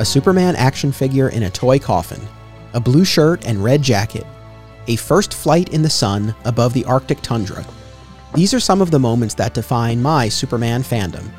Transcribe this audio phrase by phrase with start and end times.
[0.00, 2.26] a Superman action figure in a toy coffin,
[2.72, 4.26] a blue shirt and red jacket,
[4.86, 7.66] a first flight in the sun above the Arctic tundra.
[8.34, 11.30] These are some of the moments that define my Superman fandom.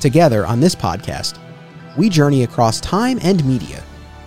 [0.00, 1.38] Together on this podcast,
[1.98, 3.84] we journey across time and media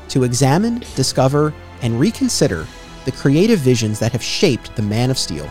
[0.10, 1.52] to examine, discover,
[1.82, 2.68] and reconsider
[3.06, 5.50] the creative visions that have shaped the Man of Steel.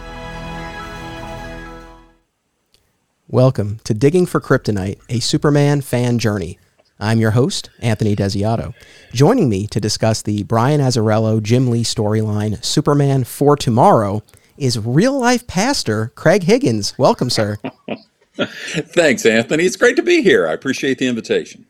[3.26, 6.60] Welcome to Digging for Kryptonite, a Superman fan journey.
[7.00, 8.74] I'm your host, Anthony Desiato.
[9.12, 14.22] Joining me to discuss the Brian Azzarello Jim Lee storyline, Superman for Tomorrow,
[14.58, 16.96] is real life pastor Craig Higgins.
[16.98, 17.56] Welcome, sir.
[18.36, 19.64] Thanks, Anthony.
[19.64, 20.46] It's great to be here.
[20.46, 21.64] I appreciate the invitation.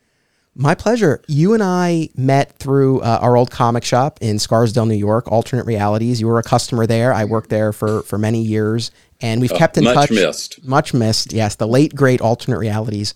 [0.57, 1.23] My pleasure.
[1.29, 5.65] You and I met through uh, our old comic shop in Scarsdale, New York, Alternate
[5.65, 6.21] Realities.
[6.21, 7.15] You were a customer there.
[7.15, 8.91] I worked there for, for many years,
[9.23, 10.11] and we've Uh, kept in much touch.
[10.11, 10.65] missed.
[10.65, 11.33] Much missed.
[11.33, 13.15] Yes, the late great alternate realities.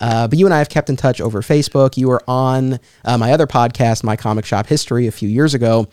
[0.00, 1.96] Uh, but you and I have kept in touch over Facebook.
[1.96, 5.86] You were on uh, my other podcast, My Comic Shop History, a few years ago,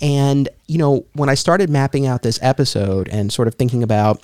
[0.00, 4.20] and you know when I started mapping out this episode and sort of thinking about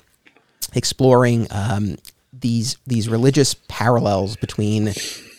[0.73, 1.97] exploring um,
[2.33, 4.93] these these religious parallels between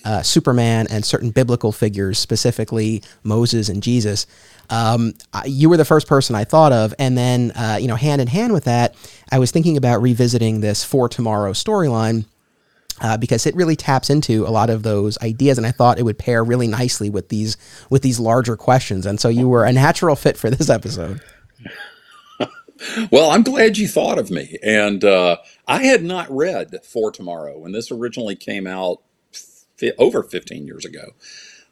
[0.04, 4.26] uh, Superman and certain biblical figures, specifically Moses and Jesus.
[4.68, 8.20] Um, you were the first person I thought of, and then uh, you know, hand
[8.20, 8.94] in hand with that,
[9.32, 12.26] I was thinking about revisiting this for tomorrow storyline.
[13.02, 16.02] Uh, because it really taps into a lot of those ideas, and I thought it
[16.02, 17.56] would pair really nicely with these
[17.88, 19.06] with these larger questions.
[19.06, 21.18] And so you were a natural fit for this episode.
[23.12, 24.56] Well, I'm glad you thought of me.
[24.62, 25.36] And uh,
[25.68, 29.02] I had not read For Tomorrow when this originally came out
[29.98, 31.10] over 15 years ago.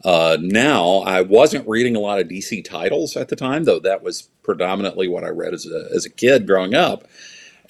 [0.05, 4.03] Uh, now, I wasn't reading a lot of DC titles at the time, though that
[4.03, 7.05] was predominantly what I read as a, as a kid growing up.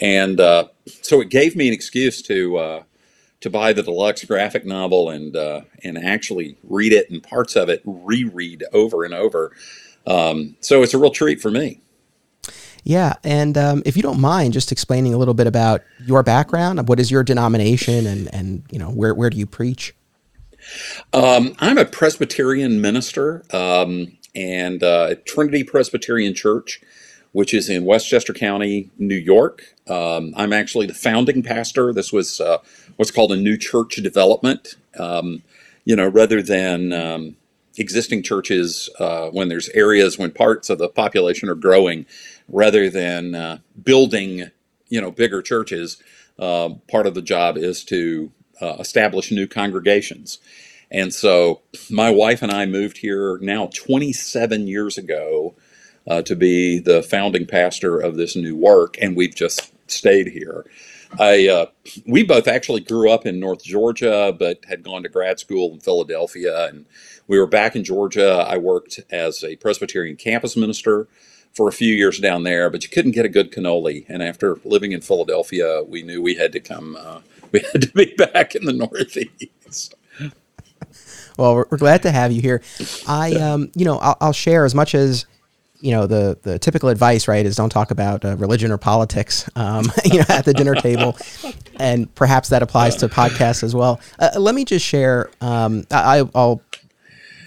[0.00, 2.82] And uh, so it gave me an excuse to uh,
[3.40, 7.68] to buy the deluxe graphic novel and uh, and actually read it and parts of
[7.68, 9.52] it reread over and over.
[10.06, 11.80] Um, so it's a real treat for me.
[12.84, 16.88] Yeah, and um, if you don't mind, just explaining a little bit about your background,
[16.88, 19.94] what is your denomination, and and you know where where do you preach?
[21.12, 26.80] Um, I'm a Presbyterian minister um, and uh, at Trinity Presbyterian Church,
[27.32, 29.74] which is in Westchester County, New York.
[29.88, 31.92] Um, I'm actually the founding pastor.
[31.92, 32.58] This was uh,
[32.96, 34.76] what's called a new church development.
[34.98, 35.42] Um,
[35.84, 37.36] you know, rather than um,
[37.78, 42.06] existing churches, uh, when there's areas when parts of the population are growing,
[42.48, 44.50] rather than uh, building,
[44.88, 46.02] you know, bigger churches,
[46.38, 48.30] uh, part of the job is to
[48.60, 50.38] uh, establish new congregations.
[50.90, 51.60] And so
[51.90, 55.54] my wife and I moved here now 27 years ago
[56.06, 60.64] uh, to be the founding pastor of this new work, and we've just stayed here.
[61.18, 61.66] I uh,
[62.06, 65.80] we both actually grew up in North Georgia, but had gone to grad school in
[65.80, 66.86] Philadelphia, and
[67.26, 68.46] we were back in Georgia.
[68.48, 71.08] I worked as a Presbyterian campus minister
[71.54, 74.04] for a few years down there, but you couldn't get a good cannoli.
[74.08, 76.96] And after living in Philadelphia, we knew we had to come.
[76.98, 77.20] Uh,
[77.52, 79.94] we had to be back in the Northeast.
[81.36, 82.62] Well, we're, we're glad to have you here.
[83.06, 85.24] I, um, you know, I'll, I'll share as much as
[85.80, 87.46] you know the the typical advice, right?
[87.46, 91.16] Is don't talk about uh, religion or politics, um, you know, at the dinner table,
[91.76, 94.00] and perhaps that applies to podcasts as well.
[94.18, 95.30] Uh, let me just share.
[95.40, 96.62] Um, I, I'll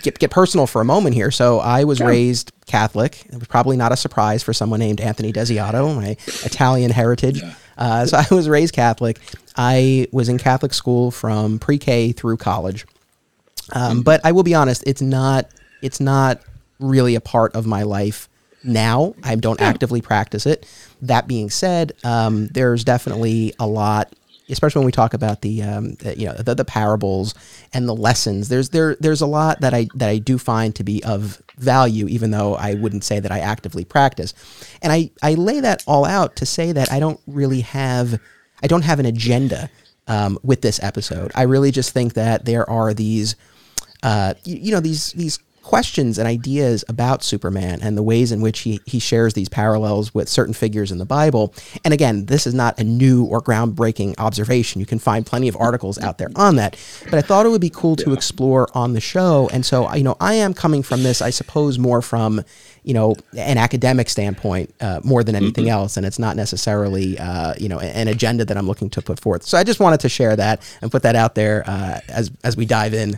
[0.02, 1.32] get get personal for a moment here.
[1.32, 3.26] So I was raised Catholic.
[3.26, 7.42] It was probably not a surprise for someone named Anthony Desiato, my Italian heritage.
[7.82, 9.20] Uh, so I was raised Catholic.
[9.58, 12.86] I was in Catholic school from pre-K through college.
[13.74, 15.48] Um, but I will be honest, it's not
[15.82, 16.42] it's not
[16.80, 18.30] really a part of my life
[18.64, 19.16] now.
[19.24, 20.68] I don't actively practice it.
[21.02, 24.14] That being said, um, there's definitely a lot,
[24.52, 27.34] especially when we talk about the, um, the you know the, the parables
[27.74, 28.50] and the lessons.
[28.50, 32.08] There's there there's a lot that I that I do find to be of value,
[32.08, 34.34] even though I wouldn't say that I actively practice.
[34.82, 38.20] And I I lay that all out to say that I don't really have
[38.62, 39.70] I don't have an agenda
[40.08, 41.32] um, with this episode.
[41.36, 43.36] I really just think that there are these
[44.04, 45.40] uh, you, you know these these
[45.72, 50.14] questions and ideas about Superman and the ways in which he, he shares these parallels
[50.14, 51.56] with certain figures in the Bible.
[51.86, 54.82] And again, this is not a new or groundbreaking observation.
[54.82, 56.76] You can find plenty of articles out there on that.
[57.06, 59.50] But I thought it would be cool to explore on the show.
[59.54, 62.44] And so, you know, I am coming from this, I suppose, more from,
[62.84, 65.96] you know, an academic standpoint uh, more than anything else.
[65.96, 69.44] And it's not necessarily, uh, you know, an agenda that I'm looking to put forth.
[69.44, 72.58] So I just wanted to share that and put that out there uh, as, as
[72.58, 73.18] we dive in.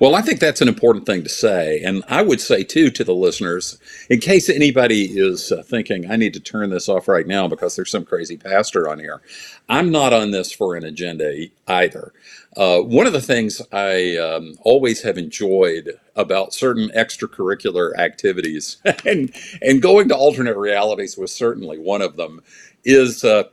[0.00, 1.82] Well, I think that's an important thing to say.
[1.82, 3.78] And I would say, too, to the listeners,
[4.08, 7.76] in case anybody is uh, thinking, I need to turn this off right now because
[7.76, 9.22] there's some crazy pastor on here,
[9.68, 12.12] I'm not on this for an agenda either.
[12.56, 19.34] Uh, one of the things I um, always have enjoyed about certain extracurricular activities, and,
[19.62, 22.42] and going to alternate realities was certainly one of them,
[22.84, 23.24] is.
[23.24, 23.44] Uh,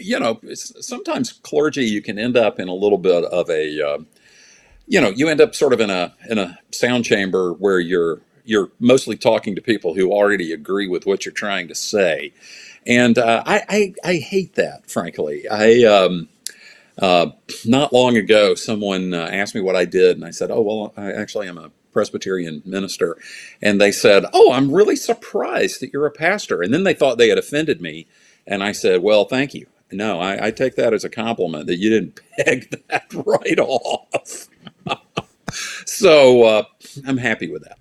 [0.00, 3.98] you know, sometimes clergy, you can end up in a little bit of a uh,
[4.88, 8.20] you know, you end up sort of in a in a sound chamber where you're
[8.44, 12.32] you're mostly talking to people who already agree with what you're trying to say,
[12.86, 14.90] and uh, I, I, I hate that.
[14.90, 16.28] Frankly, I um,
[16.98, 17.28] uh,
[17.66, 20.94] not long ago someone uh, asked me what I did, and I said, "Oh well,
[20.96, 23.18] I actually am a Presbyterian minister,"
[23.62, 27.18] and they said, "Oh, I'm really surprised that you're a pastor," and then they thought
[27.18, 28.06] they had offended me,
[28.46, 31.78] and I said, "Well, thank you." No, I, I take that as a compliment that
[31.78, 34.48] you didn't peg that right off.
[35.86, 36.62] so uh,
[37.06, 37.78] I'm happy with that.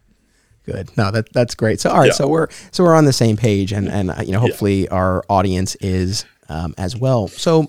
[0.65, 0.95] Good.
[0.97, 1.79] No, that that's great.
[1.79, 2.11] So all right, yeah.
[2.11, 4.93] so we're so we're on the same page, and and uh, you know hopefully yeah.
[4.93, 7.29] our audience is um, as well.
[7.29, 7.67] So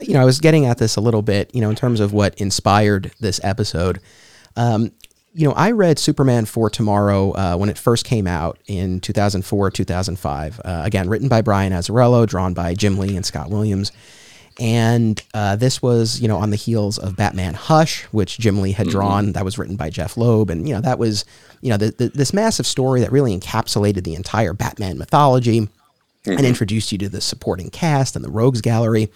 [0.00, 2.12] you know I was getting at this a little bit, you know, in terms of
[2.12, 4.00] what inspired this episode.
[4.56, 4.90] Um,
[5.34, 9.70] you know, I read Superman for Tomorrow uh, when it first came out in 2004,
[9.72, 10.60] 2005.
[10.64, 13.90] Uh, again, written by Brian Azzarello, drawn by Jim Lee and Scott Williams.
[14.60, 18.72] And uh, this was, you know, on the heels of Batman Hush, which Jim Lee
[18.72, 18.98] had mm-hmm.
[18.98, 19.24] drawn.
[19.24, 19.32] Mm-hmm.
[19.32, 20.50] That was written by Jeph Loeb.
[20.50, 21.24] And, you know, that was,
[21.60, 26.30] you know, the, the, this massive story that really encapsulated the entire Batman mythology mm-hmm.
[26.30, 29.10] and introduced you to the supporting cast and the Rogues Gallery.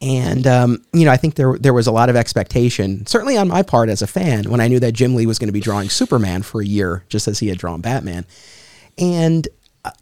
[0.00, 3.48] And um, you know, I think there there was a lot of expectation, certainly on
[3.48, 5.60] my part as a fan, when I knew that Jim Lee was going to be
[5.60, 8.24] drawing Superman for a year, just as he had drawn Batman.
[8.96, 9.48] And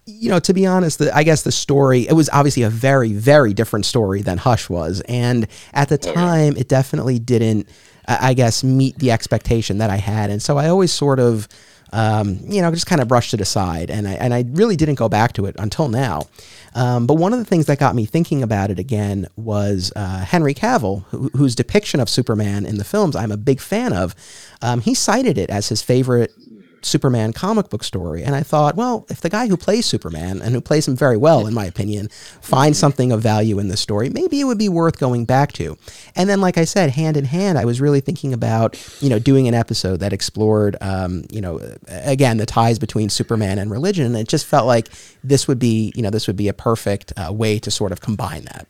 [0.05, 3.13] you know, to be honest, the, I guess the story it was obviously a very
[3.13, 7.67] very different story than Hush was, and at the time, it definitely didn't,
[8.07, 11.47] I guess, meet the expectation that I had, and so I always sort of
[11.93, 13.89] um, you know, just kind of brushed it aside.
[13.89, 16.23] And I, and I really didn't go back to it until now.
[16.75, 20.19] Um, but one of the things that got me thinking about it again was uh,
[20.19, 24.13] Henry Cavill, who, whose depiction of Superman in the films I'm a big fan of.
[24.61, 26.33] Um, he cited it as his favorite
[26.87, 28.23] Superman comic book story.
[28.23, 31.17] And I thought, well, if the guy who plays Superman and who plays him very
[31.17, 32.09] well, in my opinion,
[32.41, 35.77] finds something of value in the story, maybe it would be worth going back to.
[36.15, 39.19] And then, like I said, hand in hand, I was really thinking about, you know,
[39.19, 44.05] doing an episode that explored, um, you know, again, the ties between Superman and religion.
[44.05, 44.89] And it just felt like
[45.23, 48.01] this would be, you know, this would be a perfect uh, way to sort of
[48.01, 48.67] combine that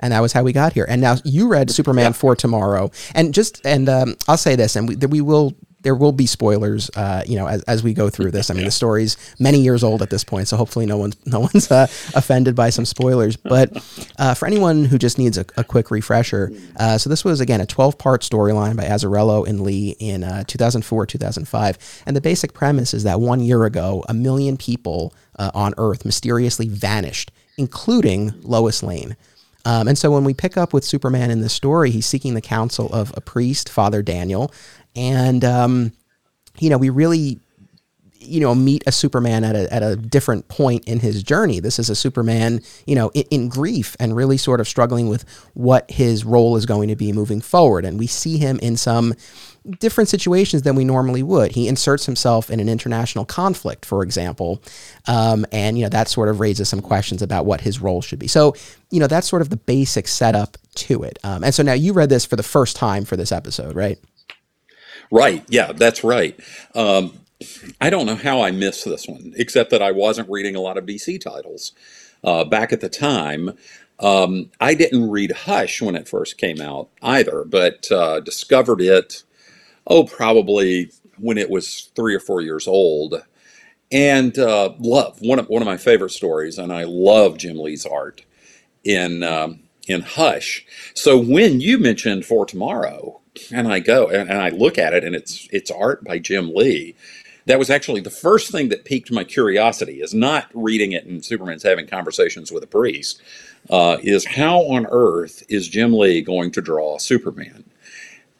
[0.00, 0.86] and that was how we got here.
[0.88, 2.12] And now you read Superman yeah.
[2.12, 6.12] for tomorrow, and just and um, I'll say this, and we, we will there will
[6.12, 8.50] be spoilers, uh, you know, as, as we go through this.
[8.50, 11.40] I mean, the story's many years old at this point, so hopefully no one's no
[11.40, 13.36] one's uh, offended by some spoilers.
[13.36, 13.76] But
[14.18, 17.60] uh, for anyone who just needs a, a quick refresher, uh, so this was again
[17.60, 22.52] a 12 part storyline by Azzarello and Lee in uh, 2004 2005, and the basic
[22.52, 28.34] premise is that one year ago, a million people uh, on Earth mysteriously vanished, including
[28.42, 29.16] Lois Lane.
[29.64, 32.40] Um, and so when we pick up with Superman in this story, he's seeking the
[32.40, 34.52] counsel of a priest, Father Daniel,
[34.96, 35.92] and um,
[36.58, 37.38] you know we really
[38.20, 41.58] you know meet a superman at a, at a different point in his journey.
[41.58, 45.24] This is a superman you know in, in, grief and really sort of struggling with
[45.54, 47.84] what his role is going to be moving forward.
[47.84, 49.14] And we see him in some
[49.78, 51.52] different situations than we normally would.
[51.52, 54.62] He inserts himself in an international conflict for example
[55.06, 58.18] um, and you know that sort of raises some questions about what his role should
[58.18, 58.28] be.
[58.28, 58.54] So
[58.90, 61.18] you know that's sort of the basic setup to it.
[61.24, 63.98] Um, and so now you read this for the first time for this episode right
[65.10, 65.44] Right.
[65.48, 66.38] Yeah, that's right.
[66.74, 67.14] Um,
[67.80, 70.78] I don't know how I missed this one, except that I wasn't reading a lot
[70.78, 71.72] of DC titles
[72.24, 73.52] uh, back at the time.
[74.00, 79.24] Um, I didn't read Hush when it first came out either, but uh, discovered it,
[79.86, 83.24] oh, probably when it was three or four years old.
[83.92, 87.86] And uh, love one of one of my favorite stories, and I love Jim Lee's
[87.86, 88.24] art
[88.84, 90.64] in um, in Hush.
[90.94, 93.19] So when you mentioned For Tomorrow,
[93.52, 96.54] and I go and, and I look at it, and it's it's art by Jim
[96.54, 96.94] Lee.
[97.46, 100.00] That was actually the first thing that piqued my curiosity.
[100.00, 103.22] Is not reading it and Superman's having conversations with a priest.
[103.68, 107.64] Uh, is how on earth is Jim Lee going to draw Superman?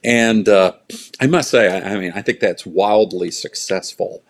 [0.02, 0.72] And uh,
[1.20, 4.22] I must say, I, I, mean, I think that's wildly successful.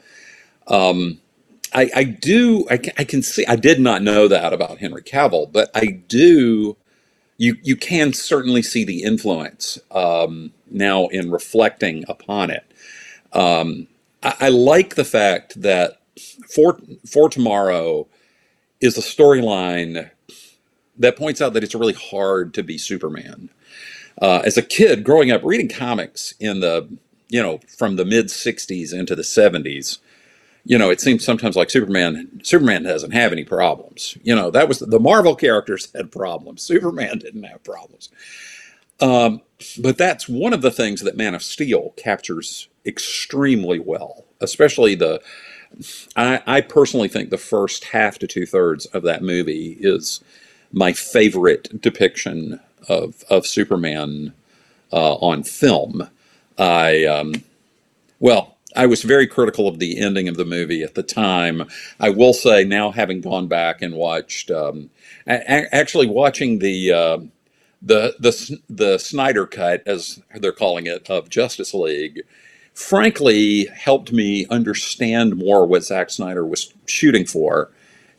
[0.67, 1.21] Um,
[1.73, 5.51] I, I, do, I, I can see, I did not know that about Henry Cavill,
[5.51, 6.77] but I do
[7.41, 12.65] you you can certainly see the influence um, now in reflecting upon it.
[13.35, 13.89] Um,
[14.23, 16.01] I, I, like the fact that
[16.55, 16.81] for
[17.11, 18.09] for tomorrow
[18.81, 20.11] is a storyline
[20.99, 23.49] that points out that it's really hard to be Superman.
[24.23, 26.89] uh, as a kid growing up reading comics in the
[27.29, 29.99] you know from the mid 60s into the 70s
[30.65, 34.17] you know it seems sometimes like superman superman doesn't have any problems.
[34.23, 36.63] You know that was the marvel characters had problems.
[36.63, 38.11] Superman didn't have problems.
[39.01, 39.41] Um,
[39.79, 45.21] but that's one of the things that man of steel captures extremely well especially the
[46.17, 50.21] I, I personally think the first half to two thirds of that movie is
[50.73, 54.33] my favorite depiction of of Superman
[54.93, 56.09] uh, on film.
[56.59, 57.35] I um,
[58.19, 61.69] well, I was very critical of the ending of the movie at the time.
[61.99, 64.91] I will say now, having gone back and watched, um,
[65.27, 67.19] actually watching the uh,
[67.83, 72.23] the the the Snyder cut, as they're calling it, of Justice League,
[72.75, 77.71] frankly helped me understand more what Zack Snyder was shooting for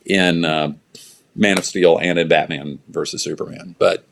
[0.04, 0.72] in uh,
[1.34, 3.74] Man of Steel and in Batman versus Superman.
[3.78, 4.06] But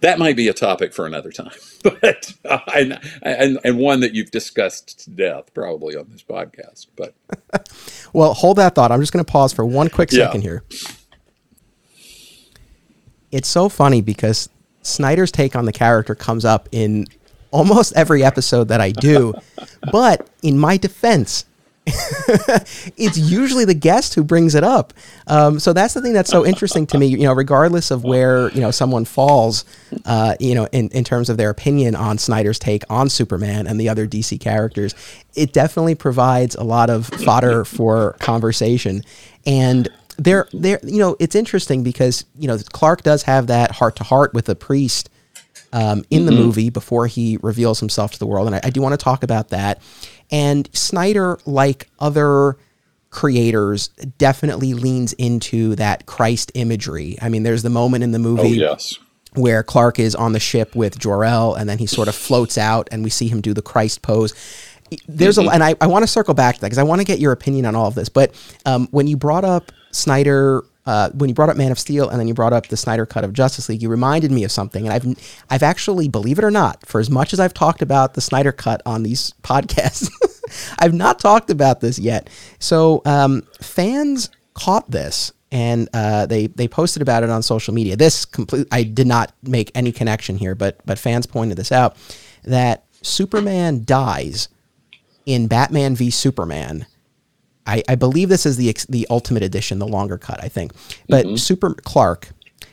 [0.00, 1.52] that might be a topic for another time,
[1.82, 6.86] but uh, and, and, and one that you've discussed to death probably on this podcast.
[6.96, 7.14] But
[8.12, 8.92] well, hold that thought.
[8.92, 10.26] I'm just going to pause for one quick Yeah.
[10.26, 10.62] second here.
[13.30, 14.48] It's so funny because
[14.82, 17.06] Snyder's take on the character comes up in
[17.50, 19.34] almost every episode that I do,
[19.92, 21.44] but in my defense,
[22.96, 24.92] it's usually the guest who brings it up.
[25.26, 27.06] Um, so that's the thing that's so interesting to me.
[27.06, 29.64] You know, regardless of where you know someone falls,
[30.04, 33.80] uh, you know, in, in terms of their opinion on Snyder's take on Superman and
[33.80, 34.94] the other DC characters,
[35.34, 39.02] it definitely provides a lot of fodder for conversation.
[39.46, 43.96] And there, there, you know, it's interesting because you know Clark does have that heart
[43.96, 45.10] to heart with the priest
[45.72, 48.46] um, in the movie before he reveals himself to the world.
[48.46, 49.80] And I, I do want to talk about that.
[50.30, 52.56] And Snyder, like other
[53.10, 57.16] creators, definitely leans into that Christ imagery.
[57.22, 58.98] I mean, there's the moment in the movie oh yes,
[59.34, 62.88] where Clark is on the ship with Jor-El, and then he sort of floats out,
[62.90, 64.34] and we see him do the Christ pose.
[65.06, 67.04] There's a, and I, I want to circle back to that because I want to
[67.04, 68.08] get your opinion on all of this.
[68.08, 72.08] But um, when you brought up Snyder, uh, when you brought up Man of Steel,
[72.08, 74.50] and then you brought up the Snyder cut of Justice League, you reminded me of
[74.50, 74.86] something.
[74.86, 78.14] And I've, I've actually, believe it or not, for as much as I've talked about
[78.14, 80.08] the Snyder cut on these podcasts,
[80.78, 82.30] I've not talked about this yet.
[82.58, 87.96] So um, fans caught this and uh, they they posted about it on social media.
[87.96, 91.96] This complete I did not make any connection here, but but fans pointed this out
[92.44, 94.48] that Superman dies
[95.26, 96.86] in Batman v Superman.
[97.68, 100.72] I, I believe this is the the ultimate edition, the longer cut, I think.
[101.08, 102.30] But Super Clark,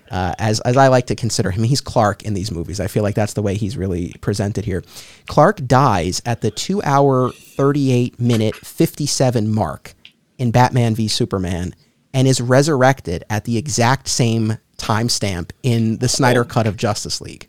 [0.09, 2.79] uh, as as I like to consider him, he's Clark in these movies.
[2.79, 4.83] I feel like that's the way he's really presented here.
[5.27, 9.93] Clark dies at the two hour, thirty eight minute, fifty seven mark
[10.37, 11.75] in Batman v Superman,
[12.13, 17.47] and is resurrected at the exact same timestamp in the Snyder cut of Justice League.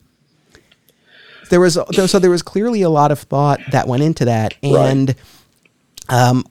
[1.48, 5.14] There was so there was clearly a lot of thought that went into that, and
[6.08, 6.44] um,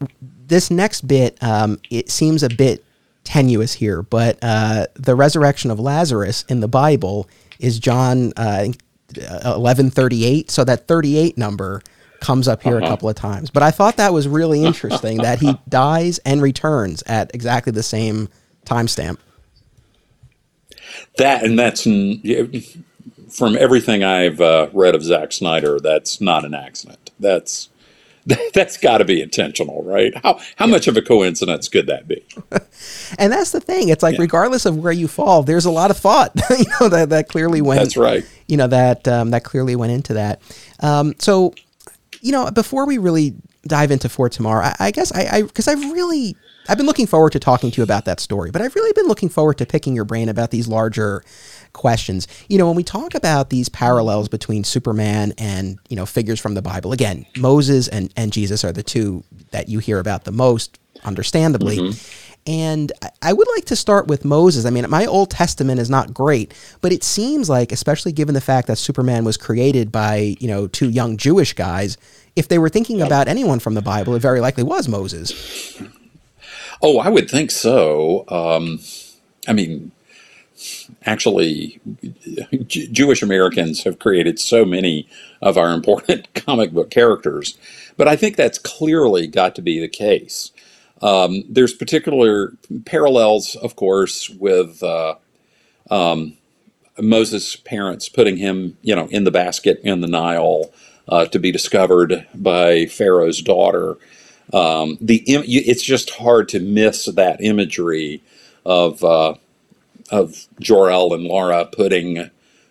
[0.47, 2.83] this next bit um, it seems a bit
[3.23, 8.67] tenuous here, but uh, the resurrection of Lazarus in the Bible is John uh,
[9.43, 10.51] eleven thirty eight.
[10.51, 11.81] So that thirty eight number
[12.21, 13.49] comes up here a couple of times.
[13.49, 17.83] But I thought that was really interesting that he dies and returns at exactly the
[17.83, 18.29] same
[18.65, 19.17] timestamp.
[21.17, 21.83] that and that's
[23.29, 25.79] from everything I've uh, read of Zack Snyder.
[25.79, 27.11] That's not an accident.
[27.19, 27.69] That's
[28.53, 30.15] that's got to be intentional, right?
[30.23, 32.23] How how much of a coincidence could that be?
[33.17, 33.89] And that's the thing.
[33.89, 37.09] It's like regardless of where you fall, there's a lot of thought, you know, that,
[37.09, 37.79] that clearly went.
[37.79, 38.25] That's right.
[38.47, 40.41] You know that um, that clearly went into that.
[40.81, 41.53] Um, so,
[42.21, 43.35] you know, before we really
[43.67, 46.35] dive into for tomorrow, I, I guess I because I've really
[46.67, 49.07] I've been looking forward to talking to you about that story, but I've really been
[49.07, 51.23] looking forward to picking your brain about these larger
[51.75, 52.27] questions.
[52.49, 56.55] You know, when we talk about these parallels between Superman and, you know, figures from
[56.55, 60.31] the Bible, again, Moses and, and Jesus are the two that you hear about the
[60.31, 61.93] most, understandably.
[62.47, 64.65] And I- I would like to start with Moses.
[64.65, 68.41] I mean, my Old Testament is not great, but it seems like, especially given the
[68.41, 71.97] fact that Superman was created by, you know, two young Jewish guys,
[72.35, 75.33] if they were thinking about anyone from the Bible, it very likely was Moses.
[76.81, 78.25] Oh, I would think so.
[78.27, 78.79] Um,
[79.47, 79.91] I mean,
[81.05, 81.79] actually,
[82.67, 85.07] J- Jewish Americans have created so many
[85.41, 87.57] of our important comic book characters,
[87.97, 90.51] but I think that's clearly got to be the case.
[91.01, 92.53] Um, there's particular
[92.85, 95.15] parallels, of course, with uh,
[95.91, 96.37] um,
[96.99, 100.71] Moses' parents putting him, you know, in the basket in the Nile
[101.09, 103.97] uh, to be discovered by Pharaoh's daughter.
[104.53, 108.23] Um, the im- it's just hard to miss that imagery
[108.65, 109.35] of uh,
[110.11, 112.29] of Jor El and Lara putting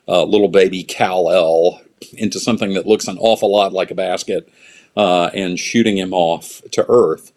[0.09, 1.81] uh, little baby Kal El
[2.13, 4.49] into something that looks an awful lot like a basket
[4.97, 7.33] uh, and shooting him off to Earth.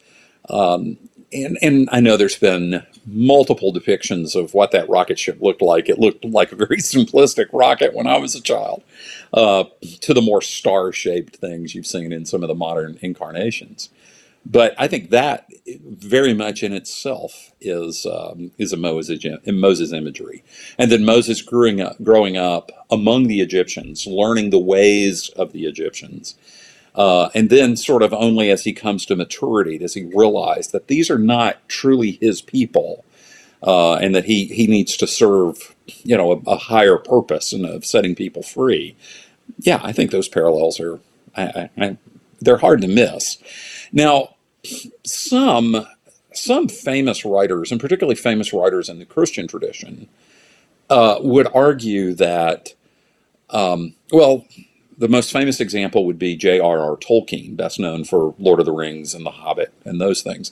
[0.49, 0.97] Um,
[1.33, 5.89] and, and I know there's been multiple depictions of what that rocket ship looked like.
[5.89, 8.83] It looked like a very simplistic rocket when I was a child,
[9.33, 9.65] uh,
[10.01, 13.89] to the more star shaped things you've seen in some of the modern incarnations.
[14.51, 19.93] But I think that very much in itself is um, is a Moses, in Moses
[19.93, 20.43] imagery,
[20.79, 25.65] and then Moses growing up, growing up among the Egyptians, learning the ways of the
[25.65, 26.35] Egyptians,
[26.95, 30.87] uh, and then sort of only as he comes to maturity does he realize that
[30.87, 33.05] these are not truly his people,
[33.63, 37.65] uh, and that he he needs to serve you know a, a higher purpose and
[37.65, 38.95] of setting people free.
[39.59, 41.01] Yeah, I think those parallels are
[41.35, 41.43] I,
[41.77, 41.97] I, I,
[42.41, 43.39] they're hard to miss.
[43.93, 44.35] Now,
[45.05, 45.85] some
[46.33, 50.07] some famous writers, and particularly famous writers in the Christian tradition,
[50.89, 52.73] uh, would argue that,
[53.49, 54.45] um, well,
[54.97, 56.97] the most famous example would be J.R.R.
[56.97, 60.51] Tolkien, best known for Lord of the Rings and The Hobbit and those things.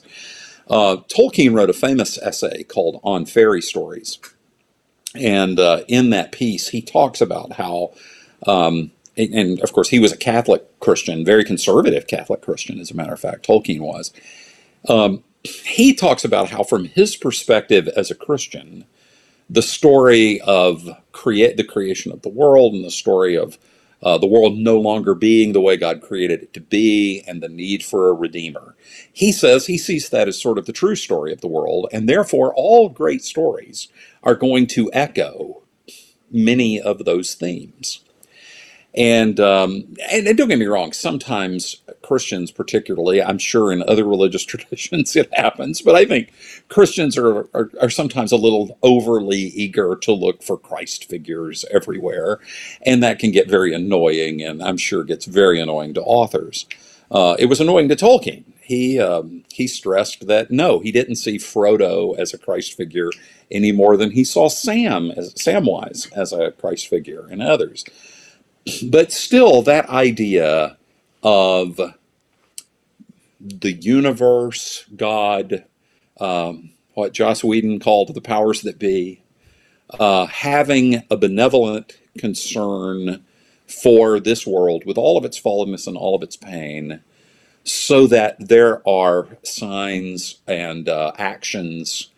[0.68, 4.18] Uh, Tolkien wrote a famous essay called On Fairy Stories.
[5.14, 7.92] And uh, in that piece, he talks about how
[8.46, 12.96] um, and of course he was a Catholic Christian, very conservative Catholic Christian, as a
[12.96, 13.46] matter of fact.
[13.46, 14.12] Tolkien was.
[14.88, 18.84] Um, he talks about how, from his perspective as a Christian,
[19.48, 23.58] the story of create the creation of the world and the story of
[24.02, 27.48] uh, the world no longer being the way God created it to be and the
[27.48, 28.76] need for a redeemer.
[29.12, 32.08] He says he sees that as sort of the true story of the world, and
[32.08, 33.88] therefore all great stories
[34.22, 35.62] are going to echo
[36.30, 38.00] many of those themes.
[38.96, 44.04] And, um, and, and don't get me wrong, sometimes Christians, particularly, I'm sure in other
[44.04, 46.32] religious traditions it happens, but I think
[46.68, 52.38] Christians are, are, are sometimes a little overly eager to look for Christ figures everywhere,
[52.82, 56.66] and that can get very annoying, and I'm sure gets very annoying to authors.
[57.10, 58.44] Uh, it was annoying to Tolkien.
[58.60, 63.10] He um, he stressed that no, he didn't see Frodo as a Christ figure
[63.48, 67.84] any more than he saw Sam as Samwise as a Christ figure and others
[68.88, 70.76] but still, that idea
[71.22, 71.80] of
[73.40, 75.64] the universe, God,
[76.20, 79.22] um, what Joss Whedon called the powers that be,
[79.98, 83.24] uh, having a benevolent concern
[83.66, 87.00] for this world with all of its fallenness and all of its pain,
[87.64, 92.10] so that there are signs and uh, actions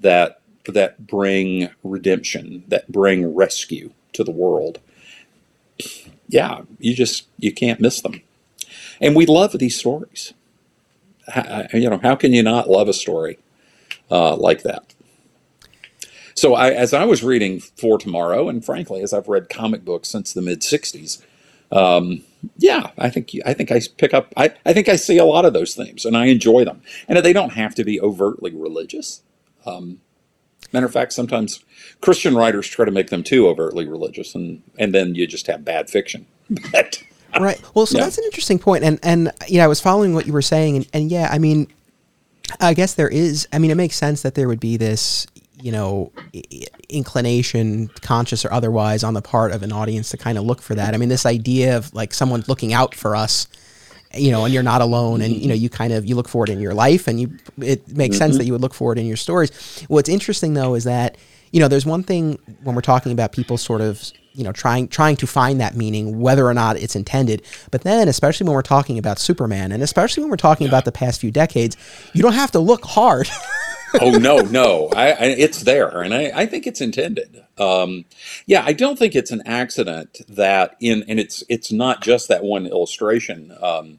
[0.00, 4.80] that that bring redemption, that bring rescue to the world
[6.28, 8.22] yeah, you just you can't miss them.
[9.00, 10.32] And we love these stories.
[11.28, 13.38] How, you know, how can you not love a story
[14.10, 14.94] uh, like that?
[16.34, 20.08] So, I, as I was reading for tomorrow, and frankly, as I've read comic books
[20.08, 21.22] since the mid '60s,
[21.72, 22.22] um,
[22.58, 24.32] yeah, I think I think I pick up.
[24.36, 26.82] I, I think I see a lot of those themes, and I enjoy them.
[27.08, 29.22] And they don't have to be overtly religious.
[29.64, 30.00] Um,
[30.72, 31.64] Matter of fact, sometimes
[32.00, 35.64] Christian writers try to make them too overtly religious, and and then you just have
[35.64, 36.26] bad fiction.
[36.72, 37.02] but,
[37.40, 37.60] right.
[37.74, 38.04] Well, so yeah.
[38.04, 40.76] that's an interesting point, and and you know, I was following what you were saying,
[40.76, 41.68] and, and yeah, I mean,
[42.60, 43.48] I guess there is.
[43.52, 45.26] I mean, it makes sense that there would be this,
[45.60, 46.12] you know,
[46.88, 50.74] inclination, conscious or otherwise, on the part of an audience to kind of look for
[50.74, 50.94] that.
[50.94, 53.48] I mean, this idea of like someone looking out for us
[54.16, 56.44] you know, and you're not alone, and you know, you kind of you look for
[56.44, 58.24] it in your life, and you it makes mm-hmm.
[58.24, 59.84] sense that you would look for it in your stories.
[59.88, 61.16] What's interesting though is that
[61.52, 64.88] you know, there's one thing when we're talking about people sort of you know trying
[64.88, 68.60] trying to find that meaning whether or not it's intended but then especially when we're
[68.60, 70.70] talking about superman and especially when we're talking yeah.
[70.70, 71.74] about the past few decades
[72.12, 73.30] you don't have to look hard
[74.00, 77.44] oh no, no, I, I, it's there, and I, I think it's intended.
[77.58, 78.04] Um,
[78.46, 82.44] yeah, I don't think it's an accident that in, and it's it's not just that
[82.44, 83.56] one illustration.
[83.60, 83.98] Um,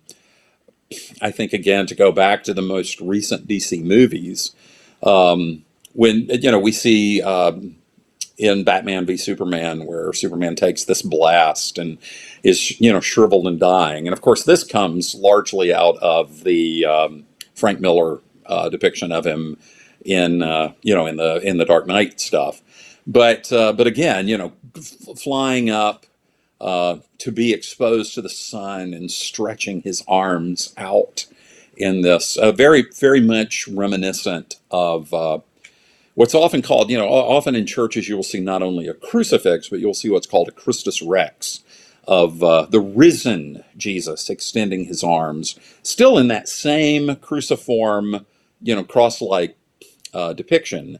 [1.21, 4.53] I think again to go back to the most recent DC movies,
[5.03, 7.75] um, when you know we see um,
[8.37, 11.97] in Batman v Superman where Superman takes this blast and
[12.43, 16.85] is you know shriveled and dying, and of course this comes largely out of the
[16.85, 19.57] um, Frank Miller uh, depiction of him
[20.05, 22.61] in uh, you know in the in the Dark Knight stuff.
[23.05, 26.05] But uh, but again, you know, f- flying up
[26.61, 31.25] uh, to be exposed to the sun and stretching his arms out
[31.75, 35.39] in this uh, very very much reminiscent of uh,
[36.15, 39.69] what's often called you know often in churches you will see not only a crucifix
[39.69, 41.61] but you'll see what's called a Christus Rex
[42.07, 48.25] of uh, the risen Jesus extending his arms, still in that same cruciform,
[48.61, 49.57] you know, cross-like
[50.13, 50.99] uh, depiction,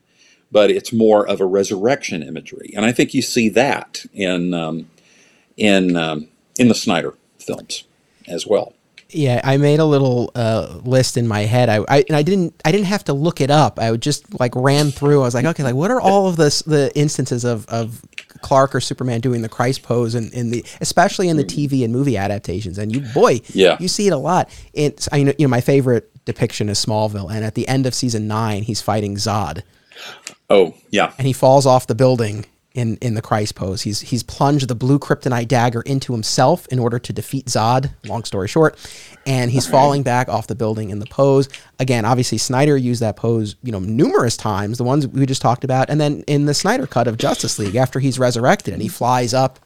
[0.52, 4.90] but it's more of a resurrection imagery, and I think you see that in um,
[5.58, 7.84] in um, in the Snyder films
[8.28, 8.74] as well.
[9.10, 11.70] Yeah, I made a little uh, list in my head.
[11.70, 13.80] I, I and I didn't I didn't have to look it up.
[13.80, 15.22] I would just like ran through.
[15.22, 18.02] I was like, okay, like what are all of this the instances of of
[18.42, 21.86] Clark or Superman doing the Christ pose and in, in the especially in the TV
[21.86, 22.78] and movie adaptations.
[22.78, 23.78] And you boy, Yeah.
[23.80, 24.50] you see it a lot.
[24.74, 27.96] It's I know you know my favorite depiction is Smallville, and at the end of
[27.96, 29.64] season nine, he's fighting Zod,
[30.50, 32.46] Oh yeah, and he falls off the building.
[32.78, 36.78] In, in the Christ pose, he's he's plunged the blue kryptonite dagger into himself in
[36.78, 37.90] order to defeat Zod.
[38.06, 38.78] Long story short,
[39.26, 41.50] and he's falling back off the building in the pose.
[41.80, 44.78] Again, obviously Snyder used that pose, you know, numerous times.
[44.78, 47.76] The ones we just talked about, and then in the Snyder cut of Justice League,
[47.76, 49.58] after he's resurrected and he flies up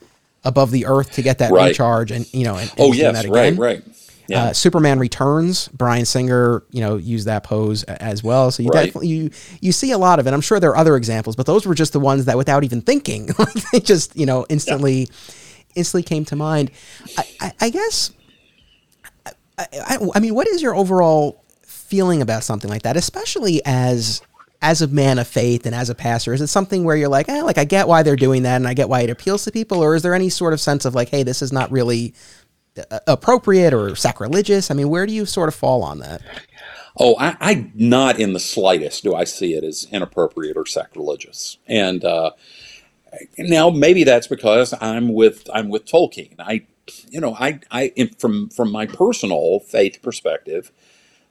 [0.46, 1.68] above the earth to get that Right.
[1.68, 3.84] recharge, and you know, and, and oh yes, right, right.
[4.32, 5.68] Yeah, Uh, Superman Returns.
[5.70, 8.50] Bryan Singer, you know, used that pose as well.
[8.52, 8.86] So you Right.
[8.86, 9.30] definitely you
[9.62, 10.34] you see a lot of it.
[10.34, 12.82] I'm sure there are other examples, but those were just the ones that, without even
[12.82, 13.30] thinking,
[13.74, 15.08] they just you know instantly
[15.76, 16.72] instantly came to mind.
[17.18, 18.12] I, I, I guess.
[19.58, 24.22] I, I, I mean, what is your overall feeling about something like that, especially as
[24.64, 26.34] as a man of faith and as a pastor?
[26.34, 28.68] Is it something where you're like, eh, like I get why they're doing that and
[28.68, 30.94] I get why it appeals to people, or is there any sort of sense of
[30.96, 32.14] like, hey, this is not really
[33.08, 34.72] appropriate or sacrilegious?
[34.72, 36.22] I mean, where do you sort of fall on that?
[36.98, 41.58] Oh, I, I not in the slightest do I see it as inappropriate or sacrilegious.
[41.68, 42.32] And uh,
[43.38, 46.36] now maybe that's because I'm with I'm with Tolkien.
[46.40, 46.66] I,
[47.10, 50.72] you know, I I from from my personal faith perspective,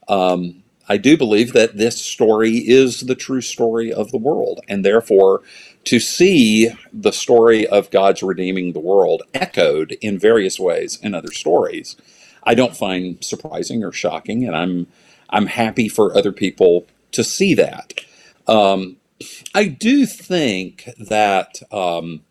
[0.07, 4.83] um, I do believe that this story is the true story of the world, and
[4.83, 5.41] therefore
[5.85, 11.31] to see the story of God's redeeming the world echoed in various ways in other
[11.31, 11.95] stories,
[12.43, 14.87] I don't find surprising or shocking, and I'm
[15.29, 17.93] I'm happy for other people to see that.
[18.47, 18.97] Um,
[19.53, 22.21] I do think that, um,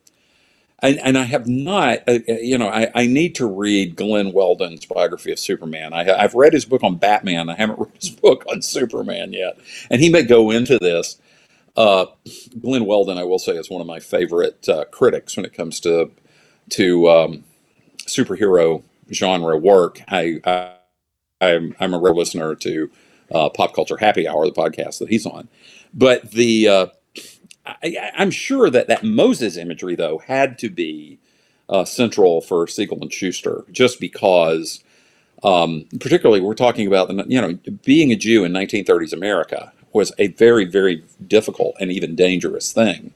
[0.83, 4.33] and, and I have not, uh, uh, you know, I, I need to read Glen
[4.33, 5.93] Weldon's biography of Superman.
[5.93, 7.49] I, I've read his book on Batman.
[7.49, 9.59] I haven't read his book on Superman yet,
[9.91, 11.19] and he may go into this.
[11.77, 12.07] Uh,
[12.61, 15.81] Glen Weldon, I will say, is one of my favorite uh, critics when it comes
[15.81, 16.11] to
[16.71, 17.45] to um,
[18.07, 20.01] superhero genre work.
[20.09, 20.75] I, I
[21.41, 22.91] I'm I'm a real listener to
[23.33, 25.49] uh, Pop Culture Happy Hour, the podcast that he's on.
[25.95, 26.87] But the uh,
[27.67, 31.19] I, I'm sure that that Moses imagery though had to be
[31.69, 34.83] uh, central for Siegel and Shuster, just because,
[35.43, 40.13] um, particularly we're talking about the you know being a Jew in 1930s America was
[40.19, 43.13] a very very difficult and even dangerous thing.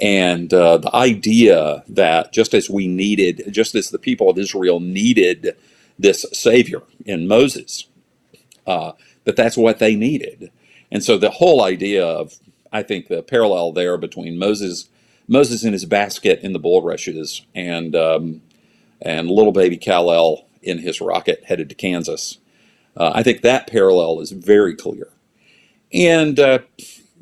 [0.00, 4.80] And uh, the idea that just as we needed, just as the people of Israel
[4.80, 5.56] needed
[5.98, 7.86] this Savior in Moses,
[8.66, 8.92] uh,
[9.24, 10.50] that that's what they needed.
[10.90, 12.38] And so the whole idea of,
[12.72, 14.88] I think, the parallel there between Moses,
[15.28, 18.42] Moses in his basket in the bulrushes, and um,
[19.02, 22.38] and little baby Kal-El in his rocket headed to Kansas.
[22.96, 25.08] Uh, I think that parallel is very clear.
[25.92, 26.60] And uh,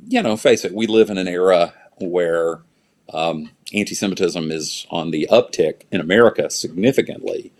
[0.08, 2.60] you know, face it, we live in an era where
[3.12, 7.52] um, anti-Semitism is on the uptick in America significantly.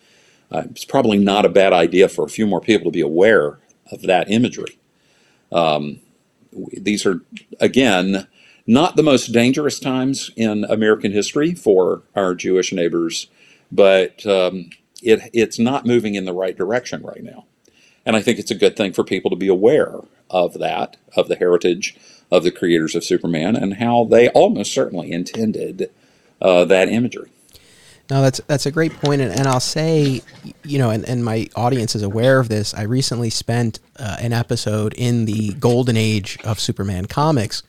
[0.51, 3.59] Uh, it's probably not a bad idea for a few more people to be aware
[3.93, 4.79] of that imagery.
[5.53, 6.01] Um,
[6.53, 7.21] these are,
[7.61, 8.27] again,
[8.67, 13.29] not the most dangerous times in American history for our Jewish neighbors,
[13.71, 14.71] but um,
[15.03, 17.45] it, it's not moving in the right direction right now.
[18.07, 21.29] And I think it's a good thing for people to be aware of that, of
[21.29, 21.97] the heritage
[22.31, 25.91] of the creators of Superman, and how they almost certainly intended
[26.43, 27.31] uh, that imagery.
[28.11, 30.23] No, that's that's a great point, and, and I'll say,
[30.65, 32.73] you know, and, and my audience is aware of this.
[32.73, 37.63] I recently spent uh, an episode in the golden age of Superman comics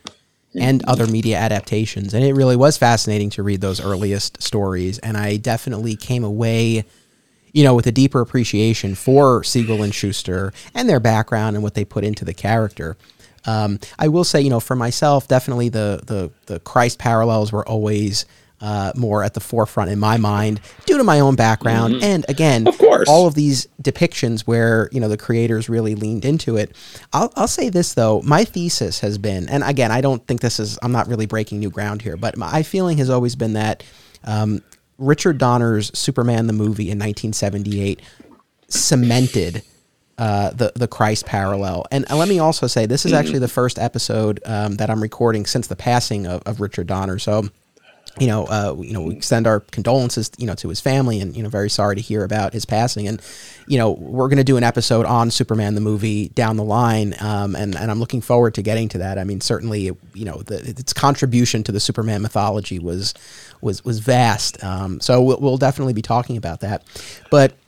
[0.56, 4.98] and other media adaptations, and it really was fascinating to read those earliest stories.
[5.00, 6.86] And I definitely came away,
[7.54, 11.74] you know, with a deeper appreciation for Siegel and Shuster and their background and what
[11.74, 12.98] they put into the character.
[13.46, 17.68] Um, I will say, you know, for myself, definitely the the the Christ parallels were
[17.68, 18.26] always
[18.62, 22.68] uh, more at the forefront in my mind due to my own background, and again,
[22.68, 23.08] Of course.
[23.08, 26.76] all of these depictions where you know the creators really leaned into it.
[27.14, 30.60] I'll, I'll say this though, my thesis has been, and again, I don't think this
[30.60, 33.82] is, I'm not really breaking new ground here, but my feeling has always been that
[34.26, 34.62] um,
[35.00, 38.02] Richard Donner's Superman the movie in 1978
[38.68, 39.64] cemented
[40.18, 41.86] uh, the the Christ parallel.
[41.92, 45.46] And let me also say, this is actually the first episode um, that I'm recording
[45.46, 47.20] since the passing of, of Richard Donner.
[47.20, 47.50] So
[48.20, 51.36] you know, uh, you know, we extend our condolences, you know, to his family, and
[51.36, 53.08] you know, very sorry to hear about his passing.
[53.08, 53.22] And
[53.68, 57.16] you know, we're going to do an episode on Superman the movie down the line,
[57.20, 59.18] um, and and I'm looking forward to getting to that.
[59.18, 63.14] I mean, certainly, you know, the, its contribution to the Superman mythology was
[63.62, 64.64] was was vast.
[64.64, 66.84] Um, so we'll, we'll definitely be talking about that,
[67.30, 67.54] but.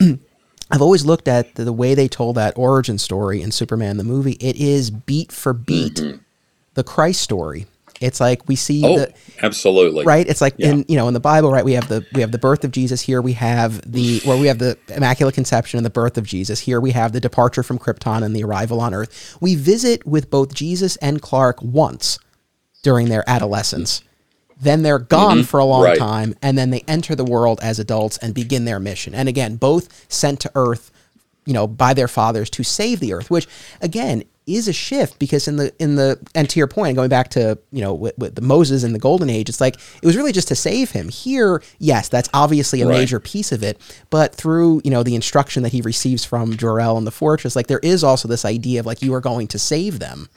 [0.70, 4.04] I've always looked at the, the, way they told that origin story in Superman the
[4.04, 4.38] movie.
[4.40, 6.16] It is beat for beat mm-hmm.
[6.72, 7.66] the Christ story.
[8.02, 10.26] It's like we see oh, the absolutely right.
[10.26, 10.70] It's like yeah.
[10.70, 11.64] in you know in the Bible, right?
[11.64, 13.00] We have the we have the birth of Jesus.
[13.00, 16.60] Here we have the where we have the Immaculate Conception and the birth of Jesus.
[16.60, 19.36] Here we have the departure from Krypton and the arrival on Earth.
[19.40, 22.18] We visit with both Jesus and Clark once
[22.82, 24.02] during their adolescence.
[24.62, 25.44] Then they're gone mm-hmm.
[25.44, 25.98] for a long right.
[25.98, 29.14] time, and then they enter the world as adults and begin their mission.
[29.14, 30.90] And again, both sent to Earth
[31.44, 33.48] you know by their fathers to save the earth which
[33.80, 37.30] again is a shift because in the in the and to your point going back
[37.30, 40.16] to you know with, with, the Moses in the golden age it's like it was
[40.16, 42.98] really just to save him here yes that's obviously a right.
[42.98, 46.98] major piece of it but through you know the instruction that he receives from Jor-El
[46.98, 49.58] in the fortress like there is also this idea of like you are going to
[49.58, 50.28] save them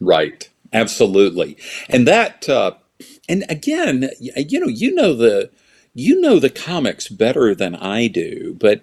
[0.00, 1.56] right absolutely
[1.88, 2.72] and that uh
[3.28, 5.50] and again you know you know the
[5.94, 8.82] you know the comics better than I do but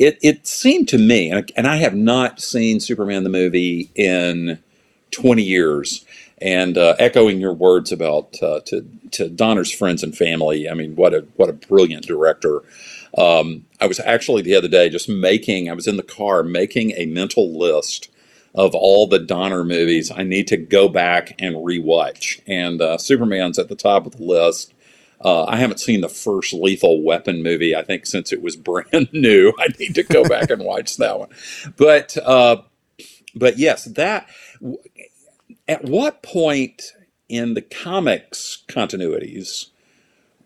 [0.00, 4.58] it it seemed to me, and I have not seen Superman the movie in
[5.10, 6.04] 20 years.
[6.42, 10.96] And uh, echoing your words about uh, to to Donner's friends and family, I mean,
[10.96, 12.62] what a what a brilliant director.
[13.18, 15.68] Um, I was actually the other day just making.
[15.68, 18.08] I was in the car making a mental list
[18.54, 23.58] of all the Donner movies I need to go back and rewatch, and uh, Superman's
[23.58, 24.74] at the top of the list.
[25.22, 29.10] Uh, I haven't seen the first Lethal Weapon movie, I think, since it was brand
[29.12, 29.52] new.
[29.58, 31.28] I need to go back and watch that one.
[31.76, 32.62] But, uh,
[33.34, 34.28] but yes, that.
[35.68, 36.82] At what point
[37.28, 39.66] in the comics continuities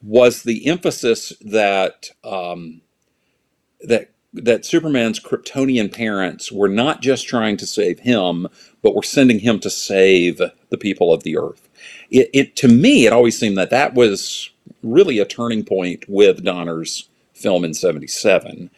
[0.02, 2.82] was the emphasis that um,
[3.80, 8.48] that that Superman's Kryptonian parents were not just trying to save him,
[8.82, 11.68] but were sending him to save the people of the Earth?
[12.10, 14.50] It, it to me, it always seemed that that was
[14.82, 18.70] really a turning point with Donner's film in 77.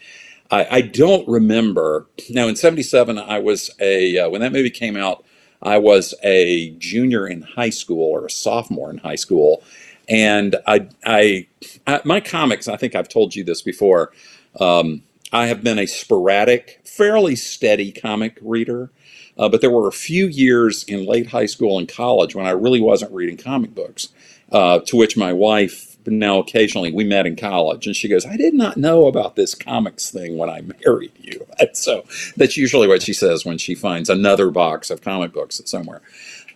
[0.50, 2.06] I, I don't remember.
[2.30, 5.24] Now, in 77, I was a, uh, when that movie came out,
[5.62, 9.62] I was a junior in high school or a sophomore in high school.
[10.08, 11.46] And I, I,
[11.86, 14.12] I my comics, I think I've told you this before.
[14.60, 15.02] Um,
[15.36, 18.90] I have been a sporadic, fairly steady comic reader.
[19.36, 22.52] Uh, but there were a few years in late high school and college when I
[22.52, 24.08] really wasn't reading comic books.
[24.50, 28.38] Uh, to which my wife, now occasionally, we met in college, and she goes, I
[28.38, 31.46] did not know about this comics thing when I married you.
[31.58, 35.60] And so that's usually what she says when she finds another box of comic books
[35.66, 36.00] somewhere.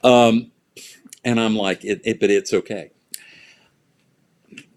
[0.02, 0.52] Um,
[1.22, 2.92] and I'm like, it, it, but it's okay.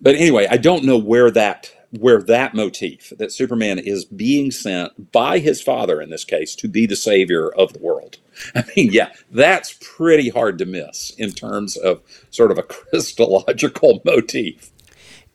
[0.02, 5.12] But anyway, I don't know where that where that motif that Superman is being sent
[5.12, 8.18] by his father in this case to be the savior of the world.
[8.56, 12.02] I mean, yeah, that's pretty hard to miss in terms of
[12.32, 14.72] sort of a Christological motif.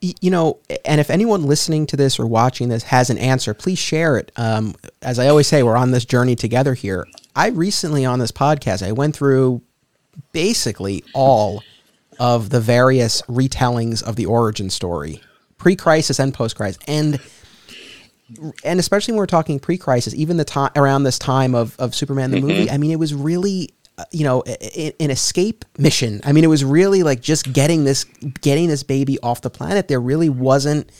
[0.00, 3.80] You know, and if anyone listening to this or watching this has an answer, please
[3.80, 4.30] share it.
[4.36, 7.06] Um, as I always say, we're on this journey together here.
[7.34, 9.60] I recently on this podcast, I went through
[10.30, 11.64] basically all
[12.20, 15.20] of the various retellings of the origin story
[15.58, 17.20] pre-crisis and post-crisis, and
[18.64, 22.30] and especially when we're talking pre-crisis, even the time around this time of of Superman
[22.30, 22.46] the mm-hmm.
[22.46, 22.70] movie.
[22.70, 26.20] I mean, it was really uh, you know an escape mission.
[26.24, 28.04] I mean, it was really like just getting this
[28.40, 29.88] getting this baby off the planet.
[29.88, 30.90] There really wasn't.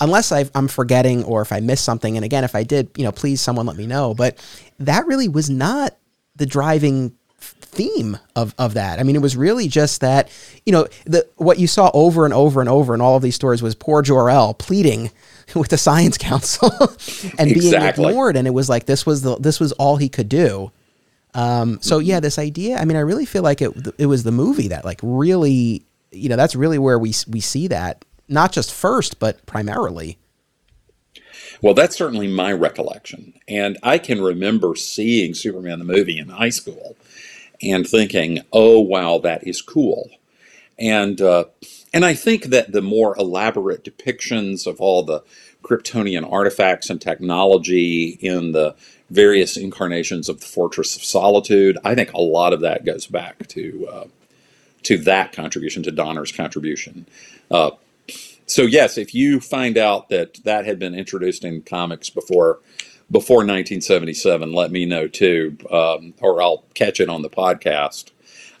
[0.00, 3.04] Unless i am forgetting or if I missed something, and again, if I did, you
[3.04, 4.14] know, please someone let me know.
[4.14, 4.36] But
[4.80, 5.96] that really was not
[6.34, 8.98] the driving theme of, of that.
[8.98, 10.30] I mean, it was really just that,
[10.66, 13.34] you know, the what you saw over and over and over in all of these
[13.34, 15.10] stories was poor Jor-El pleading
[15.54, 16.70] with the Science Council
[17.38, 17.60] and exactly.
[17.60, 20.70] being ignored, and it was like this was the this was all he could do.
[21.34, 22.76] Um, so yeah, this idea.
[22.76, 26.28] I mean, I really feel like it it was the movie that like really, you
[26.28, 30.18] know, that's really where we we see that not just first, but primarily.
[31.60, 33.34] Well, that's certainly my recollection.
[33.46, 36.96] And I can remember seeing Superman the movie in high school
[37.62, 40.10] and thinking, oh, wow, that is cool.
[40.78, 41.44] And, uh,
[41.92, 45.22] and I think that the more elaborate depictions of all the
[45.62, 48.74] Kryptonian artifacts and technology in the
[49.10, 53.46] various incarnations of the Fortress of Solitude, I think a lot of that goes back
[53.48, 54.04] to uh,
[54.84, 57.06] to that contribution, to Donner's contribution.
[57.50, 57.70] Uh,
[58.46, 62.58] so yes, if you find out that that had been introduced in comics before
[63.12, 68.10] before 1977, let me know too, um, or I'll catch it on the podcast.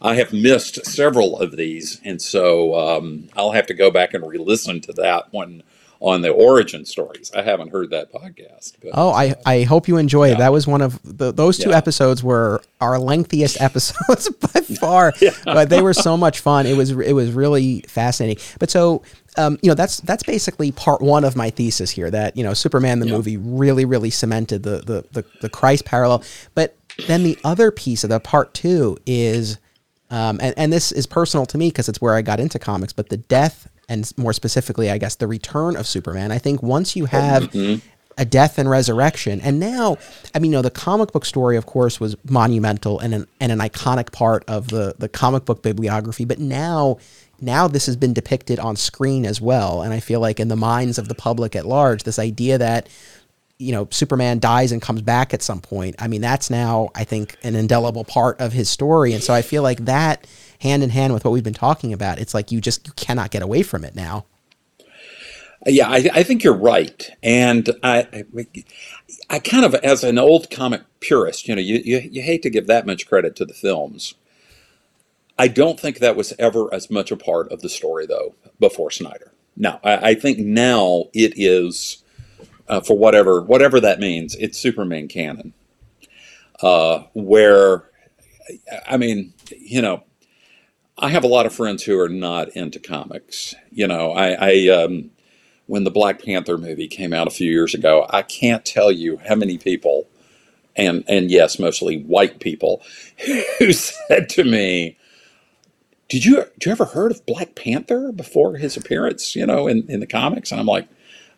[0.02, 4.26] I have missed several of these, and so um, I'll have to go back and
[4.26, 5.62] re-listen to that one
[6.02, 7.30] on the origin stories.
[7.32, 8.72] I haven't heard that podcast.
[8.82, 10.34] But, oh, I, I hope you enjoy yeah.
[10.34, 10.38] it.
[10.38, 11.76] That was one of the, those two yeah.
[11.76, 15.30] episodes were our lengthiest episodes by far, yeah.
[15.44, 16.66] but they were so much fun.
[16.66, 18.42] It was it was really fascinating.
[18.58, 19.02] But so
[19.36, 22.10] um, you know that's that's basically part one of my thesis here.
[22.10, 26.22] That you know Superman the movie really really cemented the, the the the Christ parallel.
[26.54, 29.58] But then the other piece of the part two is.
[30.10, 32.92] Um, and, and this is personal to me because it's where I got into comics,
[32.92, 36.32] but the death and more specifically, I guess, the return of Superman.
[36.32, 37.86] I think once you have mm-hmm.
[38.16, 39.98] a death and resurrection, and now,
[40.34, 43.52] I mean, you know, the comic book story, of course, was monumental and an, and
[43.52, 46.98] an iconic part of the, the comic book bibliography, but now,
[47.42, 49.82] now this has been depicted on screen as well.
[49.82, 52.88] And I feel like in the minds of the public at large, this idea that
[53.58, 55.96] you know Superman dies and comes back at some point.
[55.98, 59.42] I mean, that's now I think an indelible part of his story, and so I
[59.42, 60.26] feel like that
[60.60, 62.18] hand in hand with what we've been talking about.
[62.18, 64.26] It's like you just you cannot get away from it now.
[65.64, 68.24] Yeah, I, I think you're right, and I,
[69.30, 72.50] I kind of, as an old comic purist, you know, you, you you hate to
[72.50, 74.14] give that much credit to the films.
[75.38, 78.90] I don't think that was ever as much a part of the story though before
[78.90, 79.32] Snyder.
[79.56, 82.02] Now, I, I think now it is,
[82.68, 84.34] uh, for whatever whatever that means.
[84.36, 85.52] It's Superman canon,
[86.62, 87.84] uh, where,
[88.86, 90.04] I mean, you know,
[90.98, 93.54] I have a lot of friends who are not into comics.
[93.70, 95.10] You know, I, I um,
[95.66, 99.18] when the Black Panther movie came out a few years ago, I can't tell you
[99.28, 100.08] how many people,
[100.76, 102.82] and and yes, mostly white people,
[103.58, 104.96] who said to me,
[106.12, 109.34] "Did you did you ever heard of Black Panther before his appearance?
[109.34, 110.86] You know, in in the comics?" And I'm like,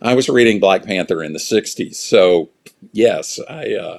[0.02, 2.50] I was reading Black Panther in the '60s, so
[2.92, 3.74] yes, I.
[3.74, 3.98] Uh,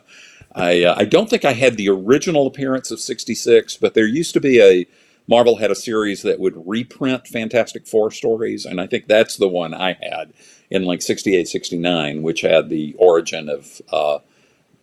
[0.57, 4.33] I, uh, I don't think I had the original appearance of 66, but there used
[4.35, 4.87] to be a
[5.27, 9.49] Marvel had a series that would reprint Fantastic Four stories, and I think that's the
[9.49, 10.31] one I had
[10.69, 14.19] in like 68, 69, which had the origin of uh,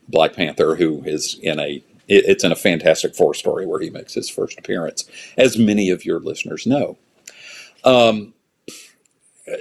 [0.09, 4.15] Black Panther, who is in a it's in a Fantastic Four story where he makes
[4.15, 5.05] his first appearance,
[5.37, 6.99] as many of your listeners know.
[7.85, 8.35] Um,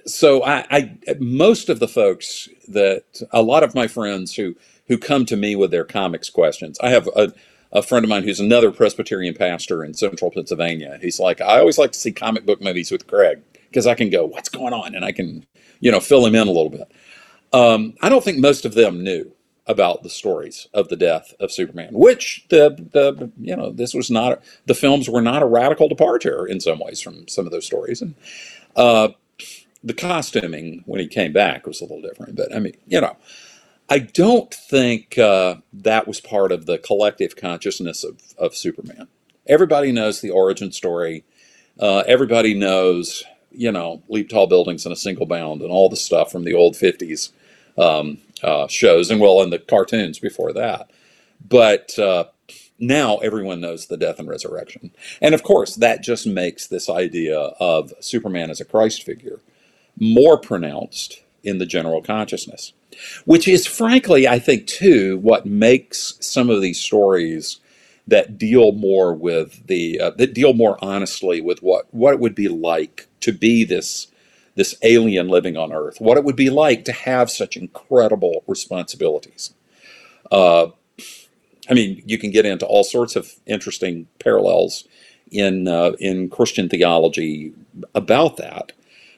[0.06, 4.56] so I, I most of the folks that a lot of my friends who
[4.88, 7.34] who come to me with their comics questions, I have a
[7.71, 10.99] a friend of mine who's another Presbyterian pastor in central Pennsylvania.
[11.01, 14.10] He's like, I always like to see comic book movies with Craig because I can
[14.10, 14.93] go, what's going on?
[14.93, 15.45] And I can,
[15.80, 16.91] you know, fill him in a little bit.
[17.54, 19.32] Um, I don't think most of them knew
[19.67, 24.10] about the stories of the death of Superman, which the, the you know, this was
[24.10, 27.65] not, the films were not a radical departure in some ways from some of those
[27.65, 28.02] stories.
[28.02, 28.15] And
[28.76, 29.10] uh,
[29.84, 32.36] the costuming when he came back was a little different.
[32.36, 33.17] But I mean, you know,
[33.89, 39.08] I don't think uh, that was part of the collective consciousness of, of Superman.
[39.47, 41.24] Everybody knows the origin story.
[41.80, 45.95] Uh, everybody knows, you know, leap tall buildings in a single bound and all the
[45.95, 47.32] stuff from the old 50s
[47.78, 50.89] um, uh, shows and, well, in the cartoons before that.
[51.47, 52.25] But uh,
[52.80, 54.91] now everyone knows the death and resurrection.
[55.21, 59.39] And of course, that just makes this idea of Superman as a Christ figure
[59.99, 62.73] more pronounced in the general consciousness
[63.25, 67.60] which is frankly, I think, too, what makes some of these stories
[68.08, 72.36] that deal more with the uh, that deal more honestly with what what it would
[72.36, 74.08] be like to be this
[74.55, 79.53] this alien living on Earth, what it would be like to have such incredible responsibilities.
[80.31, 80.67] Uh,
[81.69, 84.87] I mean, you can get into all sorts of interesting parallels
[85.31, 87.53] in uh, in Christian theology
[87.95, 88.73] about that,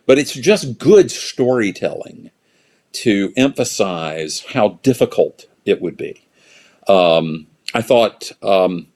[0.05, 2.29] but it's just good storytelling
[2.93, 6.27] to emphasize how difficult it would be.
[6.87, 8.87] Um, I thought um,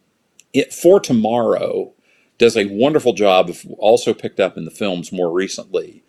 [0.53, 1.93] it for tomorrow
[2.37, 6.03] does a wonderful job of also picked up in the films more recently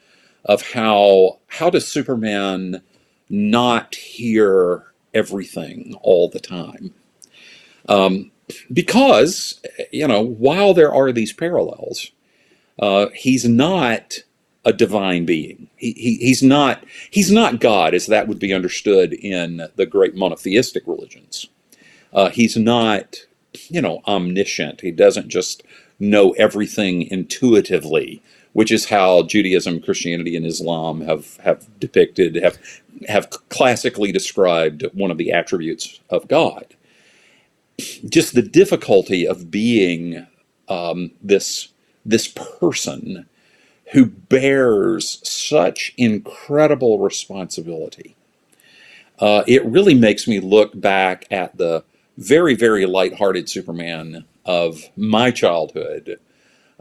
[0.44, 2.82] of how how does Superman
[3.28, 6.94] not hear everything all the time?
[7.88, 8.30] Um,
[8.72, 9.60] because
[9.92, 12.10] you know while there are these parallels,
[12.78, 14.18] uh, he's not
[14.64, 15.68] a divine being.
[15.76, 20.14] He, he, he's not he's not God as that would be understood in the great
[20.14, 21.48] monotheistic religions.
[22.12, 23.16] Uh, he's not
[23.68, 24.80] you know omniscient.
[24.80, 25.62] He doesn't just
[25.98, 28.22] know everything intuitively,
[28.58, 32.58] which is how Judaism, Christianity, and Islam have have depicted have
[33.06, 36.74] have classically described one of the attributes of God.
[38.08, 40.26] Just the difficulty of being
[40.68, 41.68] um, this
[42.04, 43.28] this person
[43.92, 48.16] who bears such incredible responsibility.
[49.20, 51.84] Uh, it really makes me look back at the
[52.16, 56.18] very, very light-hearted Superman of my childhood.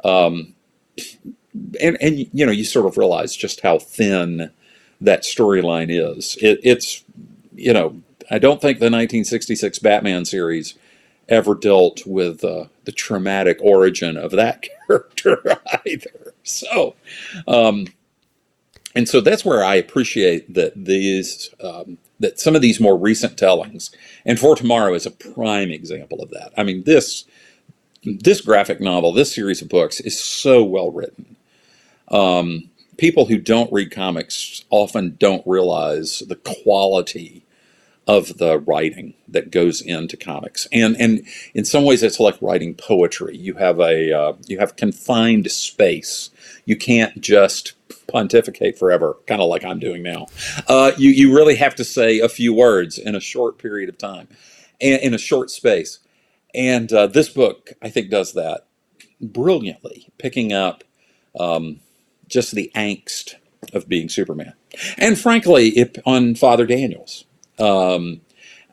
[0.03, 0.55] Um,
[1.81, 4.51] and, and, you know, you sort of realize just how thin
[5.01, 6.37] that storyline is.
[6.41, 7.03] It, it's,
[7.55, 10.75] you know, I don't think the 1966 Batman series
[11.29, 16.33] ever dealt with uh, the traumatic origin of that character either.
[16.43, 16.95] So,
[17.47, 17.87] um,
[18.95, 23.37] and so that's where I appreciate that these um, that some of these more recent
[23.37, 23.91] tellings,
[24.25, 26.51] and for tomorrow is a prime example of that.
[26.57, 27.25] I mean this
[28.03, 31.36] this graphic novel, this series of books is so well written.
[32.09, 37.45] Um, people who don't read comics often don't realize the quality
[38.07, 40.67] of the writing that goes into comics.
[40.71, 43.35] And and in some ways it's like writing poetry.
[43.35, 46.29] You have a uh, you have confined space.
[46.65, 47.73] You can't just
[48.07, 50.27] pontificate forever kind of like i'm doing now.
[50.67, 53.97] Uh, you you really have to say a few words in a short period of
[53.97, 54.29] time
[54.79, 55.99] and in a short space.
[56.55, 58.65] And uh, this book i think does that
[59.21, 60.83] brilliantly picking up
[61.37, 61.81] um,
[62.27, 63.35] just the angst
[63.73, 64.53] of being superman
[64.97, 67.25] and frankly on father daniels
[67.59, 68.21] um,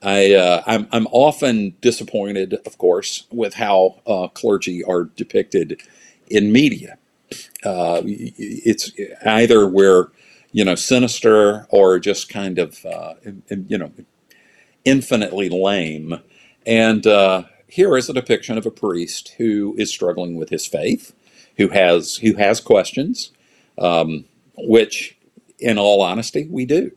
[0.03, 5.81] I, uh, I'm, I'm often disappointed, of course, with how uh, clergy are depicted
[6.29, 6.99] in media.
[7.65, 8.93] Uh, it's
[9.25, 10.09] either we're,
[10.53, 13.15] you know, sinister or just kind of, uh,
[13.69, 13.93] you know,
[14.85, 16.21] infinitely lame.
[16.67, 21.15] And uh, here is a depiction of a priest who is struggling with his faith,
[21.57, 23.33] who has who has questions,
[23.79, 24.25] um,
[24.57, 25.17] which,
[25.59, 26.93] in all honesty, we do.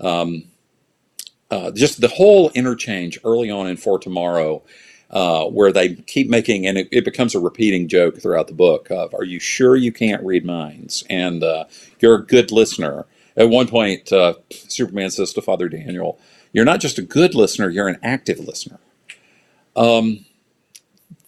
[0.00, 0.44] Um,
[1.50, 4.62] uh, just the whole interchange early on in For Tomorrow,
[5.10, 8.90] uh, where they keep making, and it, it, becomes a repeating joke throughout the book
[8.90, 11.66] of, "Are you sure you can't read minds?" And uh,
[12.00, 13.06] you're a good listener.
[13.36, 16.18] At one point, uh, Superman says to Father Daniel,
[16.52, 18.80] "You're not just a good listener; you're an active listener."
[19.76, 20.24] Um,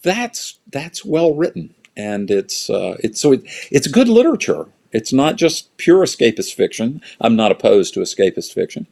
[0.03, 4.67] that's that's well written, and it's uh, it's so it, it's good literature.
[4.93, 7.03] It's not just pure escapist fiction.
[7.21, 8.87] I'm not opposed to escapist fiction.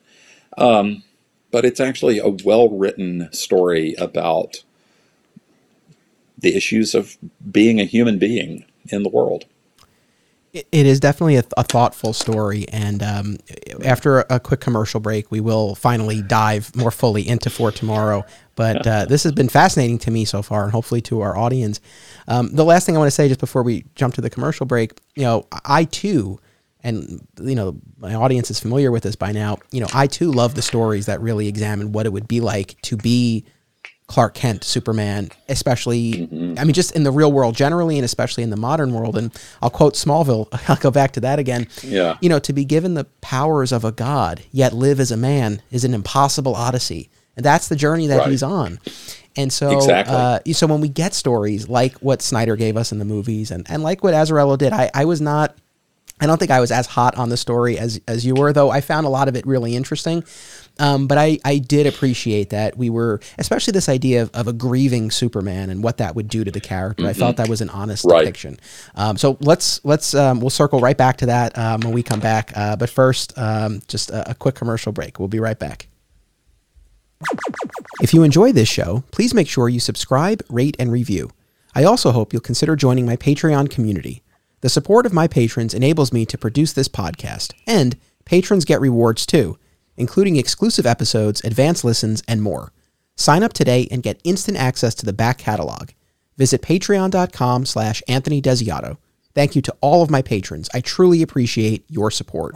[0.58, 1.02] Um,
[1.50, 4.64] but it's actually a well written story about
[6.36, 7.16] the issues of
[7.50, 9.46] being a human being in the world.
[10.54, 12.64] It is definitely a, th- a, thoughtful story.
[12.68, 13.38] And um,
[13.84, 18.24] after a, a, quick commercial break, we will finally dive more fully into For Tomorrow.
[18.54, 21.80] But uh, this has been fascinating to me so far, and hopefully to our audience.
[22.28, 24.64] Um, the last thing I want to say, just before we jump to the commercial
[24.64, 26.38] break, you know, I too
[26.84, 30.30] and you know my audience is familiar with this by now you know i too
[30.30, 33.42] love the stories that really examine what it would be like to be
[34.06, 36.54] clark kent superman especially mm-hmm.
[36.58, 39.32] i mean just in the real world generally and especially in the modern world and
[39.62, 42.94] i'll quote smallville i'll go back to that again yeah you know to be given
[42.94, 47.44] the powers of a god yet live as a man is an impossible odyssey and
[47.44, 48.30] that's the journey that right.
[48.30, 48.78] he's on
[49.36, 50.14] and so, exactly.
[50.14, 53.68] uh, so when we get stories like what Snyder gave us in the movies, and,
[53.68, 55.56] and like what Azzarello did, I, I was not
[56.20, 58.70] I don't think I was as hot on the story as as you were, though.
[58.70, 60.24] I found a lot of it really interesting.
[60.78, 64.52] Um, but I, I did appreciate that we were, especially this idea of, of a
[64.52, 67.02] grieving Superman and what that would do to the character.
[67.04, 67.10] Mm-hmm.
[67.10, 68.20] I thought that was an honest right.
[68.20, 68.58] depiction.
[68.96, 72.20] Um, so let's let's um, we'll circle right back to that um, when we come
[72.20, 72.52] back.
[72.56, 75.18] Uh, but first, um, just a, a quick commercial break.
[75.18, 75.86] We'll be right back.
[78.02, 81.30] If you enjoy this show, please make sure you subscribe, rate, and review.
[81.74, 84.22] I also hope you'll consider joining my Patreon community.
[84.60, 89.26] The support of my patrons enables me to produce this podcast, and patrons get rewards
[89.26, 89.58] too,
[89.96, 92.72] including exclusive episodes, advanced listens, and more.
[93.16, 95.90] Sign up today and get instant access to the back catalog.
[96.36, 98.96] Visit patreon.com slash Anthony Desiato.
[99.34, 100.68] Thank you to all of my patrons.
[100.74, 102.54] I truly appreciate your support.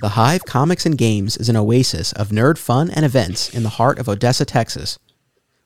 [0.00, 3.70] The Hive Comics and Games is an oasis of nerd fun and events in the
[3.70, 4.98] heart of Odessa, Texas.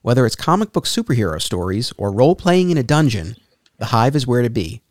[0.03, 3.37] Whether it's comic book superhero stories or role playing in a dungeon,
[3.79, 4.83] the Hive is where to be.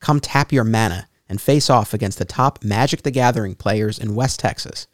[0.00, 4.14] Come tap your mana and face off against the top Magic the Gathering players in
[4.14, 4.86] West Texas.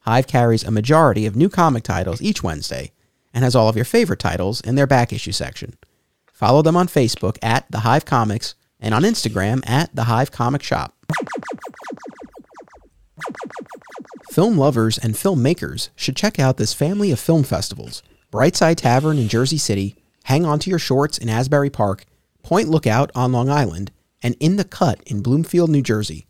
[0.00, 2.92] Hive carries a majority of new comic titles each Wednesday
[3.34, 5.74] and has all of your favorite titles in their back issue section.
[6.32, 10.62] Follow them on Facebook at The Hive Comics and on Instagram at The Hive Comic
[10.62, 10.94] Shop.
[14.30, 19.28] Film lovers and filmmakers should check out this family of film festivals Brightside Tavern in
[19.28, 22.06] Jersey City, Hang On to Your Shorts in Asbury Park,
[22.42, 23.92] Point Lookout on Long Island,
[24.24, 26.26] and In the Cut in Bloomfield, New Jersey.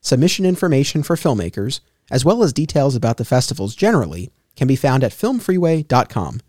[0.00, 1.80] Submission information for filmmakers,
[2.10, 6.40] as well as details about the festivals generally, can be found at filmfreeway.com.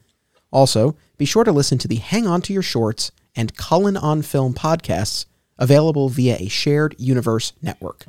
[0.51, 4.21] Also, be sure to listen to the Hang On to Your Shorts and Cullen on
[4.21, 5.25] Film podcasts
[5.57, 8.05] available via a shared universe network.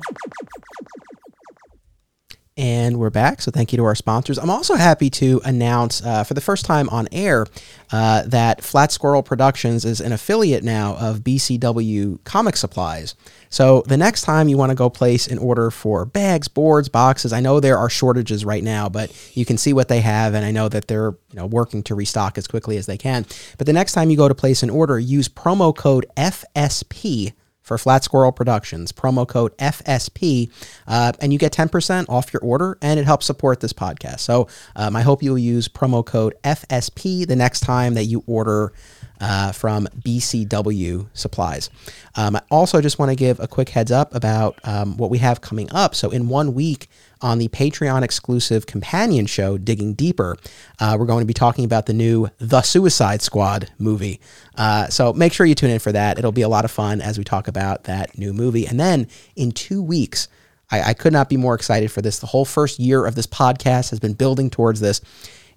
[2.55, 3.41] And we're back.
[3.41, 4.37] So thank you to our sponsors.
[4.37, 7.47] I'm also happy to announce uh, for the first time on air
[7.91, 13.15] uh, that Flat Squirrel Productions is an affiliate now of BCW Comic Supplies.
[13.49, 17.33] So the next time you want to go place an order for bags, boards, boxes,
[17.33, 20.45] I know there are shortages right now, but you can see what they have, and
[20.45, 23.25] I know that they're you know working to restock as quickly as they can.
[23.57, 27.33] But the next time you go to place an order, use promo code FSP
[27.63, 30.51] for Flat Squirrel Productions, promo code FSP,
[30.85, 34.19] uh, and you get 10% off your order, and it helps support this podcast.
[34.19, 38.73] So um, I hope you'll use promo code FSP the next time that you order
[39.21, 41.69] uh, from BCW Supplies.
[42.15, 45.19] Um, I also just want to give a quick heads up about um, what we
[45.19, 45.95] have coming up.
[45.95, 46.89] So in one week,
[47.23, 50.37] on the Patreon exclusive companion show, Digging Deeper.
[50.77, 54.19] Uh, we're going to be talking about the new The Suicide Squad movie.
[54.55, 56.19] Uh, so make sure you tune in for that.
[56.19, 58.67] It'll be a lot of fun as we talk about that new movie.
[58.67, 60.27] And then in two weeks,
[60.69, 62.19] I, I could not be more excited for this.
[62.19, 65.01] The whole first year of this podcast has been building towards this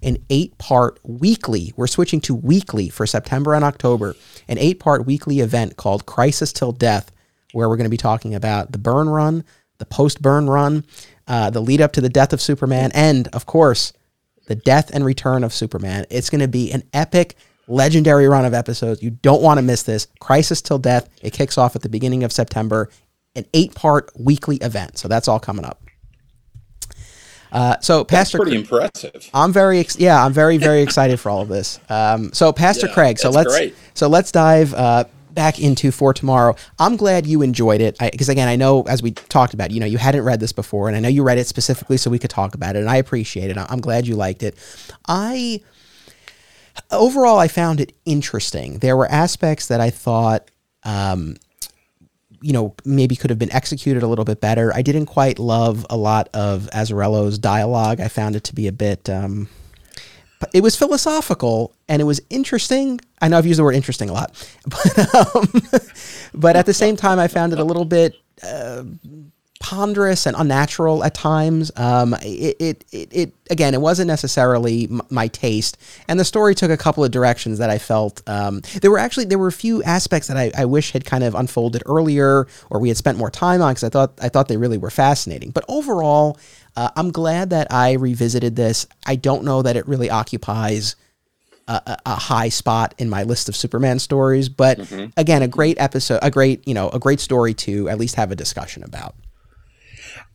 [0.03, 1.73] an eight part weekly.
[1.75, 4.15] We're switching to weekly for September and October,
[4.47, 7.11] an eight part weekly event called Crisis Till Death,
[7.51, 9.43] where we're going to be talking about the Byrne run,
[9.79, 10.85] the post Byrne run,
[11.27, 13.93] uh, the lead up to the death of Superman, and of course,
[14.47, 16.05] the death and return of Superman.
[16.09, 17.35] It's going to be an epic,
[17.67, 19.03] legendary run of episodes.
[19.03, 20.07] You don't want to miss this.
[20.19, 21.09] Crisis Till Death.
[21.21, 22.89] It kicks off at the beginning of September,
[23.35, 24.97] an eight part weekly event.
[24.97, 25.81] So that's all coming up.
[27.51, 29.29] Uh, so, Pastor, That's pretty impressive.
[29.33, 31.79] I'm very, ex- yeah, I'm very, very excited for all of this.
[31.89, 33.73] Um, so, Pastor Yeah, Craig, so let's, great.
[33.93, 35.05] so let's dive uh,
[35.37, 36.55] back into for tomorrow.
[36.79, 39.85] I'm glad you enjoyed it because, again, I know as we talked about, you know,
[39.85, 42.31] you hadn't read this before, and I know you read it specifically so we could
[42.31, 43.57] talk about it, and I appreciate it.
[43.57, 44.55] I'm glad you liked it.
[45.07, 45.61] I
[46.91, 48.79] overall, I found it interesting.
[48.79, 50.49] There were aspects that I thought.
[50.83, 51.37] Um,
[52.39, 54.71] you know, maybe could have been executed a little bit better.
[54.73, 57.99] I didn't quite love a lot of Azzarello's dialogue.
[57.99, 59.09] I found it to be a bit.
[59.09, 59.49] Um,
[60.39, 62.99] but it was philosophical and it was interesting.
[63.21, 65.61] I know I've used the word interesting a lot, but um,
[66.33, 68.83] but at the same time, I found it a little bit uh,
[69.59, 71.71] ponderous and unnatural at times.
[71.75, 75.77] Um, it, it, it, it again, it wasn't necessarily m- my taste,
[76.07, 78.21] and the story took a couple of directions that I felt.
[78.27, 81.23] Um, there were actually there were a few aspects that I, I wish had kind
[81.23, 84.47] of unfolded earlier, or we had spent more time on because I thought I thought
[84.47, 85.51] they really were fascinating.
[85.51, 86.37] But overall,
[86.77, 88.87] uh, I'm glad that I revisited this.
[89.05, 90.95] I don't know that it really occupies
[91.67, 94.79] a, a- a high spot in my list of Superman stories, but
[95.17, 98.31] again, a great episode, a great you know, a great story to at least have
[98.31, 99.15] a discussion about.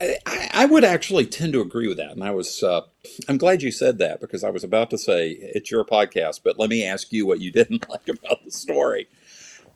[0.00, 2.62] I, I would actually tend to agree with that, and I was.
[2.62, 2.82] Uh,
[3.28, 6.58] I'm glad you said that because I was about to say it's your podcast, but
[6.58, 9.08] let me ask you what you didn't like about the story.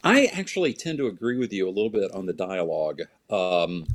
[0.04, 3.02] I actually tend to agree with you a little bit on the dialogue.
[3.30, 3.86] Um,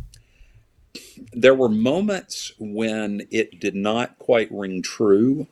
[1.33, 5.47] there were moments when it did not quite ring true.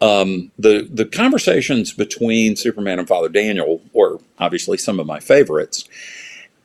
[0.00, 5.88] Um, the the conversations between Superman and Father Daniel were obviously some of my favorites.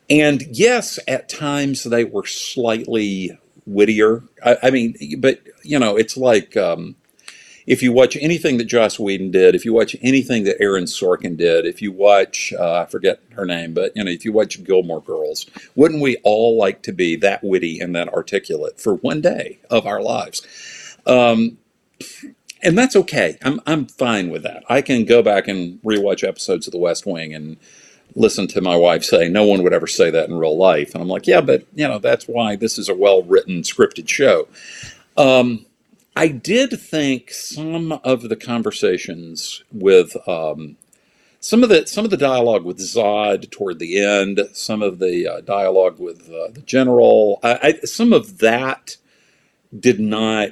[0.10, 4.24] And yes, at times they were slightly wittier.
[4.44, 6.96] I, I mean, but you know, it's like um,
[7.68, 11.38] if you watch anything that Joss Whedon did, if you watch anything that Aaron Sorkin
[11.38, 14.64] did, if you watch, uh, I forget her name, but you know, if you watch
[14.64, 15.46] Gilmore Girls,
[15.76, 19.86] wouldn't we all like to be that witty and that articulate for one day of
[19.86, 20.98] our lives?
[21.06, 21.58] Um,
[22.64, 23.38] and that's okay.
[23.44, 24.64] I'm I'm fine with that.
[24.70, 27.58] I can go back and rewatch episodes of The West Wing and
[28.16, 31.02] listen to my wife say no one would ever say that in real life and
[31.02, 34.46] i'm like yeah but you know that's why this is a well written scripted show
[35.18, 35.66] um,
[36.22, 40.78] i did think some of the conversations with um,
[41.40, 45.28] some of the some of the dialogue with zod toward the end some of the
[45.28, 48.98] uh, dialogue with uh, the general I, I, some of that
[49.78, 50.50] did not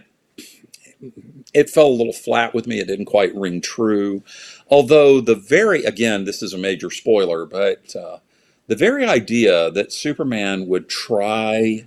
[1.54, 2.80] it fell a little flat with me.
[2.80, 4.24] It didn't quite ring true.
[4.70, 8.20] Although the very, again, this is a major spoiler, but uh,
[8.68, 11.86] the very idea that Superman would try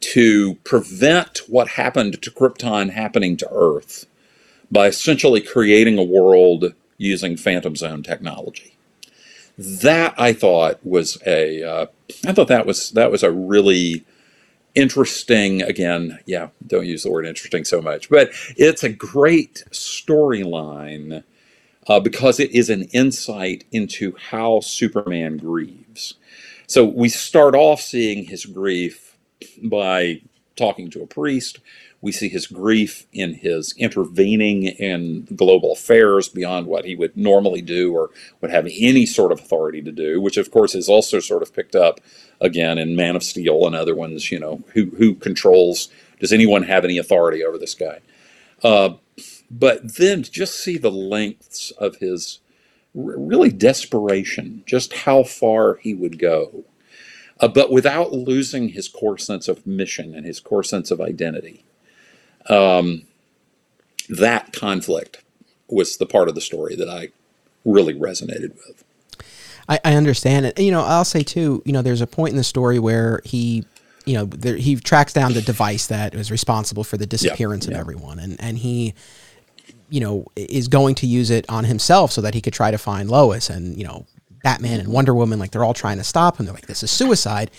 [0.00, 4.06] to prevent what happened to Krypton happening to Earth
[4.70, 8.76] by essentially creating a world using Phantom Zone technology.
[9.58, 11.86] That I thought was a, uh,
[12.26, 14.04] I thought that was that was a really
[14.74, 21.22] interesting again yeah don't use the word interesting so much but it's a great storyline
[21.88, 26.14] uh, because it is an insight into how superman grieves
[26.66, 29.09] so we start off seeing his grief
[29.62, 30.20] by
[30.56, 31.60] talking to a priest
[32.00, 37.60] we see his grief in his intervening in global affairs beyond what he would normally
[37.60, 38.10] do or
[38.40, 41.54] would have any sort of authority to do, which of course is also sort of
[41.54, 42.00] picked up
[42.40, 45.88] again in Man of Steel and other ones, you know, who, who controls
[46.20, 48.00] does anyone have any authority over this guy?
[48.62, 48.90] Uh,
[49.50, 52.40] but then just see the lengths of his
[52.92, 56.64] really desperation, just how far he would go,
[57.40, 61.64] uh, but without losing his core sense of mission and his core sense of identity.
[62.48, 63.02] Um,
[64.08, 65.22] that conflict
[65.68, 67.08] was the part of the story that I
[67.64, 68.84] really resonated with.
[69.68, 70.58] I, I understand it.
[70.58, 71.62] You know, I'll say too.
[71.64, 73.64] You know, there's a point in the story where he,
[74.04, 77.74] you know, there, he tracks down the device that was responsible for the disappearance yeah.
[77.74, 78.94] of everyone, and and he,
[79.88, 82.78] you know, is going to use it on himself so that he could try to
[82.78, 84.06] find Lois, and you know,
[84.42, 86.46] Batman and Wonder Woman, like they're all trying to stop him.
[86.46, 87.50] They're like, this is suicide,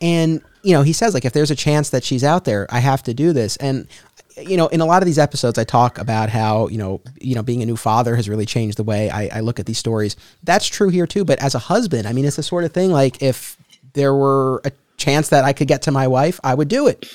[0.00, 2.78] and you know, he says like, if there's a chance that she's out there, I
[2.80, 3.88] have to do this, and
[4.36, 7.34] you know, in a lot of these episodes, I talk about how you know, you
[7.34, 9.78] know, being a new father has really changed the way I, I look at these
[9.78, 10.16] stories.
[10.42, 11.24] That's true here too.
[11.24, 13.56] But as a husband, I mean, it's the sort of thing like if
[13.92, 17.12] there were a chance that I could get to my wife, I would do it.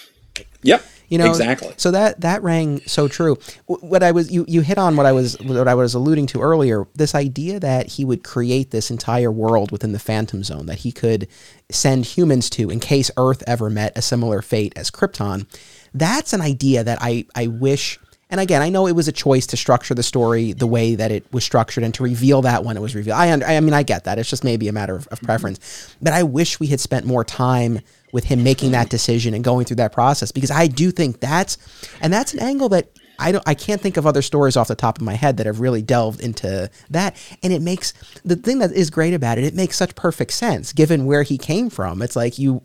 [0.62, 0.84] Yep.
[1.10, 1.74] You know exactly.
[1.78, 3.38] So that that rang so true.
[3.66, 6.42] What I was you you hit on what I was what I was alluding to
[6.42, 6.86] earlier.
[6.96, 10.92] This idea that he would create this entire world within the Phantom Zone that he
[10.92, 11.28] could
[11.70, 15.46] send humans to in case Earth ever met a similar fate as Krypton.
[15.94, 18.00] That's an idea that I I wish.
[18.30, 21.12] And again, I know it was a choice to structure the story the way that
[21.12, 23.18] it was structured and to reveal that when it was revealed.
[23.18, 24.20] I, I mean, I get that.
[24.20, 25.28] It's just maybe a matter of, of mm-hmm.
[25.28, 25.96] preference.
[26.02, 27.80] But I wish we had spent more time
[28.12, 31.58] with him making that decision and going through that process because I do think that's
[32.02, 34.76] and that's an angle that I don't I can't think of other stories off the
[34.76, 38.60] top of my head that have really delved into that and it makes the thing
[38.60, 42.02] that is great about it it makes such perfect sense given where he came from
[42.02, 42.62] it's like you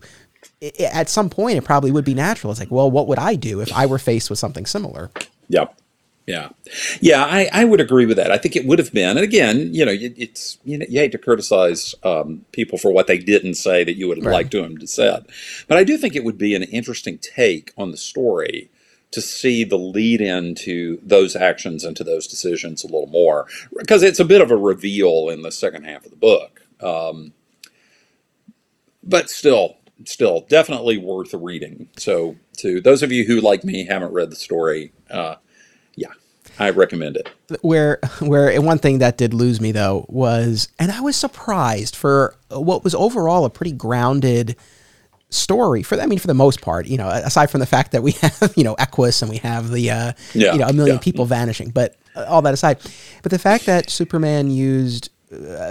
[0.60, 3.34] it, at some point it probably would be natural it's like well what would I
[3.34, 5.10] do if I were faced with something similar
[5.52, 5.78] Yep.
[6.24, 6.50] Yeah,
[7.00, 8.30] yeah, I, I would agree with that.
[8.30, 11.00] I think it would have been, and again, you know, it, it's you know, you
[11.00, 14.34] hate to criticize um, people for what they didn't say that you would have Right.
[14.34, 15.26] liked to them to said,
[15.66, 18.70] but I do think it would be an interesting take on the story
[19.10, 24.04] to see the lead into those actions and to those decisions a little more, because
[24.04, 26.62] it's a bit of a reveal in the second half of the book.
[26.80, 27.32] Um,
[29.02, 29.76] but still,
[30.06, 31.88] still, definitely worth reading.
[31.96, 35.36] So, to those of you who, like me, haven't read the story, uh,
[35.96, 36.08] yeah,
[36.58, 37.28] I recommend it.
[37.62, 42.34] where where one thing that did lose me though was and I was surprised for
[42.50, 44.56] what was overall a pretty grounded
[45.30, 48.02] story for I mean for the most part you know aside from the fact that
[48.02, 50.96] we have you know Equus and we have the uh, Yeah, you know a million
[50.96, 51.00] yeah.
[51.02, 52.78] people vanishing but uh, all that aside
[53.22, 55.08] but the fact that Superman used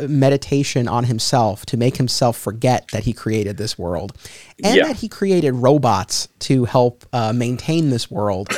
[0.07, 4.13] meditation on himself to make himself forget that he created this world
[4.63, 4.87] and Yeah.
[4.87, 8.49] that he created robots to help uh, maintain this world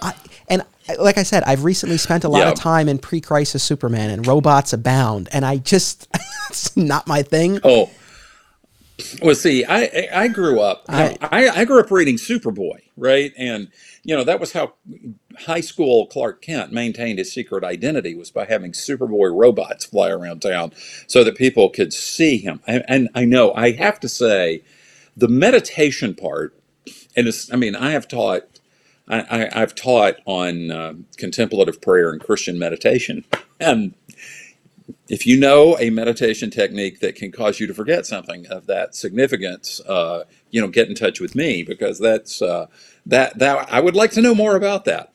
[0.00, 0.14] I,
[0.48, 0.62] and
[0.98, 2.50] like I said, I've recently spent a lot Yeah.
[2.50, 6.08] of time in pre-crisis Superman, and robots abound, and I just
[6.50, 7.60] it's not my thing.
[7.62, 7.88] Oh,
[9.22, 10.84] well, see, I I I grew up.
[10.88, 13.32] you know, I, I grew up reading Superboy, right?
[13.38, 13.68] And
[14.02, 14.74] you know that was how
[15.40, 20.42] high school Clark Kent maintained his secret identity was by having Superboy robots fly around
[20.42, 20.72] town
[21.06, 22.60] so that people could see him.
[22.66, 24.62] And, and I know I have to say,
[25.16, 26.56] the meditation part,
[27.16, 28.42] and I mean, I have taught.
[29.08, 33.24] I, I've taught on uh, contemplative prayer and Christian meditation,
[33.60, 33.94] and
[35.08, 38.94] if you know a meditation technique that can cause you to forget something of that
[38.94, 42.66] significance, uh, you know, get in touch with me because that's uh,
[43.06, 45.11] that that I would like to know more about that.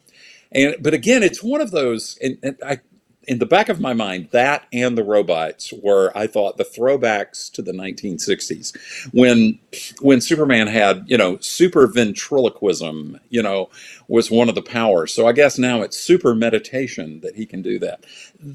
[0.52, 2.80] And but again, it's one of those, and, and I
[3.28, 7.52] in the back of my mind, that and the robots were I thought the throwbacks
[7.54, 9.60] to the 1960s when
[10.02, 13.70] when Superman had you know super ventriloquism, you know,
[14.08, 15.14] was one of the powers.
[15.14, 18.06] So I guess now it's super meditation that he can do that.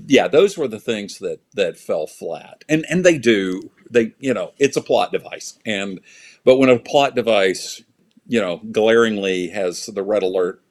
[0.07, 4.33] Yeah, those were the things that that fell flat, and and they do they you
[4.33, 6.01] know it's a plot device, and
[6.45, 7.83] but when a plot device
[8.27, 10.63] you know glaringly has the red alert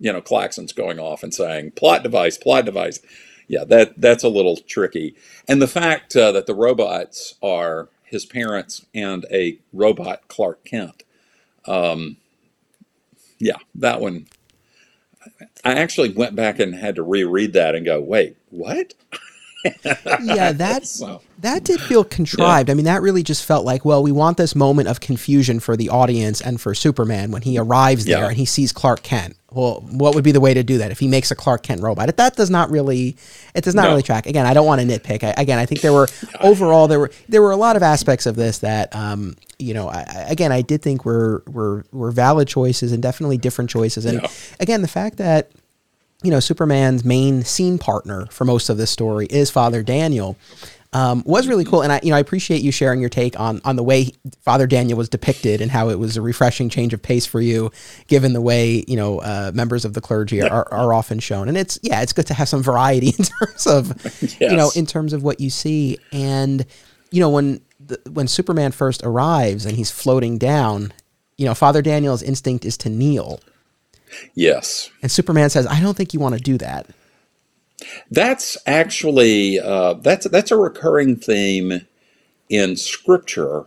[0.00, 3.00] you know klaxons going off and saying plot device, plot device,
[3.48, 5.16] yeah, that that's a little tricky,
[5.48, 11.04] and the fact uh, that the robots are his parents and a robot Clark Kent,
[11.66, 12.18] um,
[13.38, 14.26] yeah, that one.
[15.64, 18.94] I actually went back and had to reread that and go, wait, what?
[20.22, 22.68] Yeah, that So, that did feel contrived.
[22.70, 25.76] I mean, that really just felt like, well, we want this moment of confusion for
[25.76, 28.28] the audience and for Superman when he arrives there Yeah.
[28.28, 29.36] and he sees Clark Kent.
[29.50, 31.80] Well, what would be the way to do that if he makes a Clark Kent
[31.80, 32.14] robot?
[32.16, 33.16] That does not really,
[33.54, 33.88] it does not No.
[33.90, 34.26] really track.
[34.26, 35.24] Again, I don't want to nitpick.
[35.24, 36.08] I, again, I think there were
[36.40, 39.88] overall there were there were a lot of aspects of this that, um, you know,
[39.88, 44.04] I, I- again, I did think were were were valid choices and definitely different choices.
[44.04, 44.28] And Yeah.
[44.60, 45.50] again, the fact that
[46.22, 50.36] you know, Superman's main scene partner for most of this story is Father Daniel.
[50.92, 51.82] um, was really cool.
[51.82, 54.10] And I, you know, I appreciate you sharing your take on on the way
[54.40, 57.70] Father Daniel was depicted and how it was a refreshing change of pace for you,
[58.06, 61.46] given the way you know uh, members of the clergy are, are, often shown.
[61.46, 63.88] And it's yeah, it's good to have some variety in terms of
[64.22, 64.40] yes.
[64.40, 65.98] you know in terms of what you see.
[66.10, 66.64] And
[67.10, 70.92] you know when the, when Superman first arrives and he's floating down,
[71.36, 73.40] you know, Father Daniel's instinct is to kneel.
[74.34, 74.90] Yes.
[75.02, 76.86] And Superman says, "I don't think you want to do that."
[78.10, 81.86] That's actually uh, that's that's a recurring theme
[82.48, 83.66] in Scripture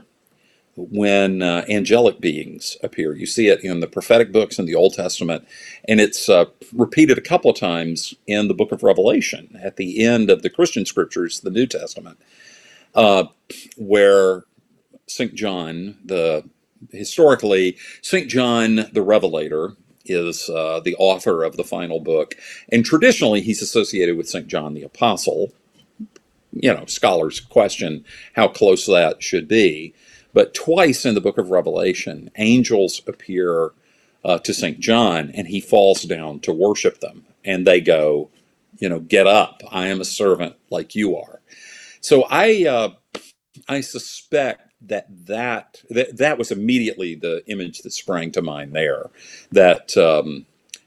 [0.76, 3.16] when uh, angelic beings appear.
[3.16, 5.48] You see it in the prophetic books in the Old Testament,
[5.88, 10.04] and it's uh, repeated a couple of times in the Book of Revelation at the
[10.04, 12.20] end of the Christian Scriptures, the New Testament,
[12.96, 13.26] uh,
[13.78, 14.46] where
[15.08, 16.50] Saint John, the
[16.92, 19.76] historically Saint John the Revelator,
[20.14, 22.36] is uh, the author of the final book.
[22.72, 24.48] And traditionally, he's associated with St.
[24.48, 25.52] John the Apostle.
[26.54, 28.04] You know, scholars question
[28.36, 29.94] how close that should be.
[30.34, 33.72] But twice in the book of Revelation, angels appear
[34.24, 34.80] uh, to St.
[34.80, 37.26] John and he falls down to worship them.
[37.44, 38.30] And they go,
[38.80, 39.62] you know, get up.
[39.72, 41.42] I am a servant like you are.
[42.02, 42.90] So I, uh,
[43.68, 49.10] I suspect that that that, that was immediately the image that sprang to mind there
[49.52, 50.46] that um,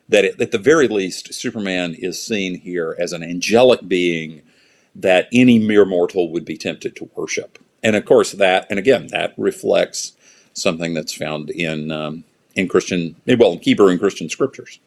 [0.08, 4.42] that it, at the very least superman is seen here as an angelic being
[4.94, 7.58] that any mere mortal would be tempted to worship.
[7.82, 10.12] And of course that and again that reflects
[10.52, 12.24] something that's found in um,
[12.54, 14.78] in christian well in hebrew and christian scriptures.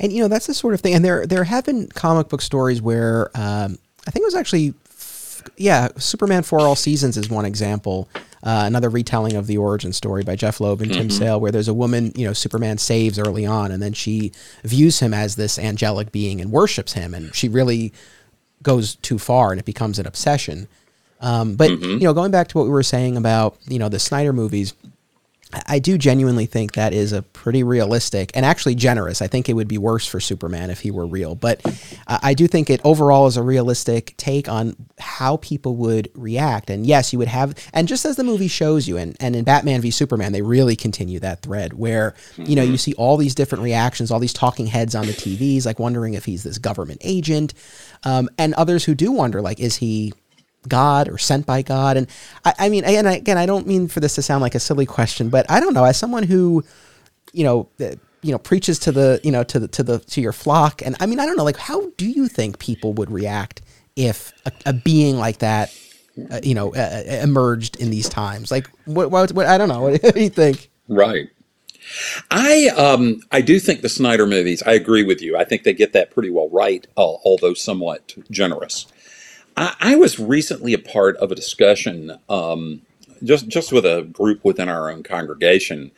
[0.00, 2.42] And you know that's the sort of thing and there there have been comic book
[2.42, 4.74] stories where um, i think it was actually
[5.56, 8.08] yeah, Superman for All Seasons is one example.
[8.42, 11.00] Uh, another retelling of the origin story by Jeph Loeb and mm-hmm.
[11.00, 14.32] Tim Sale, where there's a woman, you know, Superman saves early on, and then she
[14.64, 17.92] views him as this angelic being and worships him, and she really
[18.62, 20.66] goes too far, and it becomes an obsession.
[21.20, 21.84] Um, but mm-hmm.
[21.84, 24.74] you know, going back to what we were saying about you know the Snyder movies,
[25.66, 29.20] I do genuinely think that is a pretty realistic and actually generous.
[29.20, 31.60] I think it would be worse for Superman if he were real, but
[32.06, 36.70] uh, I do think it overall is a realistic take on how people would react.
[36.70, 39.44] And yes, you would have, and just as the movie shows you, and, and in
[39.44, 43.34] Batman v Superman, they really continue that thread where, you know, you see all these
[43.34, 47.00] different reactions, all these talking heads on the TVs, like wondering if he's this government
[47.04, 47.52] agent,
[48.04, 50.12] um, and others who do wonder, like, is he
[50.68, 51.96] God or sent by God?
[51.96, 52.06] And
[52.44, 54.86] I, I mean, and again, I don't mean for this to sound like a silly
[54.86, 55.84] question, but I don't know.
[55.84, 56.64] As someone who,
[57.32, 60.32] you know, you know, preaches to the, you know, to the to the to your
[60.32, 63.62] flock, and I mean, I don't know, like, how do you think people would react
[63.96, 65.76] if a, a being like that,
[66.30, 68.50] uh, you know, uh, uh emerged in these times?
[68.50, 69.46] Like, what, what, what?
[69.46, 69.80] I don't know.
[70.02, 70.70] What do you think?
[70.88, 71.28] Right.
[72.30, 74.62] I um, I do think the Snyder movies.
[74.64, 75.36] I agree with you.
[75.36, 78.86] I think they get that pretty well right, although somewhat generous.
[79.56, 82.82] I, I was recently a part of a discussion, um,
[83.22, 85.90] just just with a group within our own congregation,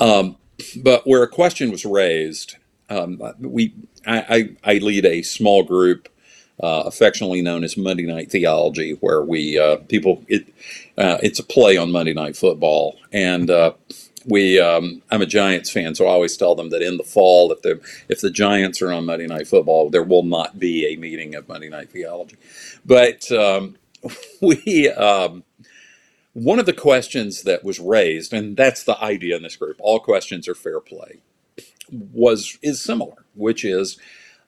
[0.00, 0.36] um,
[0.82, 2.56] but where a question was raised.
[2.90, 3.72] Um, we
[4.06, 6.10] I, I, I, lead a small group,
[6.62, 10.46] uh, affectionately known as Monday Night Theology, where we uh, people it
[10.98, 13.72] uh, it's a play on Monday Night Football, and uh,
[14.26, 17.52] we um, I'm a Giants fan, so I always tell them that in the fall,
[17.52, 20.96] if the if the Giants are on Monday Night Football, there will not be a
[20.96, 22.36] meeting of Monday Night Theology.
[22.84, 23.76] But um,
[24.40, 25.44] we um,
[26.32, 30.00] one of the questions that was raised, and that's the idea in this group: all
[30.00, 31.20] questions are fair play.
[31.90, 33.98] Was is similar, which is,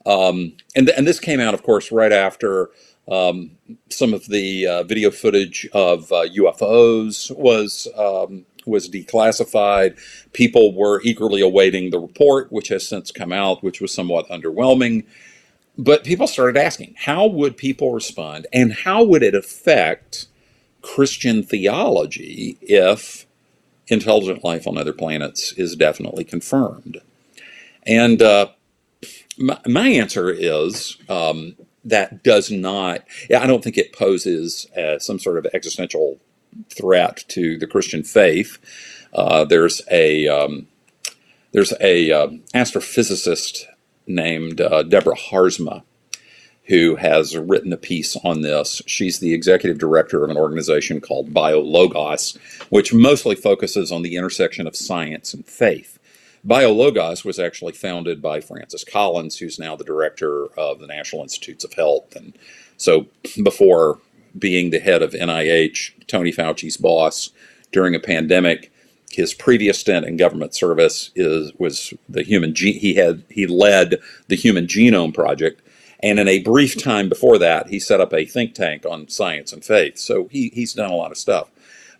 [0.07, 2.71] um, and and this came out, of course, right after.
[3.09, 3.53] Um,
[3.89, 9.97] some of the uh, video footage of uh, UFOs was um, was declassified.
[10.33, 15.05] People were eagerly awaiting the report, which has since come out, which was somewhat underwhelming.
[15.79, 20.27] But people started asking, how would people respond and how would it affect
[20.83, 23.27] Christian theology if
[23.89, 27.01] intelligent life on other planets is definitely confirmed?
[27.87, 28.49] And uh,
[29.39, 33.05] my, my, answer is um, that does not,
[33.35, 36.19] I don't think it poses uh, some sort of existential
[36.71, 38.59] threat to the Christian faith.
[39.13, 40.69] Uh, there's a um,
[41.53, 43.65] there's a uh, astrophysicist
[44.07, 45.83] named uh, Deborah Haarsma
[46.67, 48.83] who has written a piece on this.
[48.87, 52.37] She's the executive director of an organization called BioLogos,
[52.71, 55.99] which mostly focuses on the intersection of science and faith.
[56.47, 61.65] BioLogos was actually founded by Francis Collins, who's now the director of the National Institutes
[61.65, 62.15] of Health.
[62.15, 62.37] And
[62.77, 63.07] so
[63.43, 64.01] before
[64.39, 67.31] being the head of NIH, Tony Fauci's boss
[67.73, 68.73] during a pandemic.
[69.11, 73.97] His previous stint in government service is was the human ge- he had he led
[74.29, 75.63] the Human Genome Project,
[76.01, 79.53] And in a brief time before that, he set up a think tank on science
[79.53, 79.99] and faith.
[79.99, 81.51] So he, he's done a lot of stuff.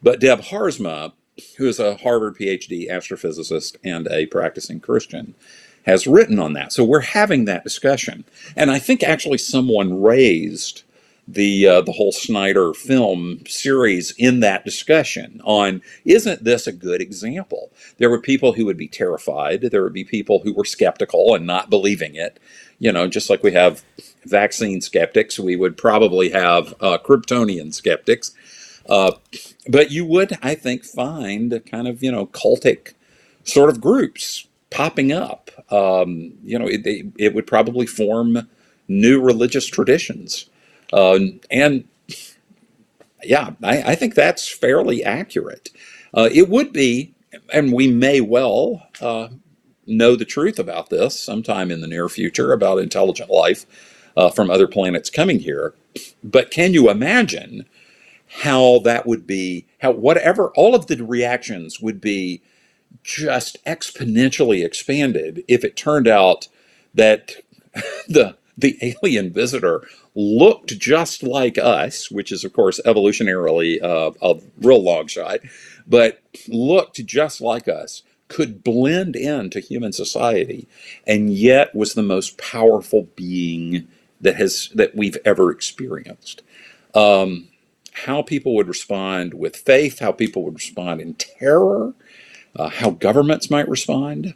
[0.03, 1.13] But Deb Haarsma,
[1.59, 5.35] who is a Harvard PhD astrophysicist and a practicing Christian,
[5.87, 6.73] has written on that.
[6.73, 8.25] So we're having that discussion.
[8.57, 10.83] And I think actually someone raised
[11.29, 17.01] the uh, the whole Snyder film series in that discussion on isn't this a good
[17.01, 17.73] example?
[17.99, 19.63] There were people who would be terrified.
[19.63, 22.39] There would be people who were skeptical and not believing it.
[22.79, 23.83] You know, just like we have
[24.25, 28.33] vaccine skeptics, we would probably have uh, Kryptonian skeptics.
[28.89, 29.13] Uh,
[29.69, 32.93] but you would, I think, find kind of you know cultic
[33.43, 35.51] sort of groups popping up.
[35.73, 38.49] Um, you know, it, it would probably form
[38.89, 40.49] new religious traditions
[40.93, 41.19] uh,
[41.51, 41.85] and
[43.25, 45.71] yeah, I, I, think that's fairly accurate.
[46.15, 47.15] Uh, it would be,
[47.53, 49.29] and we may well uh,
[49.87, 53.67] know the truth about this sometime in the near future about intelligent life
[54.17, 55.75] uh, from other planets coming here.
[56.23, 57.67] But can you imagine
[58.43, 59.67] how that would be?
[59.81, 62.43] How whatever all of the reactions would be
[63.03, 66.49] just exponentially expanded if it turned out
[66.95, 67.37] that
[68.09, 69.87] the the alien visitor
[70.17, 75.41] looked just like us, which is, of course, evolutionarily uh, a real long shot,
[75.87, 80.67] but looked just like us, could blend into human society,
[81.07, 83.87] and yet was the most powerful being
[84.21, 86.43] that has that we've ever experienced.
[86.95, 87.49] Um,
[87.93, 91.95] how people would respond with faith, how people would respond in terror,
[92.57, 94.35] uh, how governments might respond.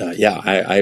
[0.00, 0.78] Uh, yeah, I, I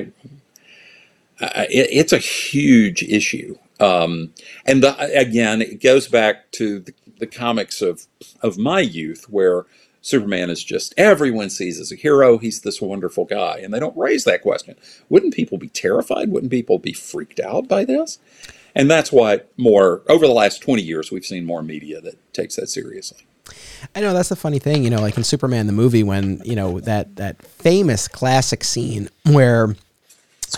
[1.70, 3.58] it, it's a huge issue.
[3.80, 4.32] Um,
[4.64, 8.06] and the, again, it goes back to the, the, comics of
[8.40, 9.66] of my youth, where
[10.00, 12.38] Superman is just everyone sees as a hero.
[12.38, 14.76] He's this wonderful guy, and they don't raise that question.
[15.08, 16.30] Wouldn't people be terrified?
[16.30, 18.18] Wouldn't people be freaked out by this?
[18.76, 22.56] And that's why more over the last twenty years, we've seen more media that takes
[22.56, 23.26] that seriously.
[23.94, 26.56] I know that's the funny thing, you know, like in Superman the movie when, you
[26.56, 29.74] know, that that famous classic scene where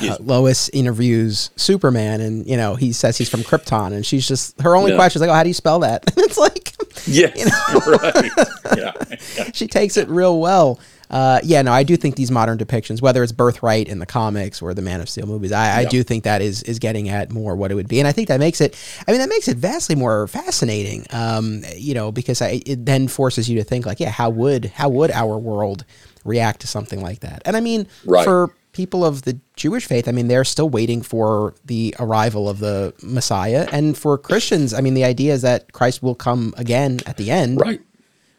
[0.02, 4.60] uh, Lois interviews Superman, and you know he says he's from Krypton, and she's just
[4.60, 4.96] her only yeah.
[4.96, 6.74] question is like, "Oh, how do you spell that?" And it's like,
[7.06, 7.98] yeah, you know?
[7.98, 8.30] right,
[8.76, 8.92] yeah.
[9.36, 9.50] yeah.
[9.52, 10.80] she takes it real well.
[11.08, 14.60] Uh, yeah, no, I do think these modern depictions, whether it's Birthright in the comics
[14.60, 17.30] or the Man of Steel movies, I, I do think that is is getting at
[17.30, 18.76] more what it would be, and I think that makes it.
[19.06, 21.06] I mean, that makes it vastly more fascinating.
[21.10, 24.64] Um, you know, because I, it then forces you to think like, yeah, how would
[24.66, 25.84] how would our world
[26.24, 27.42] react to something like that?
[27.44, 28.24] And I mean, right.
[28.24, 32.58] for people of the Jewish faith, I mean, they're still waiting for the arrival of
[32.58, 33.66] the Messiah.
[33.72, 37.30] And for Christians, I mean, the idea is that Christ will come again at the
[37.30, 37.58] end.
[37.58, 37.80] Right.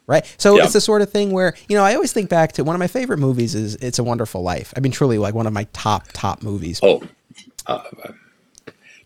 [0.06, 0.24] Right.
[0.38, 0.64] So yeah.
[0.64, 2.78] it's the sort of thing where, you know, I always think back to one of
[2.78, 4.72] my favorite movies is It's a Wonderful Life.
[4.76, 6.80] I mean, truly like one of my top, top movies.
[6.82, 7.02] Oh,
[7.66, 7.82] uh,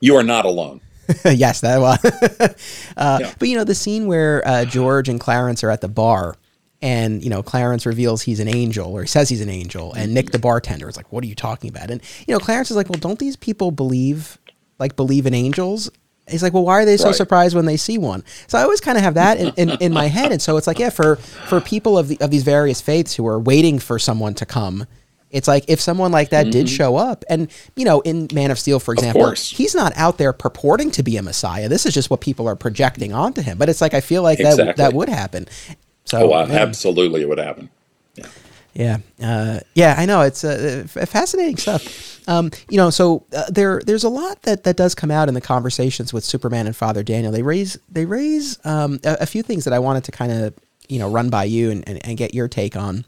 [0.00, 0.80] you are not alone.
[1.24, 1.98] yes, that was.
[2.96, 3.34] uh, yeah.
[3.38, 6.36] But, you know, the scene where uh, George and Clarence are at the bar
[6.82, 10.12] and you know Clarence reveals he's an angel or he says he's an angel and
[10.12, 12.76] Nick the bartender is like what are you talking about and you know Clarence is
[12.76, 14.38] like well don't these people believe
[14.78, 15.90] like believe in angels
[16.28, 17.14] he's like well why are they so right.
[17.14, 19.92] surprised when they see one so I always kind of have that in, in, in,
[19.92, 22.80] my head and so it's like yeah for for people of the of these various
[22.80, 24.86] faiths who are waiting for someone to come
[25.32, 26.50] it's like if someone like that mm-hmm.
[26.50, 30.18] did show up, and you know, in Man of Steel, for example, he's not out
[30.18, 31.70] there purporting to be a messiah.
[31.70, 33.56] This is just what people are projecting onto him.
[33.56, 34.66] But it's like I feel like exactly.
[34.66, 35.48] that that would happen.
[36.12, 36.58] So, oh, yeah.
[36.58, 37.70] absolutely, it would happen.
[38.16, 38.26] Yeah.
[38.74, 42.28] Yeah, uh, yeah, I know it's uh, fascinating stuff.
[42.28, 45.34] Um, you know, so uh, there, there's a lot that, that does come out in
[45.34, 47.32] the conversations with Superman and Father Daniel.
[47.32, 50.54] They raise, they raise um, a, a, few things that I wanted to kind of,
[50.86, 53.06] you know, run by you and, and, and get your take on.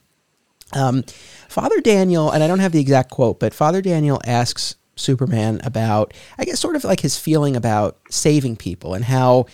[0.73, 1.03] Um,
[1.49, 6.15] Father Daniel, and I don't have the exact quote, but Father Daniel asks Superman about,
[6.39, 9.47] I guess, sort of like his feeling about saving people and how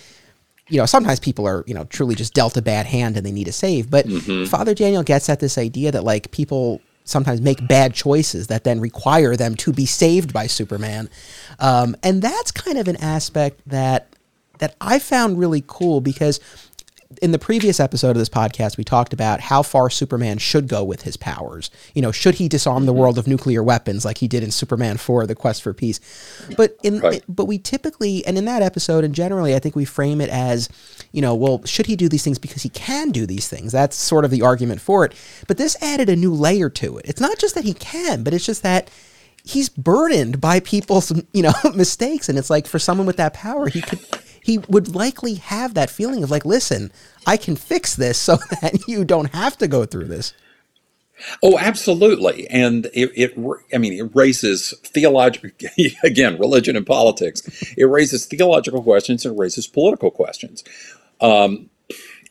[0.71, 3.33] you know, sometimes people are, you know, truly just dealt a bad hand and they
[3.33, 3.91] need a save.
[3.91, 4.45] But mm-hmm.
[4.47, 8.81] Father Daniel gets at this idea that like people sometimes make bad choices that then
[8.81, 11.11] require them to be saved by Superman.
[11.59, 14.07] Um, and that's kind of an aspect that
[14.59, 16.39] that I found really cool because
[17.21, 20.85] in the previous episode of this podcast, we talked about how far Superman should go
[20.85, 21.71] with his powers.
[21.93, 23.01] You know, should he disarm the mm-hmm.
[23.01, 25.99] world of nuclear weapons like he did in Superman 4, The Quest for Peace?
[26.57, 27.25] But in right.
[27.29, 30.69] but we typically and in that episode and generally I think we frame it as,
[31.11, 33.73] you know, well, should he do these things because he can do these things?
[33.73, 35.15] That's sort of the argument for it.
[35.49, 37.07] But this added a new layer to it.
[37.09, 38.89] It's not just that he can, but it's just that
[39.43, 43.67] he's burdened by people's, you know, mistakes and it's like for someone with that power,
[43.67, 43.99] he could
[44.43, 46.93] he would likely have that feeling of like, listen,
[47.27, 50.33] I can fix this so that you don't have to go through this.
[51.43, 52.49] Oh, absolutely.
[52.49, 53.39] And it, it
[53.75, 55.51] I mean, it raises theological,
[56.03, 57.43] again, religion and politics.
[57.77, 60.65] It raises theological questions and raises political questions.
[61.21, 61.69] Um,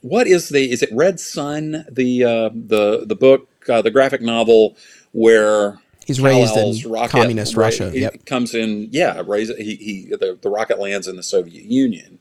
[0.01, 4.21] what is the, is it Red Sun, the, uh, the, the book, uh, the graphic
[4.21, 4.75] novel
[5.11, 5.79] where
[6.09, 7.91] He's raised in rocket, communist ra- Russia.
[7.93, 8.25] Yep.
[8.25, 12.17] comes in, yeah, raised, he, he, the, the rocket lands in the Soviet Union.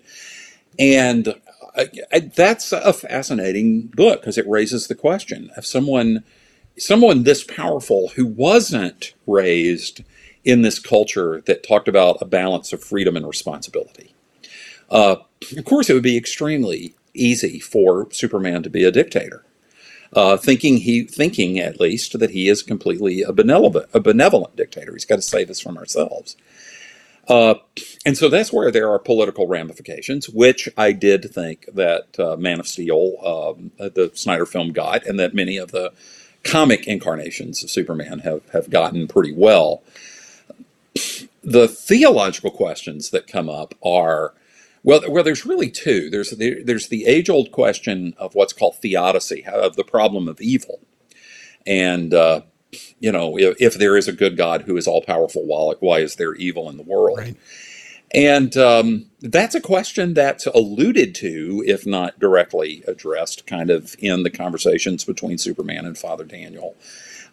[0.79, 1.35] And
[1.75, 6.23] I, I, that's a fascinating book because it raises the question of someone
[6.77, 10.05] someone this powerful who wasn't raised
[10.45, 14.15] in this culture that talked about a balance of freedom and responsibility.
[14.91, 15.17] Uh,
[15.57, 19.45] of course, it would be extremely easy for Superman to be a dictator,
[20.13, 24.93] uh, thinking he thinking at least that he is completely a benevolent a benevolent dictator.
[24.93, 26.37] He's got to save us from ourselves.
[27.29, 27.57] Uh,
[28.07, 32.59] and so that's where there are political ramifications, which I did think that uh, Man
[32.59, 35.93] of Steel, um, the Snyder film, got, and that many of the
[36.43, 39.83] comic incarnations of Superman have, have gotten pretty well.
[41.43, 44.33] The theological questions that come up are
[44.89, 46.09] well, well, there's really two.
[46.09, 50.41] There's the, there's the age old question of what's called theodicy, of the problem of
[50.41, 50.81] evil,
[51.67, 52.41] and uh,
[52.99, 55.99] you know, if, if, there is a good God who is all powerful, why, why
[55.99, 57.19] is there evil in the world?
[57.19, 57.37] Right.
[58.15, 64.23] And um, that's a question that's alluded to, if not directly addressed, kind of in
[64.23, 66.75] the conversations between Superman and Father Daniel.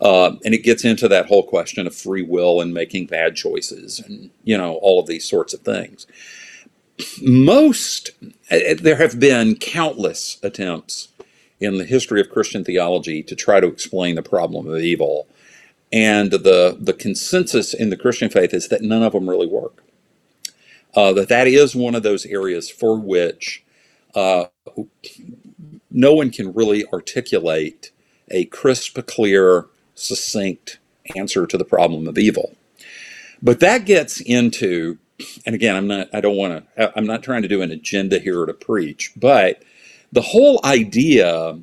[0.02, 4.02] Uh, and it gets into that whole question of free will and making bad choices
[4.02, 6.06] and, you know, all of these sorts of things.
[7.22, 8.12] Most,
[8.52, 11.10] uh, uh, there have been countless attempts
[11.60, 15.28] in the history of Christian theology to try to explain the problem of evil.
[15.94, 19.74] And the, the consensus in the Christian faith is that none of them really work
[20.96, 23.64] uh, that that is one of those areas for which
[24.16, 24.46] uh,
[25.92, 27.92] no one can really articulate
[28.32, 30.80] a crisp, clear, succinct
[31.16, 32.56] answer to the problem of evil.
[33.42, 34.98] But that gets into,
[35.46, 38.20] and again, I'm not, I don't want to, I'm not trying to do an agenda
[38.20, 39.64] here to preach, but
[40.12, 41.60] the whole idea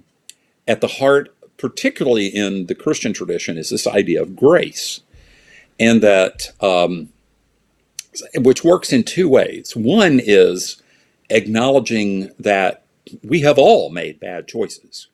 [0.68, 5.00] at the heart, particularly in the Christian tradition, is this idea of grace.
[5.80, 7.08] And that um,
[8.36, 9.74] which works in two ways.
[9.76, 10.82] One is
[11.30, 12.84] acknowledging that
[13.22, 15.08] we have all made bad choices.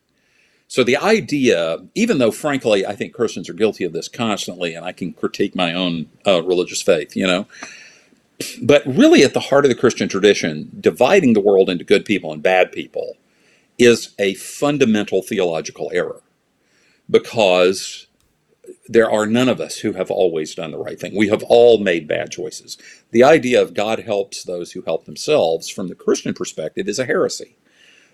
[0.67, 4.85] So the idea, even though frankly I think Christians are guilty of this constantly, and
[4.85, 7.47] I can critique my own uh, religious faith, you know,
[8.63, 12.33] but really at the heart of the Christian tradition, dividing the world into good people
[12.33, 13.17] and bad people
[13.79, 16.23] is a fundamental theological error
[17.11, 18.07] because
[18.89, 21.15] there are none of us who have always done the right thing.
[21.15, 22.79] We have all made bad choices.
[23.11, 27.05] The idea of God helps those who help themselves from the Christian perspective is a
[27.05, 27.57] heresy.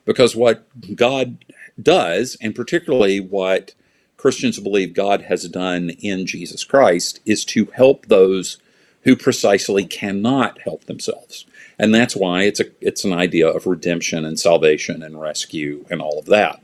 [0.04, 1.44] Because what God
[1.80, 3.74] does, and particularly what
[4.16, 8.58] Christians believe God has done in Jesus Christ, is to help those
[9.04, 11.46] who precisely cannot help themselves.
[11.78, 16.00] And that's why it's a it's an idea of redemption and salvation and rescue and
[16.00, 16.60] all of that.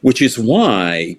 [0.00, 1.16] Which is why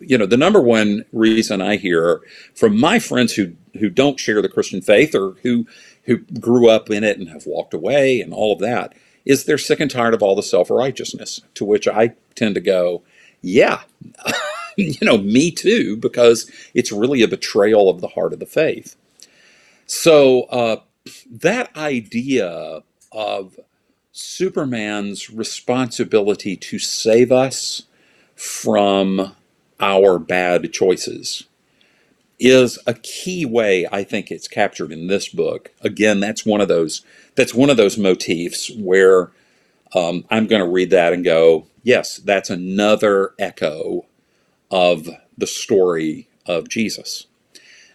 [0.00, 2.20] you know, the number one reason I hear
[2.54, 5.66] from my friends who who don't share the Christian faith or who
[6.04, 9.58] who grew up in it and have walked away and all of that is they're
[9.58, 11.40] sick and tired of all the self-righteousness.
[11.54, 13.02] To which I tend to go,
[13.40, 13.80] yeah,
[14.76, 18.96] you know, me too, because it's really a betrayal of the heart of the faith.
[19.86, 20.76] So uh,
[21.30, 22.82] that idea
[23.12, 23.58] of
[24.12, 27.82] Superman's responsibility to save us
[28.34, 29.34] from
[29.80, 31.44] our bad choices
[32.38, 35.72] is a key way I think it's captured in this book.
[35.82, 37.02] Again, that's one of those
[37.36, 39.30] that's one of those motifs where
[39.94, 44.06] um, I'm going to read that and go, yes, that's another echo
[44.70, 45.08] of
[45.38, 47.26] the story of Jesus.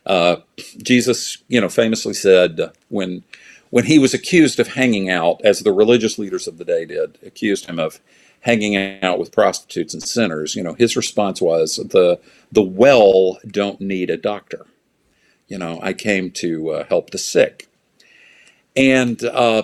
[0.06, 0.38] Uh,
[0.82, 3.24] Jesus, you know, famously said when
[3.70, 7.20] when he was accused of hanging out, as the religious leaders of the day did,
[7.24, 8.00] accused him of
[8.42, 12.20] hanging out with prostitutes and sinners, you know, his response was the
[12.52, 14.66] the well don't need a doctor.
[15.48, 17.68] You know, I came to uh, help the sick,
[18.76, 19.64] and uh,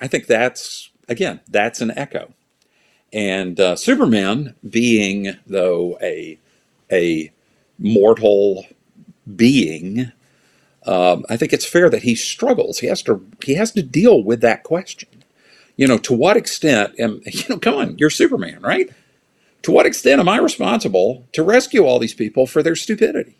[0.00, 2.32] I think that's again that's an echo.
[3.12, 6.38] And uh, Superman, being though a
[6.90, 7.32] a
[7.78, 8.66] mortal
[9.36, 10.12] being,
[10.86, 12.78] um, I think it's fair that he struggles.
[12.78, 15.08] He has to he has to deal with that question
[15.80, 18.90] you know, to what extent am, you know, come on, you're Superman, right?
[19.62, 23.36] To what extent am I responsible to rescue all these people for their stupidity?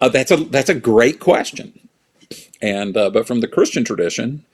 [0.00, 1.88] Uh, that's a that's a great question,
[2.62, 4.44] and uh, but from the Christian tradition,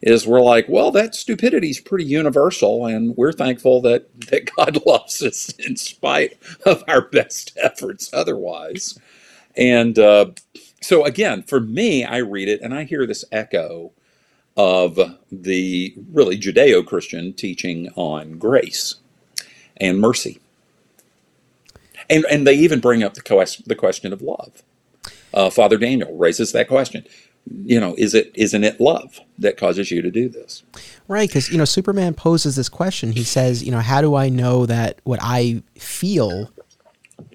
[0.00, 4.80] is we're like, well, that stupidity is pretty universal, and we're thankful that that God
[4.86, 8.98] loves us in spite of our best efforts otherwise.
[9.56, 10.26] And uh,
[10.80, 13.92] so again, for me, I read it and I hear this echo
[14.56, 14.98] of
[15.30, 18.96] the really Judeo-Christian teaching on grace
[19.76, 20.40] and mercy.
[22.08, 24.62] And, and they even bring up the, quest, the question of love.
[25.34, 27.04] Uh, Father Daniel raises that question.
[27.64, 30.64] You know, is it isn't it love that causes you to do this?
[31.06, 33.12] Right, because you know, Superman poses this question.
[33.12, 36.50] He says, you know, how do I know that what I feel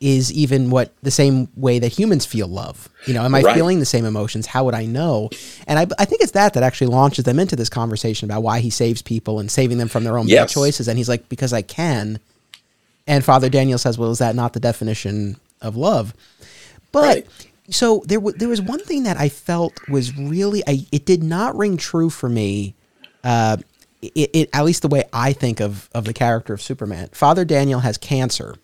[0.02, 2.90] is even what the same way that humans feel love.
[3.06, 3.56] You know, am I right.
[3.56, 4.48] feeling the same emotions?
[4.48, 5.30] How would I know?
[5.68, 8.60] And I, I think it's that that actually launches them into this conversation about why
[8.60, 10.42] he saves people and saving them from their own yes.
[10.42, 10.88] bad choices.
[10.88, 12.20] And he's like, because I can.
[13.06, 16.16] And Father Daniel says, well, is that not the definition of love?
[16.92, 17.28] But right.
[17.70, 21.22] so there, w- there was one thing that I felt was really, I, it did
[21.22, 22.74] not ring true for me.
[23.24, 23.58] Uh,
[24.02, 27.10] it, it, at least the way I think of, of the character of Superman.
[27.12, 28.56] Father Daniel has cancer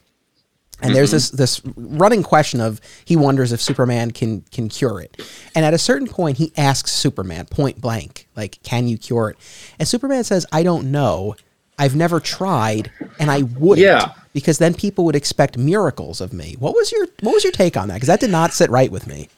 [0.80, 0.96] and mm-hmm.
[0.96, 5.20] there's this this running question of he wonders if Superman can can cure it.
[5.56, 9.38] And at a certain point he asks Superman point blank, like, can you cure it?
[9.80, 11.36] And Superman says, I don't know.
[11.80, 13.86] I've never tried and I wouldn't.
[13.86, 14.14] Yeah.
[14.34, 16.56] Because then people would expect miracles of me.
[16.60, 17.96] What was your what was your take on that?
[17.96, 19.30] Because that did not sit right with me.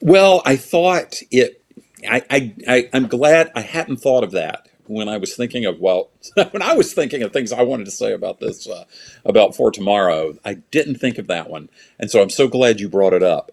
[0.00, 1.62] Well, I thought it
[2.08, 5.78] I, I, I I'm glad I hadn't thought of that when I was thinking of
[5.80, 6.10] well,
[6.50, 8.84] when I was thinking of things I wanted to say about this uh,
[9.24, 12.88] about for tomorrow, I didn't think of that one, and so I'm so glad you
[12.88, 13.52] brought it up.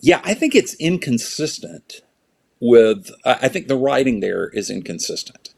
[0.00, 2.00] Yeah, I think it's inconsistent
[2.60, 3.10] with.
[3.24, 5.50] I think the writing there is inconsistent.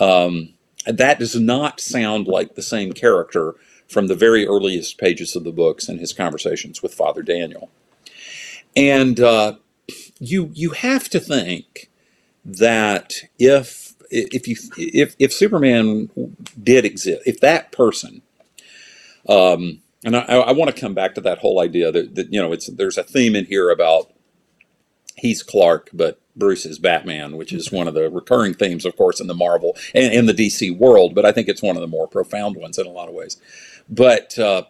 [0.00, 0.54] Um,
[0.86, 3.54] that does not sound like the same character
[3.86, 7.70] from the very earliest pages of the books and his conversations with Father Daniel,
[8.74, 9.54] and uh,
[10.18, 11.90] you you have to think
[12.44, 16.10] that if if you if if Superman
[16.62, 18.22] did exist, if that person,
[19.28, 22.40] um, and I, I want to come back to that whole idea that, that you
[22.40, 24.12] know it's there's a theme in here about
[25.16, 29.20] he's Clark, but Bruce is Batman, which is one of the recurring themes, of course,
[29.20, 31.14] in the Marvel and in the DC world.
[31.14, 33.40] But I think it's one of the more profound ones in a lot of ways.
[33.88, 34.64] But uh,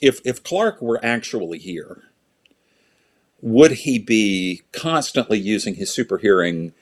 [0.00, 2.02] if if Clark were actually here,
[3.40, 6.72] would he be constantly using his super hearing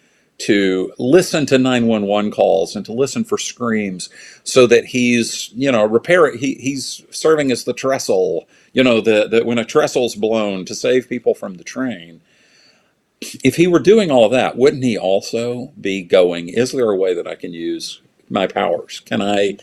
[0.43, 4.11] to listen to 911 calls and to listen for screams
[4.45, 9.29] so that he's you know repair he, he's serving as the trestle you know the,
[9.29, 12.21] the when a trestle's blown to save people from the train.
[13.45, 16.97] If he were doing all of that wouldn't he also be going is there a
[16.97, 19.01] way that i can use my powers?
[19.01, 19.59] Can i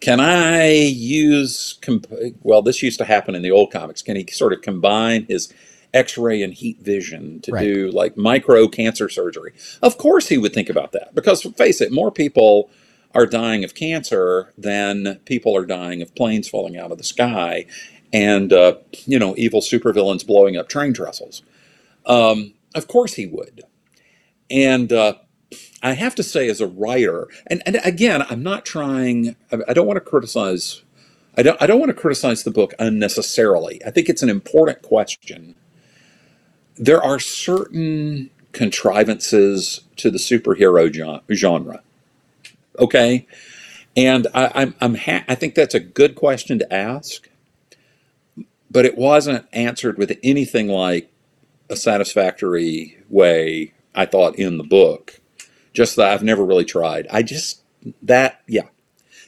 [0.00, 2.12] can i use comp-
[2.42, 4.02] well this used to happen in the old comics.
[4.02, 5.52] Can he sort of combine his
[5.94, 7.62] x-ray and heat vision to right.
[7.62, 11.92] do like micro cancer surgery of course he would think about that because face it
[11.92, 12.68] more people
[13.14, 17.64] are dying of cancer than people are dying of planes falling out of the sky
[18.12, 18.74] and uh,
[19.06, 21.42] you know evil supervillains blowing up train trestles
[22.06, 23.62] um, of course he would
[24.50, 25.14] and uh,
[25.82, 29.36] i have to say as a writer and, and again i'm not trying
[29.68, 30.82] i don't want to criticize
[31.36, 33.80] I don't, I don't want to criticize the book unnecessarily.
[33.84, 35.56] I think it's an important question
[36.76, 40.92] there are certain contrivances to the superhero
[41.32, 41.82] genre.
[42.78, 43.26] Okay,
[43.96, 47.28] and I, I'm, I'm ha- I think that's a good question to ask,
[48.70, 51.10] but it wasn't answered with anything like
[51.70, 53.72] a satisfactory way.
[53.94, 55.20] I thought in the book,
[55.72, 57.06] just that I've never really tried.
[57.10, 57.62] I just
[58.02, 58.68] that yeah,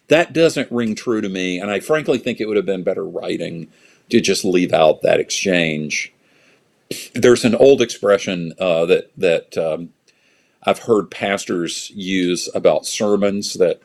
[0.09, 3.07] that doesn't ring true to me, and I frankly think it would have been better
[3.07, 3.69] writing
[4.09, 6.13] to just leave out that exchange
[7.15, 9.91] there's an old expression uh, that that um,
[10.65, 13.81] I've heard pastors use about sermons that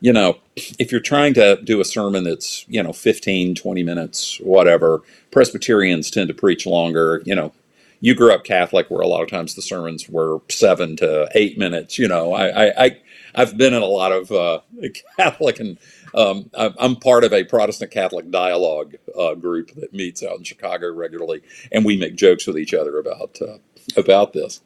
[0.00, 0.38] you know
[0.78, 6.10] if you're trying to do a sermon that's you know 15 20 minutes whatever presbyterians
[6.10, 7.52] tend to preach longer you know.
[8.00, 11.58] You grew up catholic where a lot of times the sermons were seven to eight
[11.58, 12.32] minutes you know.
[12.32, 12.98] I i, I
[13.34, 14.60] i've been in a lot of uh,
[15.18, 15.78] catholic and
[16.14, 20.92] um, I'm part of a Protestant Catholic dialogue uh, group that meets out in Chicago
[20.92, 23.58] regularly, and we make jokes with each other about uh,
[23.96, 24.60] about this.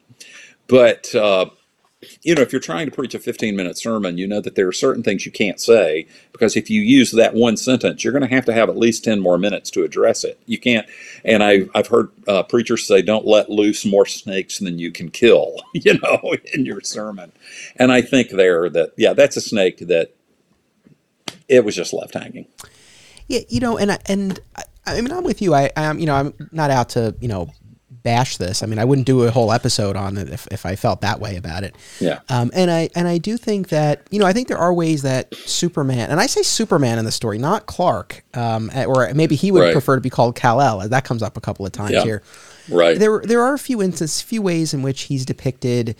[0.68, 1.46] But uh,
[2.22, 4.66] you know, if you're trying to preach a 15 minute sermon, you know that there
[4.66, 8.28] are certain things you can't say because if you use that one sentence, you're going
[8.28, 10.40] to have to have at least 10 more minutes to address it.
[10.46, 10.86] You can't,
[11.24, 15.10] and I, I've heard uh, preachers say, don't let loose more snakes than you can
[15.10, 17.32] kill, you know, in your sermon.
[17.76, 20.14] And I think there that, yeah, that's a snake that
[21.48, 22.46] it was just left hanging.
[23.28, 25.54] Yeah, you know, and I, and I, I mean, I'm with you.
[25.54, 27.50] I, I'm, you know, I'm not out to, you know,
[28.02, 28.64] bash this.
[28.64, 31.20] I mean, I wouldn't do a whole episode on it if, if I felt that
[31.20, 31.76] way about it.
[32.00, 32.18] Yeah.
[32.28, 35.02] Um, and I and I do think that you know I think there are ways
[35.02, 39.52] that Superman and I say Superman in the story, not Clark, um, or maybe he
[39.52, 39.72] would Right.
[39.72, 40.88] prefer to be called Kal El.
[40.88, 42.02] That comes up a couple of times Yeah.
[42.02, 42.22] here.
[42.68, 42.98] Right.
[42.98, 45.94] There there are a few instances, few ways in which he's depicted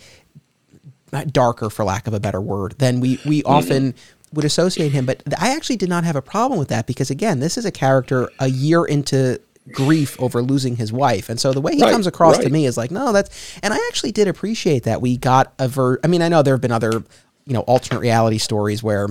[1.31, 3.97] darker, for lack of a better word, than we we Mm-hmm.
[4.33, 5.05] Would associate him.
[5.05, 7.71] But I actually did not have a problem with that because again, this is a
[7.71, 9.39] character a year into
[9.71, 12.65] grief over losing his wife, and so the way he Right, comes across to me
[12.65, 13.57] is like, no, that's.
[13.63, 15.99] And I actually did appreciate that we got a ver.
[16.03, 17.03] I mean, I know there have been other,
[17.45, 19.07] you know, alternate reality stories where.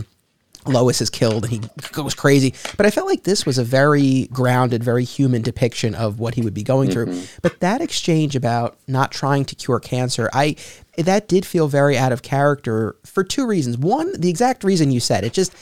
[0.65, 2.55] Lois is killed and he goes crazy.
[2.77, 6.43] But I felt like this was a very grounded, very human depiction of what he
[6.43, 7.07] would be going through.
[7.07, 7.39] Mm-hmm.
[7.43, 10.55] But that exchange about not trying to cure cancer, I
[10.97, 13.79] that did feel very out of character for two reasons.
[13.79, 15.53] One, the exact reason you said it just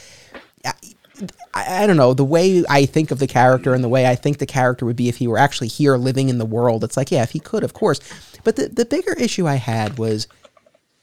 [1.53, 4.15] I, I don't know the way I think of the character and the way I
[4.15, 6.83] think the character would be if he were actually here living in the world.
[6.83, 7.99] It's like, yeah, if he could, of course.
[8.43, 10.27] But the the bigger issue I had was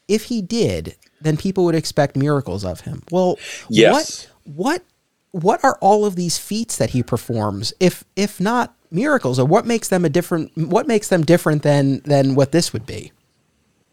[0.08, 3.02] if he did, then people would expect miracles of him.
[3.10, 3.38] Well,
[3.68, 4.26] Yes.
[4.44, 4.82] what what
[5.30, 9.66] what are all of these feats that he performs if if not miracles or what
[9.66, 13.12] makes them a different what makes them different than than what this would be?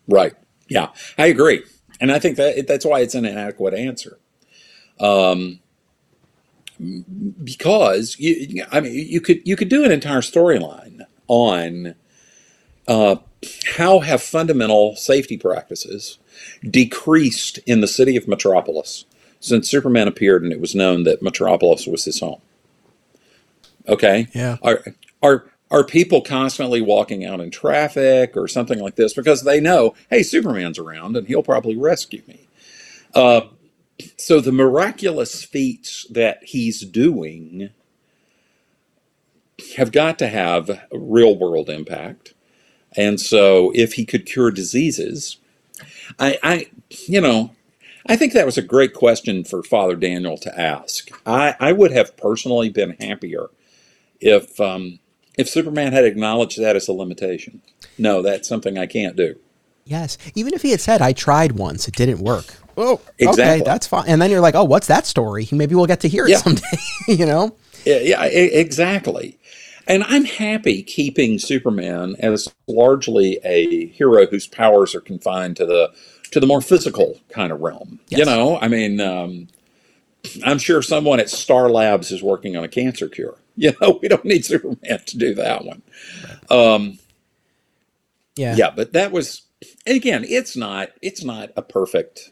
[0.07, 0.33] Right.
[0.67, 1.63] Yeah, I agree,
[1.99, 4.19] and I think that that's why it's an inadequate answer.
[4.99, 5.59] Um,
[7.43, 11.95] because you, I mean, you could you could do an entire storyline on
[12.87, 13.17] uh,
[13.77, 16.17] how have fundamental safety practices
[16.69, 19.05] decreased in the city of Metropolis
[19.39, 22.41] since Superman appeared and it was known that Metropolis was his home.
[23.87, 24.27] Okay.
[24.33, 24.57] Yeah.
[24.61, 24.83] Are
[25.21, 29.95] are are people constantly walking out in traffic or something like this because they know,
[30.09, 32.47] hey, Superman's around and he'll probably rescue me.
[33.13, 33.41] Uh,
[34.17, 37.69] so the miraculous feats that he's doing
[39.77, 42.33] have got to have real world impact.
[42.95, 45.37] And so if he could cure diseases,
[46.19, 47.51] I, I you know,
[48.07, 51.09] I think that was a great question for Father Daniel to ask.
[51.25, 53.47] I, I would have personally been happier
[54.19, 54.99] if um,
[55.37, 57.61] if Superman had acknowledged that as a limitation.
[57.97, 59.35] No, that's something I can't do.
[59.85, 60.17] Yes.
[60.33, 62.45] Even if he had said, I tried once, it didn't work.
[62.77, 64.05] Oh, okay, that's fine.
[64.07, 65.47] And then you're like, oh, what's that story?
[65.51, 66.37] Maybe we'll get to hear it Yeah.
[66.37, 66.67] someday,
[67.07, 67.55] you know?
[67.85, 69.37] Yeah, yeah, exactly.
[69.87, 75.93] And I'm happy keeping Superman as largely a hero whose powers are confined to the
[76.31, 77.99] to the more physical kind of realm.
[78.09, 79.47] You know, I mean, um,
[80.43, 83.37] I'm sure someone at Star Labs is working on a cancer cure.
[83.61, 85.81] You know, we don't need Superman to do that one.
[86.49, 86.93] Um,
[88.37, 88.51] Yeah.
[88.51, 89.43] yeah but that was
[89.87, 92.31] again it's not it's not a perfect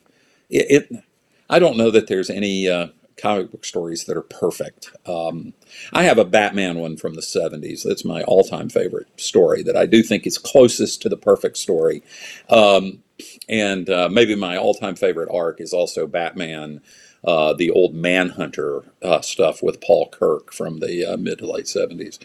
[0.50, 1.04] it, it
[1.50, 2.88] i don't know that there's any uh,
[3.18, 5.54] comic book stories that are perfect um,
[5.94, 9.86] i have a batman one from the 70s that's my all-time favorite story that i
[9.88, 12.04] do think is closest to the perfect story
[12.50, 13.04] um,
[13.50, 16.82] and uh, maybe my all-time favorite arc is also batman
[17.26, 21.66] uh, the old manhunter uh, stuff with paul kirk from the uh, mid to late
[21.66, 22.20] 70s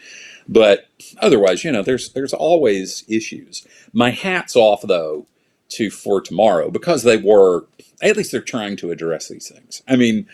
[0.49, 0.87] but
[1.19, 3.65] otherwise, you know, there's there's always issues.
[3.93, 5.27] My hats off though
[5.69, 7.67] to for tomorrow because they were
[8.01, 9.83] at least they're trying to address these things.
[9.87, 10.27] I mean,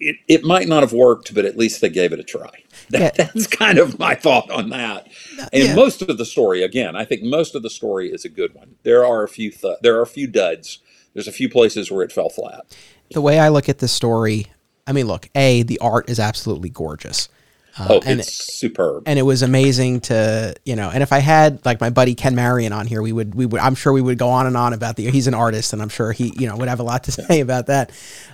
[0.00, 2.64] it, it might not have worked, but at least they gave it a try.
[2.88, 3.26] That, Yeah.
[3.26, 5.08] That's kind of my thought on that.
[5.52, 5.74] And yeah.
[5.74, 8.76] most of the story, again, I think most of the story is a good one.
[8.82, 10.78] There are a few th- there are a few duds.
[11.12, 12.74] There's a few places where it fell flat.
[13.12, 14.46] The way I look at this story,
[14.86, 17.28] I mean, look, A, the art is absolutely gorgeous.
[17.76, 19.02] Uh, Oh, and it's superb.
[19.06, 22.36] and it was amazing to you know and if i had like my buddy ken
[22.36, 24.72] marion on here we would we would i'm sure we would go on and on
[24.72, 27.02] about the he's an artist and i'm sure he you know would have a lot
[27.02, 27.90] to say about that.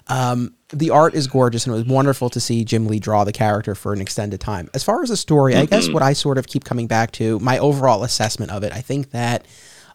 [0.08, 3.32] Um, the art is gorgeous and it was wonderful to see jim lee draw the
[3.32, 4.68] character for an extended time.
[4.74, 7.38] As far as the story i guess what i sort of keep coming back to
[7.38, 9.46] my overall assessment of it i think that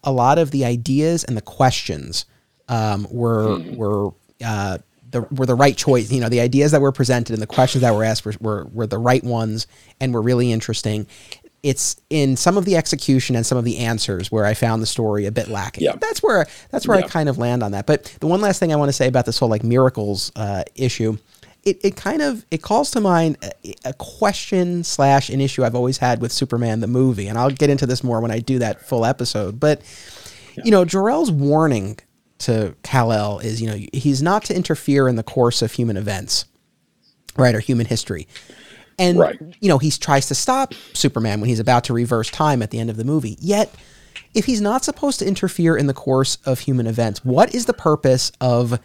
[0.03, 2.26] a lot of the ideas and the questions
[2.68, 4.10] um, were were
[4.44, 4.80] uh,
[5.12, 6.12] the were the right choice.
[6.12, 8.66] You know, the ideas that were presented and the questions that were asked were, were
[8.66, 9.68] were the right ones
[9.99, 11.07] and were really interesting.
[11.64, 14.88] It's in some of the execution and some of the answers where I found the
[14.88, 15.84] story a bit lacking.
[15.84, 15.95] Yeah.
[15.99, 17.88] That's where that's where I kind of land on that.
[17.88, 20.64] But the one last thing I want to say about this whole like miracles uh,
[20.76, 21.18] issue,
[21.64, 25.74] it, it kind of it calls to mind a, a question slash an issue I've
[25.74, 28.60] always had with Superman the movie, and I'll get into this more when I do
[28.60, 29.60] that full episode.
[29.60, 29.82] But
[30.64, 31.98] you know, Jor-El's warning
[32.45, 36.45] to Kal-El is, you know, he's not to interfere in the course of human events,
[37.38, 38.27] right, or human history.
[38.97, 39.38] And Right.
[39.59, 42.80] you know, he tries to stop Superman when he's about to reverse time at the
[42.80, 43.38] end of the movie.
[43.41, 43.73] Yet,
[44.34, 47.73] if he's not supposed to interfere in the course of human events, what is the
[47.73, 48.80] purpose of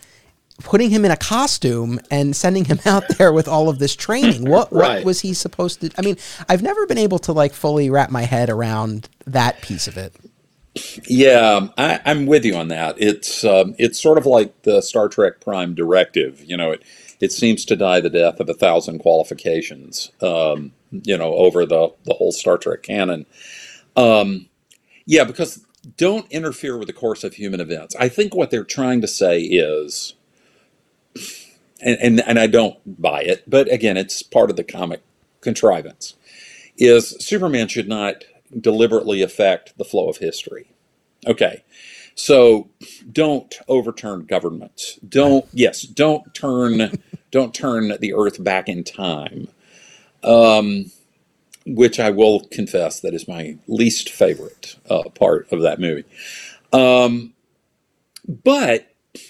[0.63, 4.45] putting him in a costume and sending him out there with all of this training.
[4.49, 5.91] What what was he supposed to?
[5.99, 6.17] I mean,
[6.49, 10.15] I've never been able to like fully wrap my head around that piece of it.
[11.09, 12.97] Yeah, I, I'm with you on that.
[12.99, 16.45] It's um, it's sort of like the Star Trek Prime directive.
[16.45, 16.83] You know, it
[17.21, 20.11] it seems to die the death of a thousand qualifications.
[20.23, 23.27] Um, you know, over the the whole Star Trek canon.
[23.97, 24.49] Um,
[25.07, 25.65] yeah, because
[25.97, 27.97] don't interfere with the course of human events.
[27.99, 30.15] I think what they're trying to say is,
[31.81, 35.03] and and, and I don't buy it, but again, it's part of the comic
[35.41, 36.15] contrivance.
[36.79, 38.25] Is Superman should not
[38.59, 40.71] deliberately affect the flow of history.
[41.27, 41.63] Okay.
[42.15, 42.69] So
[43.11, 44.99] don't overturn governments.
[45.09, 46.99] Don't yes, don't turn
[47.31, 49.49] don't turn the earth back in time.
[50.23, 50.91] Um,
[51.67, 56.05] which I will confess that is my least favorite uh, part of that movie.
[56.73, 57.35] Um,
[58.27, 58.87] but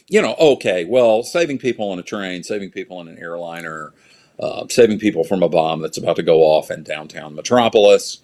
[0.09, 3.93] you know, okay, well, saving people on a train, saving people on an airliner,
[4.39, 8.19] uh, saving people from a bomb that's about to go off in downtown Metropolis.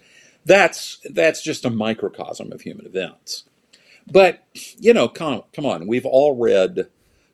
[0.47, 3.43] That's that's just a microcosm of human events.
[4.09, 4.45] But
[4.79, 6.87] you know, come come on, we've all read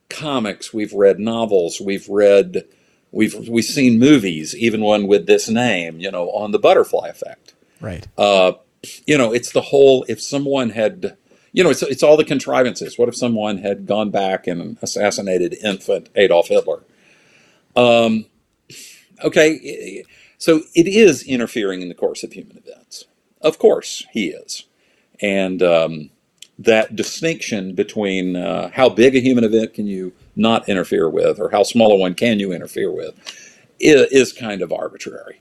[0.08, 2.64] comics, we've read novels, we've read
[3.12, 7.54] we've we've seen movies, even one with this name, you know, on the butterfly effect.
[7.80, 8.06] Right.
[8.18, 8.54] Uh,
[9.06, 10.04] you know, it's the whole.
[10.08, 11.16] If someone had,
[11.52, 12.98] you know, it's it's all the contrivances.
[12.98, 16.82] What if someone had gone back and assassinated infant Adolf Hitler?
[17.76, 18.26] Um,
[19.22, 20.04] okay,
[20.44, 23.06] so it is interfering in the course of human events.
[23.40, 24.64] Of course, he is,
[25.20, 26.10] and um,
[26.58, 31.48] that distinction between uh, how big a human event can you not interfere with, or
[31.50, 33.14] how small a one can you interfere with,
[33.80, 35.40] is, is kind of arbitrary.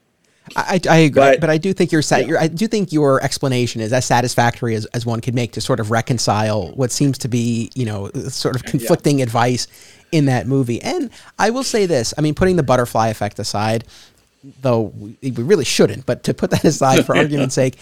[0.55, 2.27] I, I agree, But- but I do think your sa- Yeah.
[2.27, 5.61] your I do think your explanation is as satisfactory as, as one could make to
[5.61, 9.67] sort of reconcile what seems to be you know sort of conflicting advice
[10.11, 10.81] in that movie.
[10.81, 11.09] And
[11.39, 13.85] I will say this: I mean, putting the butterfly effect aside,
[14.61, 17.77] though we we really shouldn't, but to put that aside for argument's sake,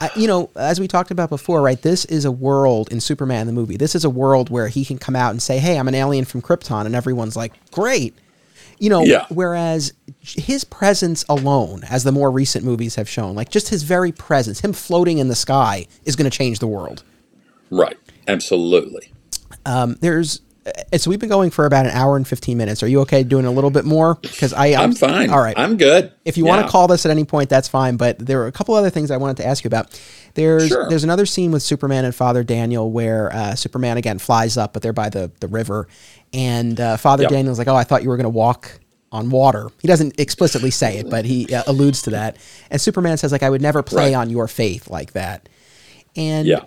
[0.00, 1.80] I, you know, as we talked about before, right?
[1.80, 3.76] This is a world in Superman the movie.
[3.76, 6.24] This is a world where he can come out and say, "Hey, I'm an alien
[6.24, 8.14] from Krypton," and everyone's like, "Great."
[8.78, 9.26] You know, Yeah.
[9.28, 14.10] whereas his presence alone, as the more recent movies have shown, like just his very
[14.10, 17.04] presence, him floating in the sky, is going to change the world.
[17.70, 17.96] Right.
[18.26, 19.12] Absolutely.
[19.64, 20.40] Um, there's
[20.96, 22.82] so we've been going for about an hour and 15 minutes.
[22.82, 24.14] Are you okay doing a little bit more?
[24.14, 25.30] Because I I'm fine.
[25.30, 25.58] All right.
[25.58, 26.12] I'm good.
[26.24, 27.96] if you want to call this at any point, that's fine.
[27.96, 29.98] But there are a couple other things I wanted to ask you about.
[30.34, 30.88] There's Sure.
[30.88, 34.82] there's another scene with Superman and Father Daniel where uh, Superman again flies up, but
[34.82, 35.88] they're by the the river,
[36.32, 37.30] and uh, Father Yep.
[37.32, 38.78] Daniel's like, "Oh, I thought you were going to walk
[39.10, 42.36] on water." He doesn't explicitly say it, but he uh, alludes to that.
[42.70, 44.20] And Superman says, "Like I would never play Right.
[44.20, 45.48] on your faith like that."
[46.16, 46.60] And Yeah.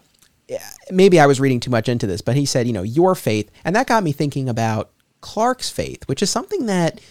[0.92, 3.50] Maybe I was reading too much into this, but he said, you know, your faith.
[3.64, 4.92] And that got me thinking about
[5.22, 7.02] Clark's faith, which is something that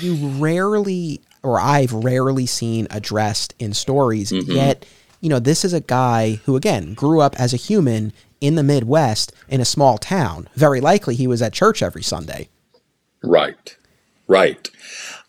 [0.00, 4.32] you rarely, or I've rarely seen addressed in stories.
[4.32, 4.84] Yet,
[5.20, 8.62] you know, this is a guy who, again, grew up as a human in the
[8.62, 10.48] Midwest in a small town.
[10.54, 12.48] Very likely he was at church every Sunday.
[13.22, 13.76] Right.
[14.26, 14.68] Right.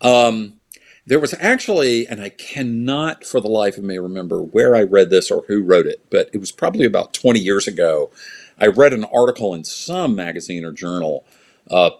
[0.01, 0.59] Um,
[1.05, 5.09] there was actually, and I cannot for the life of me remember where I read
[5.09, 8.11] this or who wrote it, but it was probably about 20 years ago.
[8.59, 11.25] I read an article in some magazine or journal
[11.69, 11.91] uh,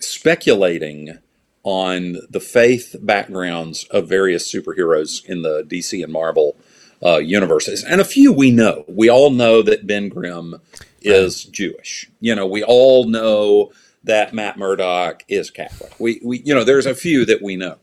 [0.00, 1.18] speculating
[1.62, 6.56] on the faith backgrounds of various superheroes in the DC and Marvel
[7.04, 7.84] uh, universes.
[7.84, 8.84] And a few we know.
[8.88, 10.60] We all know that Ben Grimm
[11.00, 12.10] is Jewish.
[12.20, 13.72] You know, we all know
[14.04, 15.94] that Matt Murdock is Catholic.
[15.98, 17.76] We, we you know, there's a few that we know.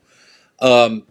[0.60, 1.04] Um,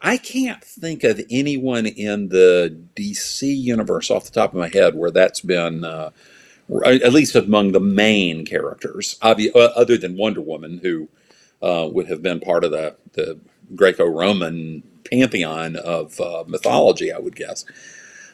[0.00, 4.94] I can't think of anyone in the DC universe off the top of my head
[4.94, 6.10] where that's been, uh,
[6.84, 11.08] at least among the main characters, obvi- uh, other than Wonder Woman, who
[11.62, 13.38] uh, would have been part of the, the
[13.74, 17.64] Greco Roman pantheon of uh, mythology, I would guess.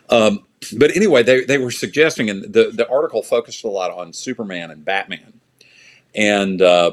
[0.09, 0.45] Um,
[0.77, 4.71] but anyway, they, they were suggesting, and the, the article focused a lot on Superman
[4.71, 5.41] and Batman.
[6.15, 6.93] And uh,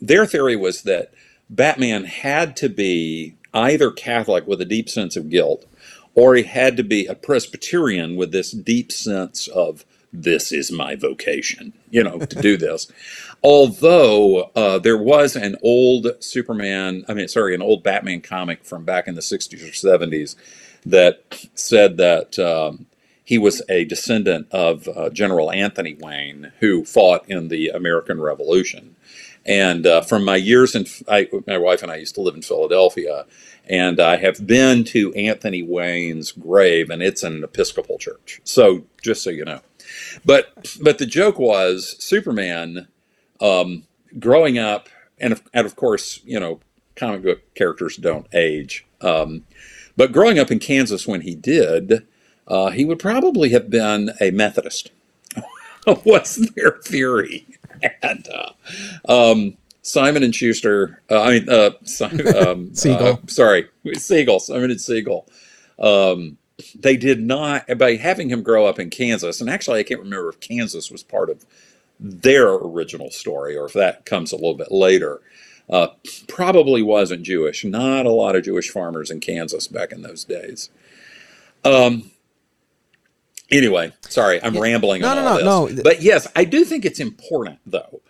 [0.00, 1.12] their theory was that
[1.50, 5.66] Batman had to be either Catholic with a deep sense of guilt,
[6.14, 10.96] or he had to be a Presbyterian with this deep sense of this is my
[10.96, 12.90] vocation, you know, to do this.
[13.42, 18.84] Although uh, there was an old Superman, I mean, sorry, an old Batman comic from
[18.84, 20.34] back in the 60s or 70s
[20.84, 22.86] that said that um,
[23.22, 28.96] he was a descendant of uh, General Anthony Wayne, who fought in the American Revolution.
[29.48, 32.42] And uh, from my years in, I, my wife and I used to live in
[32.42, 33.24] Philadelphia,
[33.64, 38.42] and I have been to Anthony Wayne's grave, and it's an Episcopal church.
[38.44, 39.60] So just so you know,
[40.24, 42.88] but but the joke was Superman.
[43.40, 43.84] Um,
[44.18, 44.88] growing up,
[45.18, 46.60] and of, and of course, you know,
[46.94, 48.86] comic book characters don't age.
[49.00, 49.46] Um,
[49.96, 52.06] but growing up in Kansas when he did,
[52.46, 54.90] uh, he would probably have been a Methodist.
[56.04, 57.57] was their theory?
[58.02, 58.52] And uh,
[59.08, 63.06] um, Simon and Schuster, uh, I mean, uh, Simon, um, Siegel.
[63.06, 65.26] uh, sorry, Siegel, Simon and Siegel.
[65.78, 66.38] Um,
[66.74, 70.28] they did not, by having him grow up in Kansas, and actually, I can't remember
[70.28, 71.46] if Kansas was part of
[72.00, 75.20] their original story or if that comes a little bit later.
[75.70, 75.88] Uh,
[76.28, 77.64] probably wasn't Jewish.
[77.64, 80.70] Not a lot of Jewish farmers in Kansas back in those days.
[81.64, 82.10] Um,
[83.50, 84.60] anyway, sorry, I'm Yeah.
[84.60, 85.76] rambling No, on no, all no, this.
[85.76, 85.82] no.
[85.82, 88.02] But yes, I do think it's important though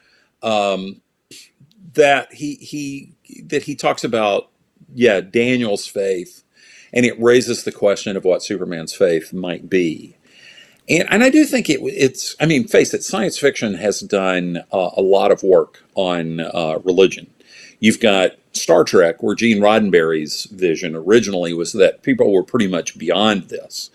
[0.43, 1.01] um,
[1.95, 4.49] that he he that he talks about
[4.95, 6.45] yeah Daniel's faith,
[6.93, 10.17] and it raises the question of what Superman's faith might be.
[10.89, 14.59] And, and I do think it, it's, I mean, face it, science fiction has done
[14.73, 17.29] uh, a lot of work on uh, religion.
[17.81, 22.99] You've got Star Trek, where Gene Roddenberry's vision originally was that people were pretty much
[22.99, 23.91] beyond this.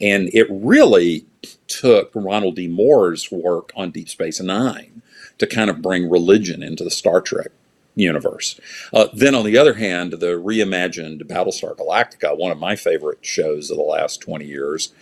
[0.00, 1.24] And it really
[1.68, 2.68] took Ronald D.
[2.68, 5.02] Moore's work on Deep Space Nine
[5.38, 7.48] to kind of bring religion into the Star Trek
[7.94, 8.60] universe.
[8.92, 13.70] Uh, then, on the other hand, the reimagined Battlestar Galactica, one of my favorite shows
[13.70, 14.92] of the last 20 years,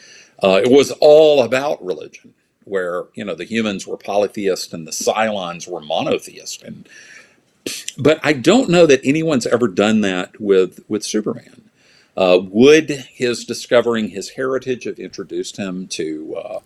[0.42, 2.34] uh, it was all about religion,
[2.64, 6.62] where you know the humans were polytheist and the Cylons were monotheist.
[6.62, 6.88] And
[7.98, 11.63] but I don't know that anyone's ever done that with with Superman.
[12.16, 16.60] Uh, would his discovering his heritage have introduced him to uh,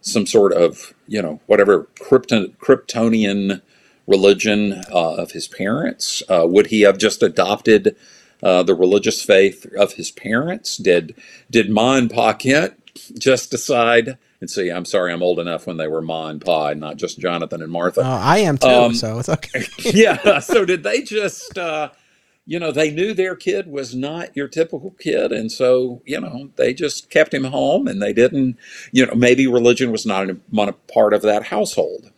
[0.00, 3.62] some sort of you know whatever Krypton, Kryptonian
[4.06, 6.22] religion uh, of his parents?
[6.28, 7.96] Uh, would he have just adopted
[8.42, 10.76] uh, the religious faith of his parents?
[10.76, 11.14] Did
[11.50, 12.74] did Ma and Pa Kent
[13.18, 14.18] just decide?
[14.40, 16.96] And see, I'm sorry, I'm old enough when they were Ma and Pa, and not
[16.96, 18.00] just Jonathan and Martha.
[18.00, 19.64] Oh, I am too, Um, so it's okay.
[19.78, 20.40] yeah.
[20.40, 21.90] So did they just, uh,
[22.44, 26.50] you know, they knew their kid was not your typical kid, and so you know
[26.56, 28.56] they just kept him home, and they didn't,
[28.90, 32.10] you know, maybe religion was not a, part of that household.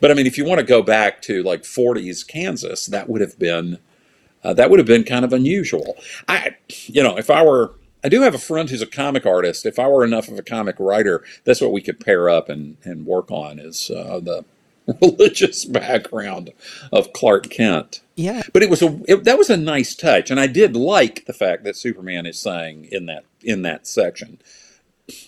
[0.00, 3.20] But I mean, if you want to go back to like 40s Kansas, that would
[3.20, 3.78] have been
[4.42, 5.96] uh, that would have been kind of unusual.
[6.28, 7.74] I, you know, if I were,
[8.04, 9.66] I do have a friend who's a comic artist.
[9.66, 12.78] If I were enough of a comic writer, that's what we could pair up and
[12.84, 14.44] and work on is uh, the
[15.02, 16.52] religious background
[16.92, 18.00] of Clark Kent.
[18.14, 18.42] Yeah.
[18.52, 21.32] But it was a it, that was a nice touch, and I did like the
[21.32, 24.38] fact that Superman is saying in that in that section,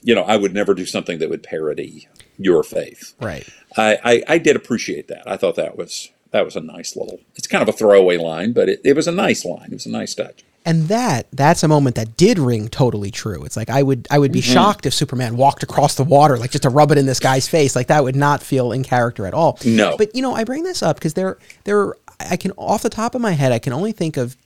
[0.03, 2.09] you know, I would never do something that would parody
[2.39, 3.15] your faith.
[3.21, 3.49] Right.
[3.77, 5.29] I, I, I did appreciate that.
[5.29, 7.21] I thought that was that was a nice little.
[7.37, 9.69] It's kind of a throwaway line, but it, it was a nice line.
[9.71, 10.45] It was a nice touch.
[10.65, 13.43] And that that's a moment that did ring totally true.
[13.45, 14.53] It's like I would I would be Mm-hmm.
[14.53, 17.49] shocked if Superman walked across the water like just to rub it in this guy's
[17.49, 17.75] face.
[17.75, 19.59] Like that would not feel in character at all.
[19.65, 19.97] No.
[19.97, 23.15] But you know, I bring this up because there there I can off the top
[23.15, 24.37] of my head I can only think of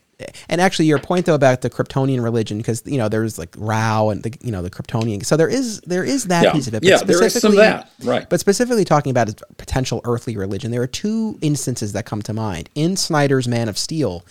[0.48, 4.10] and actually your point though about the Kryptonian religion because you know there's like Rao
[4.10, 6.74] and the you know the Kryptonian so there is there is that Yeah, piece of
[6.74, 6.84] it.
[6.84, 8.28] yeah, there is some that, right?
[8.30, 12.32] But specifically talking about his potential earthly religion, there are two instances that come to
[12.32, 12.68] mind.
[12.76, 14.24] In Snyder's Man of Steel,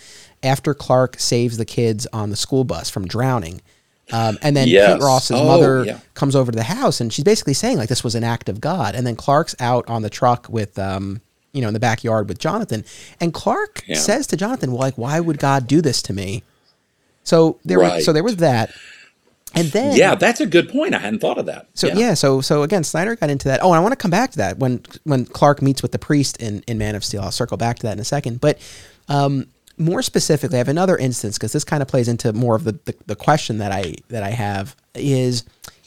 [0.43, 3.61] after Clark saves the kids on the school bus from drowning,
[4.11, 4.93] um, and then Yes.
[4.93, 5.99] Kate Ross's Oh, mother yeah.
[6.15, 8.59] comes over to the house, and she's basically saying like this was an act of
[8.59, 8.95] God.
[8.95, 11.21] And then Clark's out on the truck with, um,
[11.53, 12.83] you know, in the backyard with Jonathan,
[13.19, 13.97] and Clark Yeah.
[13.99, 16.43] says to Jonathan, "Well, like, why would God do this to me?"
[17.23, 18.03] So there, was, Right.
[18.03, 18.71] so there was that,
[19.53, 20.95] and then Yeah, that's a good point.
[20.95, 21.67] I hadn't thought of that.
[21.73, 22.13] so yeah.
[22.15, 23.61] so so again, Snyder got into that.
[23.63, 25.99] Oh, and I want to come back to that when when Clark meets with the
[25.99, 27.21] priest in in Man of Steel.
[27.21, 28.41] I'll circle back to that in a second.
[28.41, 28.57] But
[29.09, 29.47] um,
[29.81, 32.73] more specifically, I have another instance because this kind of plays into more of the,
[32.85, 35.43] the the question that I that I have is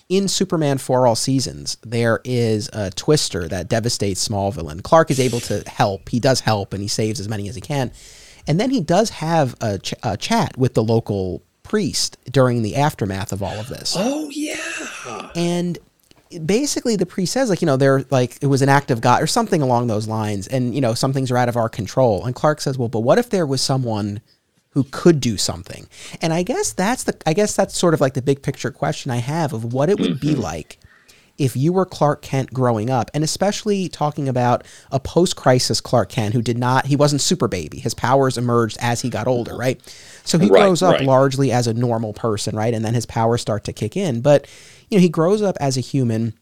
[0.09, 5.19] in Superman for All Seasons, there is a twister that devastates Smallville, and Clark is
[5.19, 6.09] able to help.
[6.09, 7.91] He does help, and he saves as many as he can.
[8.47, 12.77] And then he does have a, ch- a chat with the local priest during the
[12.77, 13.95] aftermath of all of this.
[13.99, 15.31] Oh yeah.
[15.35, 15.79] And
[16.39, 19.23] basically the priest says like you know they're like it was an act of god
[19.23, 22.25] or something along those lines and you know some things are out of our control
[22.25, 24.21] and clark says well but what if there was someone
[24.71, 25.87] who could do something
[26.21, 29.11] and i guess that's the i guess that's sort of like the big picture question
[29.11, 30.43] i have of what it would be mm-hmm.
[30.43, 30.79] like
[31.37, 36.35] if you were Clark Kent growing up, and especially talking about a post-crisis Clark Kent
[36.35, 37.79] who did not, he wasn't super baby.
[37.79, 39.81] His powers emerged as he got older, right?
[40.25, 41.05] So he Right, grows up right.
[41.05, 42.73] largely as a normal person, right?
[42.73, 44.21] And then his powers start to kick in.
[44.21, 44.47] But
[44.89, 46.35] you know, he grows up as a human,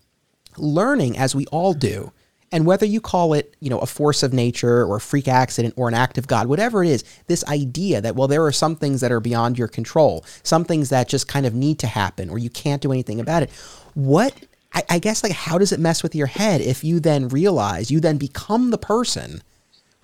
[0.56, 2.12] learning as we all do.
[2.54, 5.72] And whether you call it, you know, a force of nature or a freak accident
[5.76, 8.76] or an act of God, whatever it is, this idea that, well, there are some
[8.76, 12.28] things that are beyond your control, some things that just kind of need to happen
[12.28, 13.50] or you can't do anything about it.
[13.94, 14.34] What,
[14.74, 17.90] I, I guess, like, how does it mess with your head if you then realize,
[17.90, 19.42] you then become the person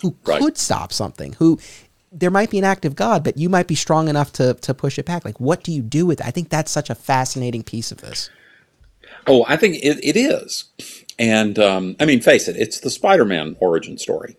[0.00, 0.40] who Right.
[0.40, 1.58] could stop something, who
[2.10, 4.74] there might be an act of God, but you might be strong enough to to
[4.74, 5.24] push it back.
[5.24, 6.26] Like, what do you do with it?
[6.26, 8.30] I think that's such a fascinating piece of this.
[9.26, 10.64] Oh, I think it, it is.
[11.18, 14.36] And um, I mean, face it, it's the Spider Man origin story.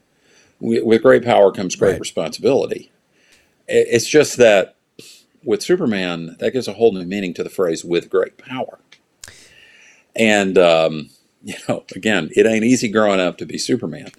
[0.59, 1.99] With, with great power comes great Right.
[1.99, 2.91] responsibility.
[3.67, 4.75] It's just that
[5.43, 8.79] with Superman, that gives a whole new meaning to the phrase with great power.
[10.15, 11.09] And, um,
[11.43, 14.11] you know, again, it ain't easy growing up to be Superman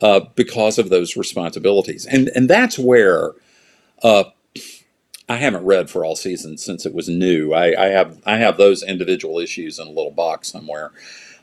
[0.00, 2.06] uh, because of those responsibilities.
[2.06, 3.32] And, and that's where
[4.02, 4.24] uh,
[5.28, 7.52] I haven't read for all seasons since it was new.
[7.52, 10.90] I, I have I have those individual issues in a little box somewhere.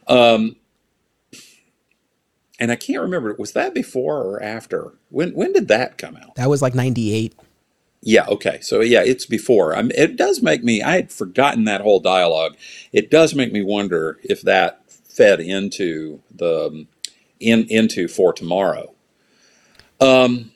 [0.07, 0.57] Um,
[2.59, 3.33] and I can't remember.
[3.39, 4.93] Was that before or after?
[5.09, 6.35] When when did that come out?
[6.35, 7.33] That was like '98.
[8.01, 8.25] Yeah.
[8.27, 8.59] Okay.
[8.61, 9.75] So yeah, it's before.
[9.75, 10.81] I mean, it does make me.
[10.81, 12.57] I had forgotten that whole dialogue.
[12.91, 16.87] It does make me wonder if that fed into the um,
[17.39, 18.93] in into for tomorrow.
[20.01, 20.51] Um.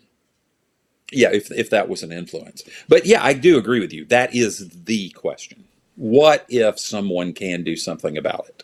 [1.11, 2.63] Yeah, if if that was an influence.
[2.89, 4.05] But yeah, I do agree with you.
[4.05, 5.65] That is the question.
[5.95, 8.63] What if someone can do something about it?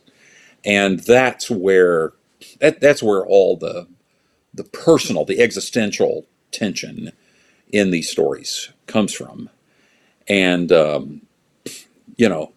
[0.65, 2.13] And that's where
[2.59, 3.87] that that's where all the
[4.53, 7.11] the personal, the existential tension
[7.71, 9.49] in these stories comes from.
[10.27, 11.23] And um,
[12.17, 12.53] you know,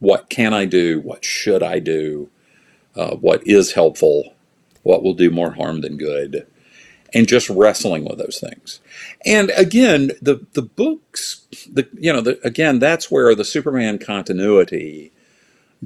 [0.00, 1.00] what can I do?
[1.00, 2.30] What should I do?
[2.96, 4.34] Uh, what is helpful?
[4.82, 6.46] What will do more harm than good?
[7.14, 8.80] and just wrestling with those things.
[9.24, 15.12] And again, the the books, the you know, the, again, that's where the Superman continuity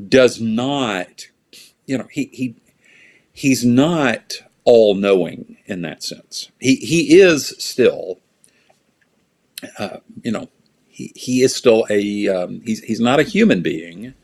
[0.08, 1.28] does not,
[1.86, 2.56] you know, he he
[3.32, 6.50] he's not all knowing in that sense.
[6.58, 8.18] He he is still,
[9.78, 10.48] uh, you know,
[10.88, 14.14] he, he is still a um, he's he's not a human being.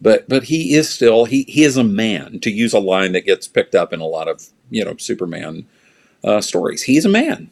[0.00, 3.26] But, but he is still he, he is a man to use a line that
[3.26, 5.66] gets picked up in a lot of you know Superman
[6.24, 6.84] uh, stories.
[6.84, 7.50] He's a man,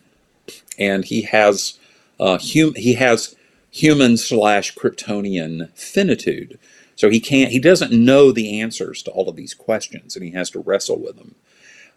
[0.78, 1.78] and he has
[2.20, 3.36] uh, hum- he has
[3.70, 6.58] human slash Kryptonian finitude.
[6.96, 10.32] So he can't he doesn't know the answers to all of these questions, and he
[10.32, 11.34] has to wrestle with them.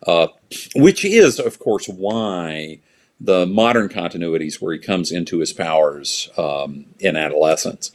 [0.08, 0.28] Uh,
[0.76, 2.80] which is, of course, why
[3.20, 7.92] the modern continuities where he comes into his powers um, in adolescence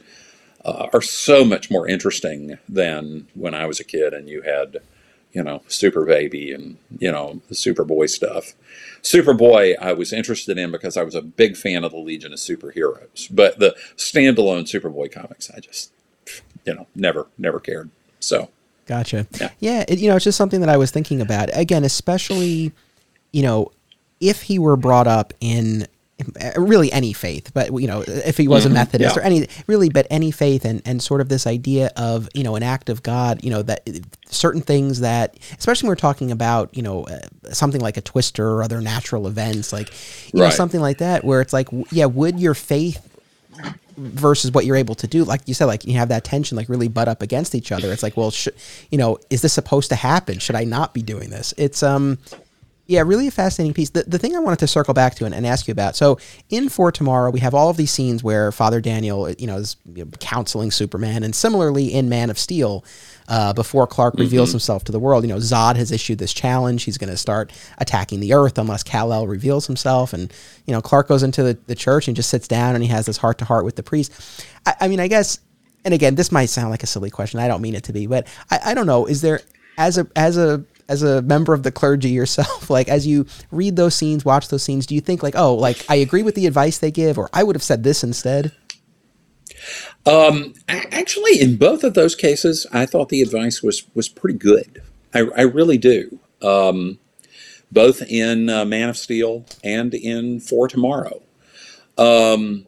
[0.65, 4.81] uh, are so much more interesting than when I was a kid and you had
[5.35, 8.53] you know, Super Baby and, you know, the Superboy stuff.
[9.01, 12.39] Superboy, I was interested in because I was a big fan of the Legion of
[12.39, 13.27] Superheroes.
[13.29, 15.91] But the standalone Superboy comics, I just,
[16.65, 17.91] you know, never, never cared.
[18.21, 18.49] So,
[18.85, 19.27] Gotcha.
[19.41, 19.49] Yeah.
[19.59, 21.49] Yeah, it, you know, it's just something that I was thinking about.
[21.51, 22.71] Again, especially,
[23.33, 23.71] you know,
[24.21, 25.85] if he were brought up in
[26.55, 29.21] really any faith, but you know, if he was a Methodist yeah.
[29.21, 32.55] or any really, but any faith and and sort of this idea of you know
[32.55, 33.87] an act of God, you know that
[34.27, 37.19] certain things that, especially when we're talking about you know uh,
[37.51, 39.91] something like a twister or other natural events, like
[40.33, 43.11] you know something like that, where it's like, yeah, would your faith
[43.97, 46.67] versus what you're able to do like you said like you have that tension like
[46.67, 47.93] really butt up against each other.
[47.93, 48.49] It's like well sh-
[48.91, 50.39] you know is this supposed to happen?
[50.39, 51.53] Should i not be doing this?
[51.57, 52.17] It's um
[52.87, 53.89] yeah really a fascinating piece.
[53.89, 56.17] The, the thing i wanted to circle back to and, and ask you about so
[56.49, 59.77] in for tomorrow we have all of these scenes where father daniel you know is
[60.19, 62.83] counseling superman and similarly in man of steel
[63.27, 66.83] uh, before clark reveals himself to the world you know zod has issued this challenge.
[66.83, 70.13] He's going to start attacking the earth unless kal-el reveals himself.
[70.13, 70.31] And
[70.65, 73.05] you know clark goes into the, the church and just sits down and he has
[73.05, 74.45] this heart to heart with the priest.
[74.65, 75.39] I, I mean i guess
[75.83, 77.39] and again this might sound like a silly question.
[77.39, 79.05] I don't mean it to be but i, I don't know.
[79.05, 79.41] Is there
[79.77, 83.75] as a as a as a member of the clergy yourself like as you read
[83.75, 86.45] those scenes watch those scenes do you think like oh like i agree with the
[86.45, 88.51] advice they give or i would have said this instead
[90.05, 94.81] um, actually, in both of those cases, I thought the advice was was pretty good.
[95.13, 96.19] I, I really do.
[96.41, 96.99] Um,
[97.71, 101.21] both in uh, Man of Steel and in For Tomorrow.
[101.97, 102.67] Um,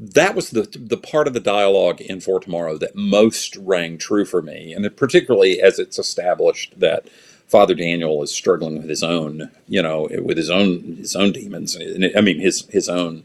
[0.00, 4.24] that was the the part of the dialogue in For Tomorrow that most rang true
[4.24, 7.08] for me, and particularly as it's established that
[7.46, 11.76] Father Daniel is struggling with his own, you know, with his own his own demons.
[11.76, 13.24] And I mean, his his own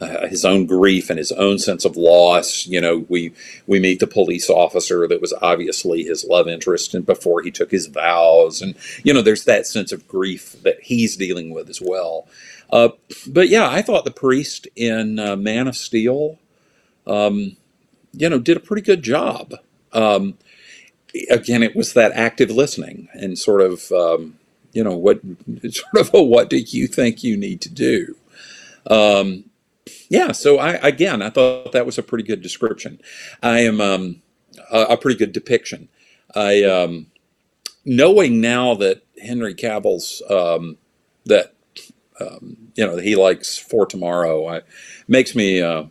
[0.00, 2.66] uh, his own grief and his own sense of loss.
[2.66, 3.32] You know, we
[3.66, 7.70] we meet the police officer that was obviously his love interest, and before he took
[7.70, 11.82] his vows, and you know, there's that sense of grief that he's dealing with as
[11.82, 12.26] well.
[12.74, 12.88] Uh,
[13.28, 16.40] but yeah, I thought the priest in uh, Man of Steel,
[17.06, 17.56] um,
[18.12, 19.54] you know, did a pretty good job.
[19.92, 20.36] Um,
[21.30, 24.40] again, it was that active listening and sort of, um,
[24.72, 25.20] you know, what
[25.70, 28.16] sort of a what do you think you need to do?
[28.90, 29.44] Um,
[30.08, 33.00] yeah, so I again, I thought that was a pretty good description.
[33.40, 34.22] I am um,
[34.72, 35.88] a, a pretty good depiction.
[36.34, 37.06] I um,
[37.84, 40.20] knowing now that Henry Cavill's
[41.26, 41.53] that
[42.20, 44.62] um, you know he likes for tomorrow, I,
[45.08, 45.62] makes me.
[45.62, 45.84] Uh,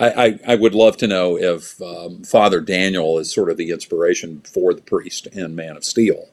[0.00, 3.70] I, I, I, would love to know if um, Father Daniel is sort of the
[3.70, 6.28] inspiration for the priest in Man of Steel.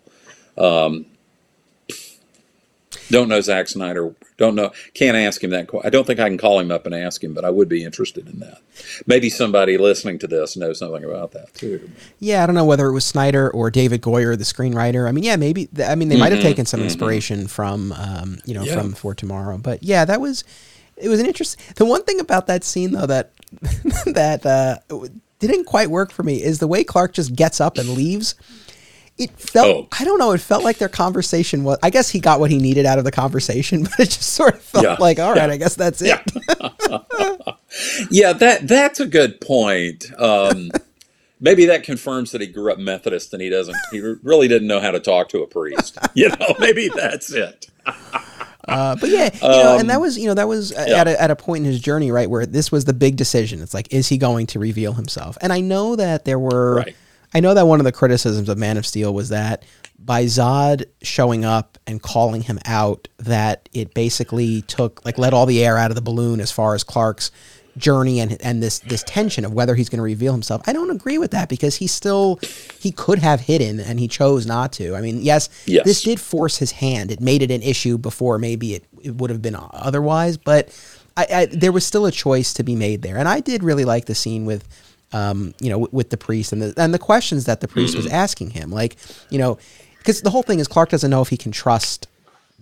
[0.56, 1.07] Um,
[3.10, 4.15] don't know Zack Snyder.
[4.38, 4.72] Don't know.
[4.94, 5.69] Can't ask him that.
[5.84, 7.84] I don't think I can call him up and ask him, but I would be
[7.84, 8.60] interested in that.
[9.06, 11.90] Maybe somebody listening to this knows something about that too.
[12.19, 15.07] Yeah, I don't know whether it was Snyder or David Goyer, the screenwriter.
[15.07, 15.69] I mean, yeah, maybe.
[15.86, 16.86] I mean, they might have mm-hmm, taken some mm-hmm.
[16.86, 17.48] inspiration mm-hmm.
[17.48, 18.76] from, um, you know, yeah.
[18.76, 19.57] from For Tomorrow.
[19.57, 20.44] But yeah, that was.
[20.98, 21.61] It was an interesting.
[21.76, 23.34] The one thing about that scene, though, that
[24.06, 24.77] that uh,
[25.40, 28.36] didn't quite work for me is the way Clark just gets up and leaves
[29.18, 29.88] it felt oh.
[29.98, 32.58] I don't know, it felt like their conversation was I guess he got what he
[32.58, 34.98] needed out of the conversation, but it just sort of felt yeah.
[35.00, 35.54] like, all right, yeah.
[35.54, 36.08] I guess that's it.
[36.08, 37.00] Yeah.
[38.12, 40.12] yeah, that that's a good point.
[40.18, 40.72] Um,
[41.40, 44.82] maybe that confirms that he grew up Methodist and he doesn't he really didn't know
[44.82, 45.98] how to talk to a priest.
[46.14, 47.70] You know, maybe that's it.
[48.68, 51.02] Uh, but yeah, you know, and that um, was you know that was yeah.
[51.02, 53.62] at a, at a point in his journey, right, where this was the big decision.
[53.62, 55.38] It's like, is he going to reveal himself?
[55.40, 56.96] And I know that there were right.
[57.36, 59.66] I know that one of the criticisms of Man of Steel was that
[59.99, 65.45] by Zod showing up and calling him out, that it basically took like let all
[65.45, 67.32] the air out of the balloon as far as Clark's
[67.76, 70.62] journey and and this this tension of whether he's going to reveal himself.
[70.66, 72.40] I don't agree with that because he still
[72.80, 74.95] he could have hidden and he chose not to.
[74.95, 75.84] I mean, yes, yes.
[75.84, 77.12] this did force his hand.
[77.12, 80.70] It made it an issue before maybe it, it would have been otherwise, but
[81.18, 83.18] I, I, there was still a choice to be made there.
[83.18, 84.66] And I did really like the scene with
[85.16, 87.94] um, you know, w- with the priest and the and the questions that the priest
[87.94, 88.04] mm-hmm.
[88.04, 88.98] was asking him, like,
[89.30, 89.58] you know,
[89.98, 92.08] because the whole thing is Clark doesn't know if he can trust,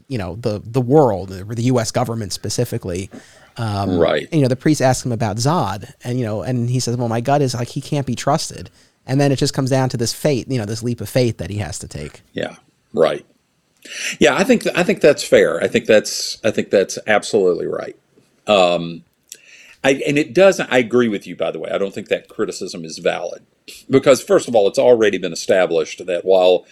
[0.07, 1.89] you know, the the world or the U.S.
[1.89, 3.09] government specifically.
[3.57, 4.23] Um, right.
[4.31, 6.95] And, you know, the priest asks him about Zod, and you know, and he says,
[6.95, 8.69] "Well, my gut is like he can't be trusted."
[9.07, 11.37] And then it just comes down to this fate, you know, this leap of faith
[11.39, 12.21] that he has to take.
[12.31, 12.55] Yeah.
[12.93, 13.25] Right.
[14.19, 15.61] Yeah, I think I think that's fair.
[15.61, 17.97] I think that's I think that's absolutely right.
[18.47, 19.03] Um,
[19.83, 21.69] I, and it doesn't, I agree with you, by the way.
[21.69, 23.45] I don't think that criticism is valid.
[23.89, 26.65] Because, first of all, it's already been established that while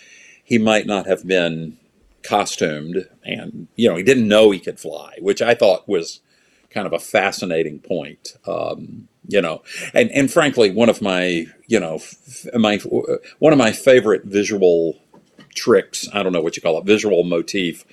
[0.44, 1.78] he might not have been
[2.24, 6.22] costumed and, you know, he didn't know he could fly, which I thought was
[6.70, 8.36] kind of a fascinating point.
[8.48, 9.62] Um, you know,
[9.94, 12.00] and, and frankly, one of my, you know,
[12.54, 12.78] my,
[13.40, 15.00] one of my favorite visual
[15.56, 17.86] tricks, I don't know what you call it, visual motif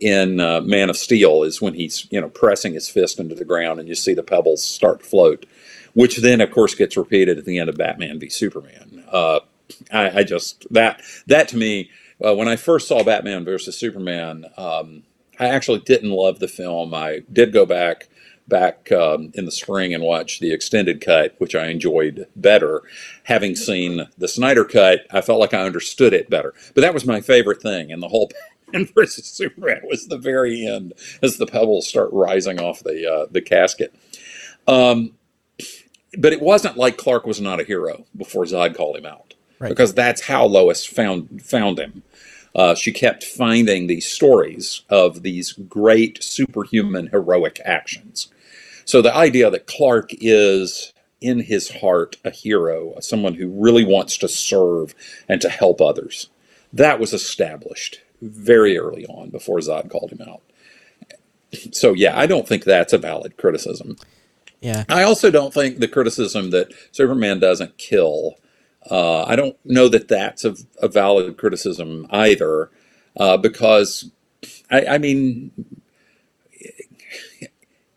[0.00, 3.44] in uh, Man of Steel is when he's you know pressing his fist into the
[3.44, 5.46] ground and you see the pebbles start to float,
[5.94, 9.04] which then of course gets repeated at the end of Batman v Superman.
[9.10, 9.40] Uh,
[9.92, 11.90] I, I, just that that to me
[12.24, 15.04] uh, when I first saw Batman versus Superman, um,
[15.38, 16.94] I actually didn't love the film.
[16.94, 18.08] I did go back
[18.46, 22.82] back um, in the spring and watch the extended cut, which I enjoyed better.
[23.24, 26.54] Having seen the Snyder cut, I felt like I understood it better.
[26.74, 28.30] But that was my favorite thing in the whole
[28.72, 33.26] Batman versus Superman was the very end as the pebbles start rising off the uh,
[33.30, 33.94] the casket.
[34.66, 35.12] Um,
[36.18, 39.68] but it wasn't like Clark was not a hero before Zod called him out, right.
[39.68, 42.02] because that's how Lois found found him.
[42.54, 48.28] Uh, she kept finding these stories of these great superhuman heroic actions.
[48.84, 54.16] So the idea that Clark is in his heart a hero, someone who really wants
[54.18, 54.94] to serve
[55.28, 56.28] and to help others,
[56.72, 60.42] that was established very early on before Zod called him out.
[61.72, 63.96] So yeah, I don't think that's a valid criticism.
[64.60, 64.84] Yeah.
[64.88, 68.38] I also don't think the criticism that Superman doesn't kill.
[68.90, 72.70] Uh, I don't know that that's a, a valid criticism either,
[73.16, 74.10] uh, because
[74.70, 75.52] I, I, mean,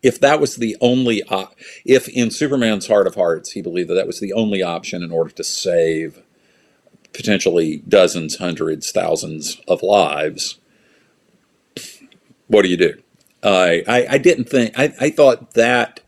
[0.02, 3.94] if that was the only, op- if in Superman's heart of hearts he believed that
[3.94, 6.22] that was the only option in order to save
[7.12, 10.58] potentially dozens, hundreds, thousands of lives,
[12.48, 13.02] what do you do?
[13.42, 16.00] I, I, I didn't think, I, I thought that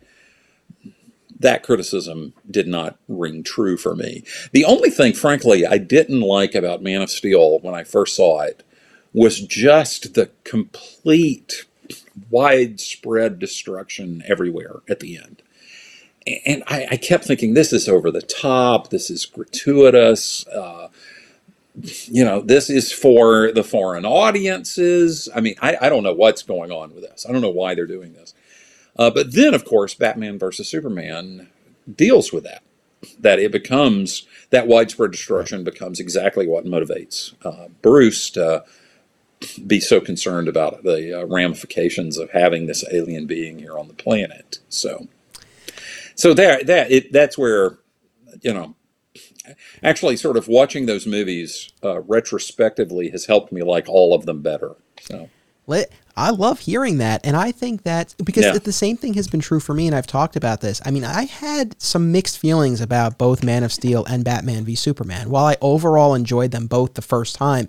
[1.40, 4.22] that criticism did not ring true for me.
[4.52, 8.42] The only thing, frankly, I didn't like about Man of Steel when I first saw
[8.42, 8.62] it
[9.12, 11.64] was just the complete
[12.28, 15.42] widespread destruction everywhere at the end.
[16.46, 18.90] And I, I, kept thinking this is over the top.
[18.90, 20.46] This is gratuitous.
[20.46, 20.88] Uh,
[22.06, 25.28] you know this is for the foreign audiences.
[25.34, 27.24] I mean I, I, don't know what's going on with this.
[27.28, 28.34] I don't know why they're doing this.
[28.96, 31.48] Uh, but then of course batman versus superman
[31.94, 32.62] deals with that
[33.18, 38.64] that it becomes that widespread destruction becomes exactly what motivates uh, bruce to
[39.66, 43.94] be so concerned about the uh, ramifications of having this alien being here on the
[43.94, 45.08] planet so
[46.20, 47.78] so there, that it, that's where,
[48.42, 48.74] you know,
[49.82, 54.42] actually sort of watching those movies uh, retrospectively has helped me like all of them
[54.42, 54.76] better.
[55.00, 55.30] So.
[55.66, 57.24] Let, I love hearing that.
[57.24, 58.58] And I think that because Yeah.
[58.58, 60.82] the same thing has been true for me, and I've talked about this.
[60.84, 64.74] I mean, I had some mixed feelings about both Man of Steel and Batman v
[64.74, 65.30] Superman.
[65.30, 67.68] While I overall enjoyed them both the first time,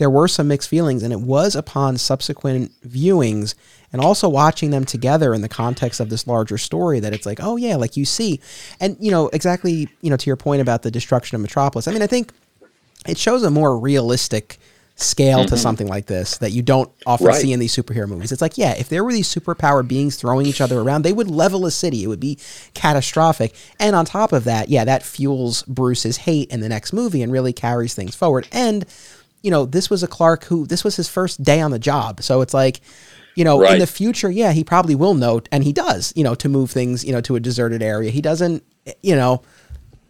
[0.00, 3.54] there were some mixed feelings, and it was upon subsequent viewings
[3.92, 7.38] and also watching them together in the context of this larger story that it's like,
[7.42, 8.40] oh, yeah, like you see.
[8.80, 11.92] And, you know, exactly, you know, to your point about the destruction of Metropolis, I
[11.92, 12.32] mean, I think
[13.06, 14.58] it shows a more realistic
[14.96, 17.32] scale to something like this that you don't often Mm-hmm.
[17.32, 17.40] Right.
[17.40, 18.32] see in these superhero movies.
[18.32, 21.30] It's like, yeah, if there were these superpowered beings throwing each other around, they would
[21.30, 22.04] level a city.
[22.04, 22.38] It would be
[22.74, 23.54] catastrophic.
[23.78, 27.32] And on top of that, yeah, that fuels Bruce's hate in the next movie and
[27.32, 28.46] really carries things forward.
[28.52, 28.84] And
[29.42, 32.22] you know, this was a Clark who this was his first day on the job.
[32.22, 32.80] So it's like,
[33.34, 36.34] you know, in the future, yeah, he probably will note and he does, you know,
[36.34, 38.10] to move things, you know, to a deserted area.
[38.10, 38.64] He doesn't,
[39.02, 39.42] you know,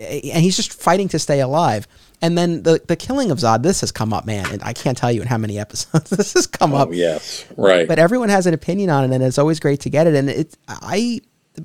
[0.00, 1.86] and he's just fighting to stay alive.
[2.22, 4.96] And then the the killing of Zod, this has come up, man, and I can't
[4.96, 6.88] tell you in how many episodes this has come oh, up.
[6.88, 7.46] Oh, yes.
[7.56, 7.88] Right.
[7.88, 10.14] But everyone has an opinion on it, and it's always great to get it.
[10.14, 11.20] And it, I,
[11.58, 11.62] I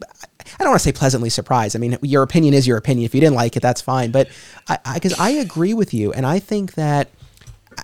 [0.60, 1.76] don't want to say pleasantly surprised.
[1.76, 3.06] I mean, your opinion is your opinion.
[3.06, 4.12] If you didn't like it, that's fine.
[4.12, 4.30] But
[4.68, 7.10] I, because I, agree with you, and I think that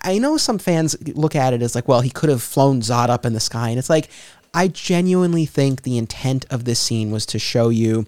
[0.04, 3.10] I know some fans look at it as like, well, he could have flown Zod
[3.10, 4.10] up in the sky, and it's like,
[4.54, 8.06] I genuinely think the intent of this scene was to show you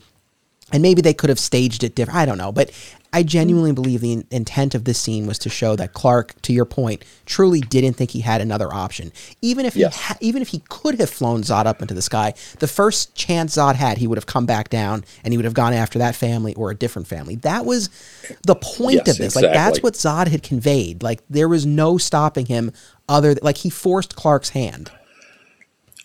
[0.74, 2.20] and maybe they could have staged it different.
[2.20, 2.72] I don't know, but
[3.14, 3.76] I genuinely mm.
[3.76, 7.06] believe the in- intent of this scene was to show that Clark, to your point,
[7.28, 9.14] truly didn't think he had another option.
[9.42, 9.96] Even if Yes.
[9.96, 13.14] he ha- even if he could have flown Zod up into the sky, the first
[13.14, 16.00] chance Zod had, he would have come back down and he would have gone after
[16.00, 17.36] that family or a different family.
[17.36, 17.90] That was
[18.48, 19.36] the point Yes, of this.
[19.36, 21.04] Like that's what Zod had conveyed.
[21.04, 22.72] Like there was no stopping him.
[23.08, 24.90] Other like he forced Clark's hand.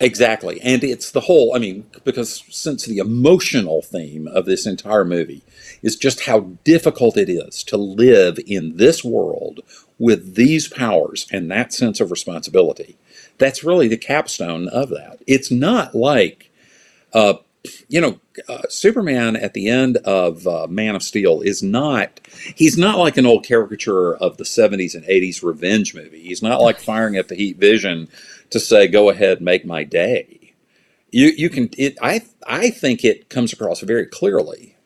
[0.00, 0.60] Exactly.
[0.60, 5.42] And it's the whole, I mean, because since the emotional theme of this entire movie
[5.82, 9.60] is just how difficult it is to live in this world
[9.98, 12.96] with these powers and that sense of responsibility,
[13.38, 15.18] that's really the capstone of that.
[15.26, 16.52] It's not like,
[17.12, 17.34] uh,
[17.88, 22.20] you know, uh, Superman at the end of uh, Man of Steel is not,
[22.54, 26.22] he's not like an old caricature of the 70s and 80s revenge movie.
[26.22, 28.08] He's not like firing at the heat vision
[28.50, 30.54] to say, go ahead, make my day.
[31.10, 34.76] You, you can, it, I, I think it comes across very clearly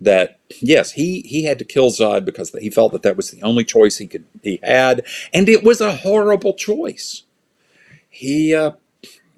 [0.00, 3.42] that yes, he, he had to kill Zod because he felt that that was the
[3.42, 5.06] only choice he could, he had.
[5.34, 7.24] And it was a horrible choice.
[8.10, 8.72] He, uh,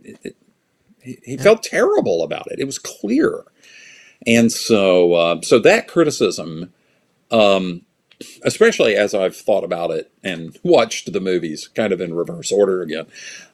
[0.04, 0.36] it-
[1.02, 2.60] he, he felt terrible about it.
[2.60, 3.44] It was clear.
[4.26, 6.72] And so, uh, so that criticism,
[7.30, 7.82] um,
[8.42, 12.82] especially as I've thought about it and watched the movies kind of in reverse order
[12.82, 13.06] again,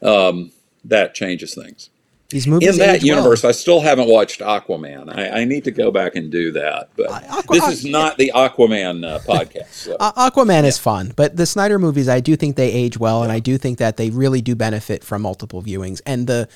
[0.02, 0.52] um,
[0.84, 1.90] that changes things.
[2.30, 3.16] These movies In that age well.
[3.16, 5.12] universe, I still haven't watched Aquaman.
[5.12, 6.90] I, I need to go back and do that.
[6.96, 9.72] But Aqua- this is not the Aquaman uh, podcast.
[9.72, 9.96] So.
[9.98, 13.32] Uh, Aquaman is fun, but the Snyder movies, I do think they age well, and
[13.32, 16.00] I do think that they really do benefit from multiple viewings.
[16.06, 16.48] And the,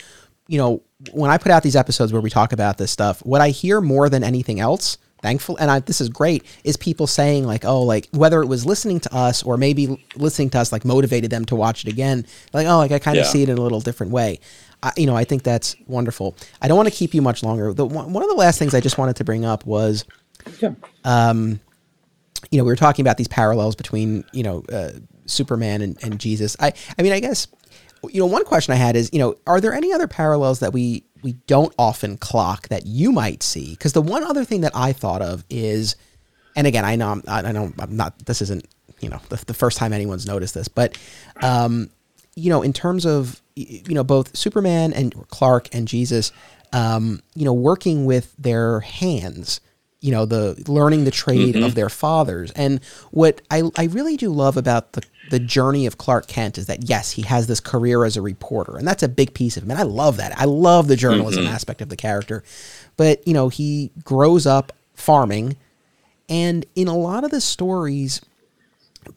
[0.46, 0.80] you know,
[1.12, 3.80] when I put out these episodes where we talk about this stuff, what I hear
[3.80, 7.82] more than anything else, thankful, and I, this is great, is people saying like, oh,
[7.82, 11.44] like whether it was listening to us or maybe listening to us like motivated them
[11.46, 13.30] to watch it again, like oh, like I kind of Yeah.
[13.30, 14.38] see it in a little different way.
[14.82, 16.36] I, you know, I think that's wonderful.
[16.60, 17.72] I don't want to keep you much longer.
[17.72, 20.04] The one one of the last things I just wanted to bring up was
[20.60, 20.74] yeah.
[21.04, 21.58] um
[22.50, 24.90] you know, we were talking about these parallels between, you know, uh,
[25.24, 26.54] Superman and, and Jesus.
[26.60, 27.48] I, I mean, I guess,
[28.10, 30.74] you know, one question I had is, you know, are there any other parallels that
[30.74, 33.70] we we don't often clock that you might see?
[33.70, 35.96] Because the one other thing that I thought of is,
[36.54, 38.26] and again, I know I'm, I know I'm not.
[38.26, 38.68] This isn't,
[39.00, 40.96] you know, the, the first time anyone's noticed this, but,
[41.42, 41.90] um,
[42.36, 46.30] you know, in terms of, you know, both Superman and Clark and Jesus,
[46.72, 49.60] um, you know, working with their hands
[50.04, 51.74] you know the learning the trade of mm-hmm.
[51.74, 52.50] their fathers.
[52.52, 56.66] And what I, I really do love about the the journey of Clark Kent is
[56.66, 59.62] that yes he has this career as a reporter and that's a big piece of
[59.62, 60.38] him and I love that.
[60.38, 61.54] I love the journalism mm-hmm.
[61.54, 62.44] aspect of the character.
[62.96, 65.56] But you know he grows up farming
[66.28, 68.20] and in a lot of the stories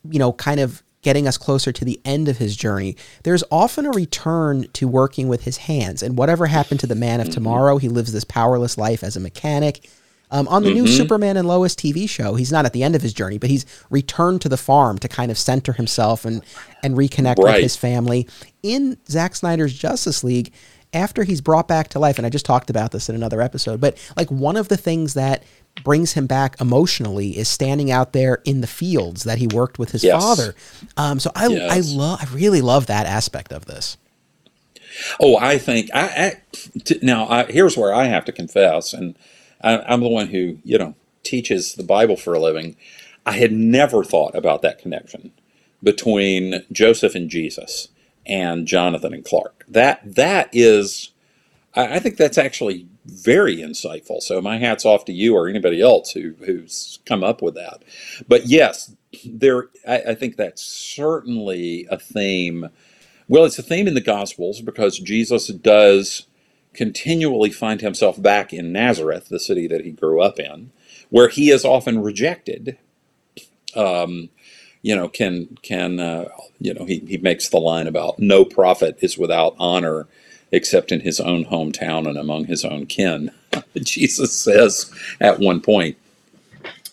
[0.10, 3.86] you know, kind of getting us closer to the end of his journey, there's often
[3.86, 6.04] a return to working with his hands.
[6.04, 7.34] And whatever happened to the man of mm-hmm.
[7.34, 9.90] tomorrow, he lives this powerless life as a mechanic.
[10.30, 13.02] Um, on the new Superman and Lois TV show, he's not at the end of
[13.02, 16.42] his journey, but he's returned to the farm to kind of center himself and
[16.84, 18.28] and reconnect with his family.
[18.62, 20.52] In Zack Snyder's Justice League,
[20.94, 23.80] after he's brought back to life, and I just talked about this in another episode,
[23.80, 25.44] but like one of the things that
[25.84, 29.92] brings him back emotionally is standing out there in the fields that he worked with
[29.92, 30.22] his Yes.
[30.22, 30.56] father.
[30.98, 31.72] Um, so I Yes.
[31.72, 33.96] I love I really love that aspect of this.
[35.20, 36.02] Oh, I think I,
[36.76, 37.28] I t- now.
[37.30, 39.16] I, here's where I have to confess, and
[39.62, 42.76] I'm the one who you know teaches the Bible for a living.
[43.26, 45.32] I had never thought about that connection
[45.84, 47.90] between Joseph and Jesus
[48.26, 49.66] and Jonathan and Clark.
[49.68, 51.12] That that is,
[51.76, 54.22] I, I think that's actually very insightful.
[54.22, 57.84] So my hats off to you or anybody else who who's come up with that.
[58.28, 62.70] But yes, there I, I think that's certainly a theme.
[63.30, 66.27] Well, it's a theme in the Gospels because Jesus does
[66.78, 70.72] continually find himself back in Nazareth, the city that he grew up in,
[71.10, 72.78] where he is often rejected.
[73.76, 74.30] Um,
[74.84, 76.30] you know, can can uh,
[76.60, 80.08] you know he, he makes the line about no prophet is without honor
[80.52, 83.32] except in his own hometown and among his own kin.
[83.76, 84.90] Jesus says
[85.20, 85.98] at one point,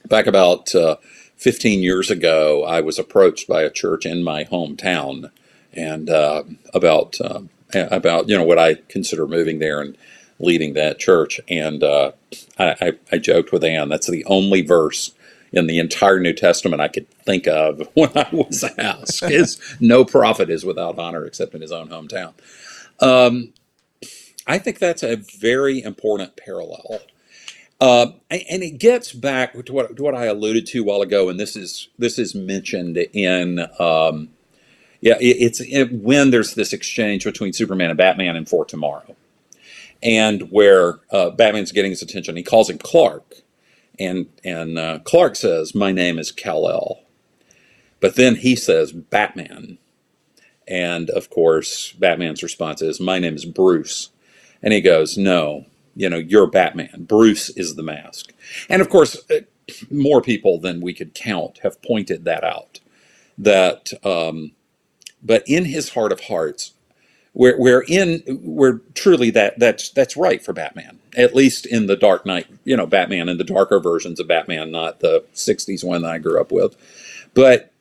[0.08, 0.96] back about uh,
[1.36, 5.30] 15 years ago, I was approached by a church in my hometown
[5.72, 6.42] and uh,
[6.72, 7.42] about uh,
[7.74, 9.96] about you know what I consider moving there and
[10.38, 11.40] leading that church.
[11.48, 12.12] And uh,
[12.58, 15.12] I, I, I joked with Ann that's the only verse
[15.52, 19.22] in the entire New Testament I could think of when I was asked.
[19.30, 22.34] is no prophet is without honor except in his own hometown.
[23.00, 23.52] Um,
[24.46, 27.00] I think that's a very important parallel.
[27.80, 31.28] Uh, and it gets back to what, to what I alluded to a while ago,
[31.28, 34.30] and this is this is mentioned in um,
[35.04, 39.14] yeah, it, it's it, when there's this exchange between Superman and Batman in For Tomorrow,
[40.02, 42.36] and where uh, Batman's getting his attention.
[42.36, 43.34] He calls him Clark,
[44.00, 47.02] and and uh, Clark says, "My name is Kal El,"
[48.00, 49.76] but then he says Batman,
[50.66, 54.08] and of course Batman's response is, "My name is Bruce,"
[54.62, 57.04] and he goes, "No, you know you're Batman.
[57.06, 58.32] Bruce is the mask,"
[58.70, 59.40] and of course uh,
[59.90, 62.80] more people than we could count have pointed that out.
[63.36, 64.52] That um,
[65.24, 66.72] but in his heart of hearts,
[67.32, 71.00] we're, we're in where truly that that's that's right for Batman.
[71.16, 74.70] At least in the Dark Knight, you know, Batman and the darker versions of Batman,
[74.70, 76.76] not the '60s one that I grew up with.
[77.34, 77.72] But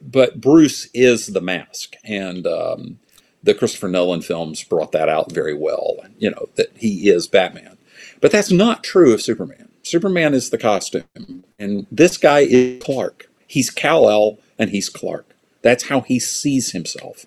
[0.00, 2.98] but Bruce is the mask, and um,
[3.42, 5.98] the Christopher Nolan films brought that out very well.
[6.18, 7.76] You know that he is Batman,
[8.20, 9.68] but that's not true of Superman.
[9.82, 13.28] Superman is the costume, and this guy is Clark.
[13.46, 15.33] He's Kal El, and he's Clark.
[15.64, 17.26] That's how he sees himself.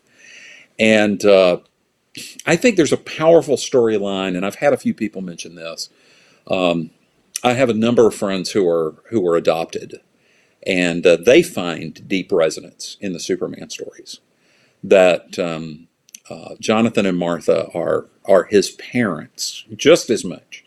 [0.79, 1.59] And uh,
[2.45, 5.89] I think there's a powerful storyline, and I've had a few people mention this.
[6.49, 6.91] Um,
[7.43, 10.01] I have a number of friends who are who are adopted,
[10.65, 14.19] and uh, they find deep resonance in the Superman stories.
[14.83, 15.87] That um,
[16.29, 20.63] uh, Jonathan and Martha are are his parents just as much,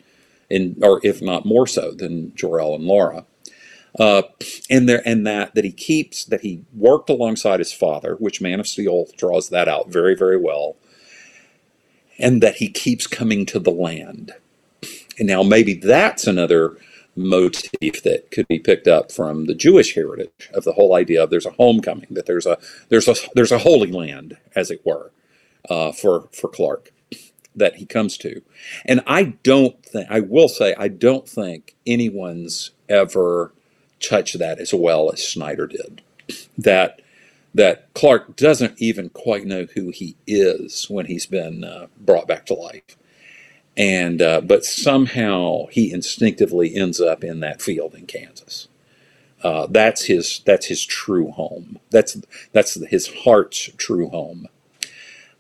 [0.51, 3.27] in or if not more so than Jor-El and Lara.
[3.99, 4.23] Uh,
[4.71, 8.61] and there and that that he keeps that he worked alongside his father, which Man
[8.61, 10.77] of Steel draws that out very very well,
[12.19, 14.33] and that he keeps coming to the land.
[15.19, 16.77] And now maybe that's another
[17.17, 21.31] motif that could be picked up from the Jewish heritage of the whole idea of
[21.31, 22.59] there's a homecoming, that there's a
[22.89, 25.13] there's a there's a holy land, as it were,
[25.69, 26.93] uh, for for Clark
[27.55, 28.43] that he comes to.
[28.87, 33.53] And I don't think I will say I don't think anyone's ever
[34.01, 36.03] touch that as well as Snyder did.
[36.57, 37.01] That
[37.55, 42.47] that Clark doesn't even quite know who he is when he's been uh, brought back
[42.47, 42.97] to life,
[43.77, 48.69] and uh, but somehow he instinctively ends up in that field in Kansas.
[49.43, 51.79] Uh, that's his that's his true home.
[51.91, 52.21] That's
[52.53, 54.47] that's his heart's true home.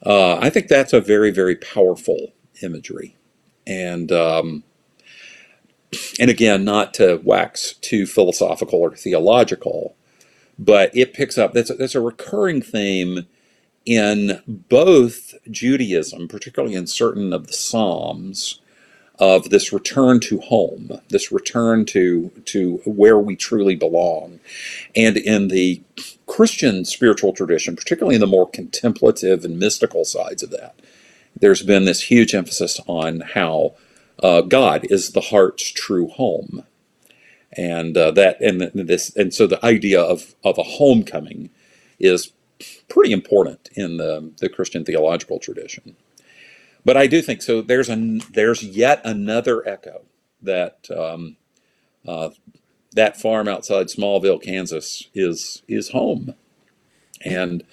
[0.04, 2.32] Uh, I think that's a very very powerful
[2.62, 3.16] imagery,
[3.66, 4.64] and um,
[6.18, 9.96] and again, not to wax too philosophical or theological,
[10.58, 13.26] but it picks up that's a, that's a recurring theme
[13.86, 18.60] in both Judaism, particularly in certain of the Psalms,
[19.18, 24.40] of this return to home, this return to to where we truly belong,
[24.96, 25.82] and in the
[26.26, 30.74] Christian spiritual tradition, particularly in the more contemplative and mystical sides of that,
[31.38, 33.74] there's been this huge emphasis on how
[34.22, 36.64] uh, God is the heart's true home,
[37.52, 41.50] and uh, that and this and so the idea of of a homecoming
[41.98, 42.32] is
[42.88, 45.96] pretty important in the the Christian theological tradition.
[46.84, 47.62] But I do think so.
[47.62, 50.02] There's a there's yet another echo
[50.42, 51.36] that um,
[52.06, 52.30] uh,
[52.92, 56.34] that farm outside Smallville, Kansas, is is home,
[57.24, 57.64] and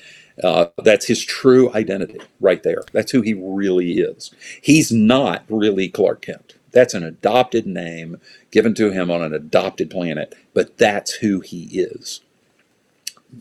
[0.43, 2.83] uh, that's his true identity right there.
[2.91, 4.31] That's who he really is.
[4.61, 6.55] He's not really Clark Kent.
[6.71, 8.17] That's an adopted name
[8.51, 12.21] given to him on an adopted planet, but that's who he is.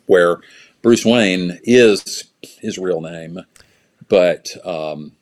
[0.06, 0.39] Where
[0.82, 3.40] Bruce Wayne is his real name,
[4.09, 5.12] but um,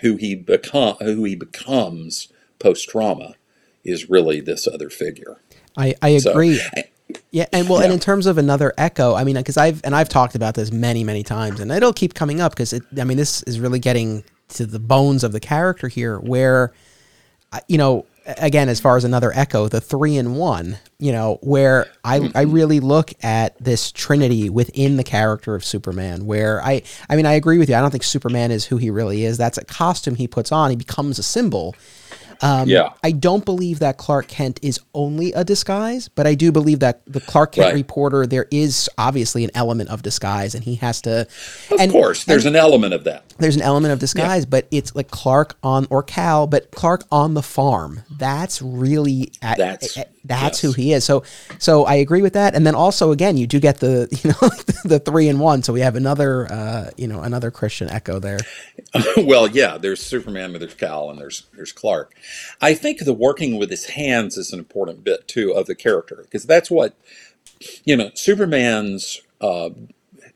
[0.00, 2.28] who he become who he becomes
[2.58, 3.34] post trauma
[3.84, 5.40] is really this other figure.
[5.76, 6.56] I, I agree.
[6.56, 6.82] So,
[7.30, 7.86] Yeah, and well, yeah.
[7.86, 10.70] and in terms of another echo, I mean, because I've and I've talked about this
[10.70, 12.82] many, many times, and it'll keep coming up because it.
[12.98, 16.72] I mean, this is really getting to the bones of the character here, where,
[17.66, 18.06] you know,
[18.36, 22.20] again, as far as another echo, the three in one, you know, where I, I
[22.20, 22.52] mm-hmm.
[22.52, 27.32] really look at this trinity within the character of Superman, where I, I mean, I
[27.34, 27.74] agree with you.
[27.74, 29.38] I don't think Superman is who he really is.
[29.38, 30.70] That's a costume he puts on.
[30.70, 31.74] He becomes a symbol.
[32.40, 32.90] Um, yeah.
[33.02, 37.02] I don't believe that Clark Kent is only a disguise, but I do believe that
[37.06, 37.74] the Clark Kent right.
[37.74, 41.22] reporter, there is obviously an element of disguise, and he has to.
[41.70, 43.28] Of and, course, there's an element of that.
[43.38, 44.50] There's an element of disguise, yeah.
[44.50, 48.02] but it's like Clark on, or Kal, but Clark on the farm.
[48.18, 49.32] That's really.
[49.42, 49.96] At, that's.
[49.96, 50.74] At, that's yes.
[50.74, 51.04] who he is.
[51.04, 51.24] So,
[51.58, 52.54] so I agree with that.
[52.54, 54.48] And then also, again, you do get the you know
[54.84, 55.62] the three in one.
[55.62, 58.38] So we have another uh, you know another Christian echo there.
[59.16, 62.14] well, yeah, there's Superman, there's Kal, and there's there's Clark.
[62.60, 66.20] I think the working with his hands is an important bit too of the character
[66.22, 66.94] because that's what
[67.84, 68.10] you know.
[68.14, 69.70] Superman's uh,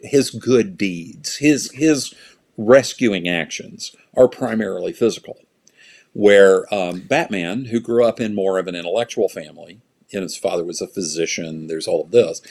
[0.01, 2.15] his good deeds, his his
[2.57, 5.39] rescuing actions are primarily physical
[6.13, 9.81] where um, Batman, who grew up in more of an intellectual family,
[10.13, 12.43] and his father was a physician, there's all of this,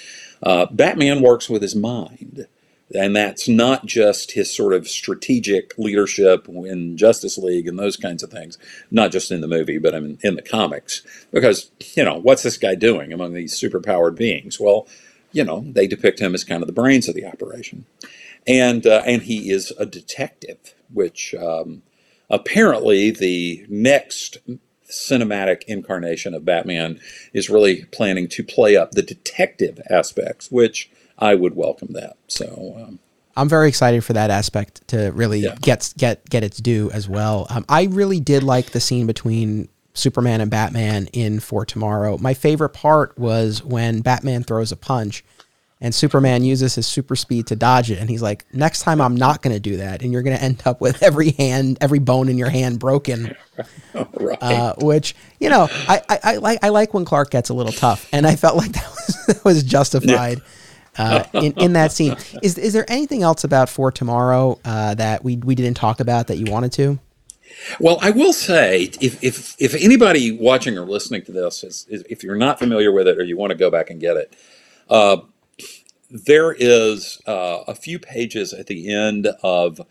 [0.44, 2.48] uh, Batman works with his mind.
[2.94, 8.22] And that's not just his sort of strategic leadership in Justice League and those kinds
[8.22, 8.58] of things,
[8.90, 11.02] not just in the movie, but in, in the comics.
[11.32, 14.60] Because, you know, what's this guy doing among these superpowered beings?
[14.60, 14.88] Well,
[15.32, 17.86] you know, they depict him as kind of the brains of the operation.
[18.46, 21.84] And, uh, and he is a detective, which um,
[22.32, 24.40] apparently the next
[24.90, 27.00] cinematic incarnation of Batman
[27.34, 30.90] is really planning to play up the detective aspects, which
[31.20, 32.18] I would welcome that.
[32.28, 32.76] So.
[32.82, 33.00] Um,
[33.36, 35.56] I'm very excited for that aspect to really yeah.
[35.62, 37.48] get get get its due as well.
[37.50, 42.18] Um, I really did like the scene between Superman and Batman in For Tomorrow.
[42.18, 45.24] My favorite part was when Batman throws a punch
[45.82, 47.98] and Superman uses his super speed to dodge it.
[47.98, 50.04] And he's like, next time I'm not going to do that.
[50.04, 53.36] And you're going to end up with every hand, every bone in your hand broken.
[54.14, 54.38] right.
[54.42, 57.72] Uh, which, you know, I, I, I, like, I like when Clark gets a little
[57.72, 58.08] tough.
[58.14, 60.42] And I felt like that was, that was justified.
[60.98, 65.24] Uh, in, in that scene, is is there anything else about For Tomorrow uh, that
[65.24, 67.00] we we didn't talk about that you wanted to?
[67.80, 72.04] Well, I will say, if if if anybody watching or listening to this is, is
[72.10, 74.36] if you're not familiar with it or you want to go back and get it,
[74.90, 75.22] uh,
[76.12, 79.82] there is uh, a few pages at the end of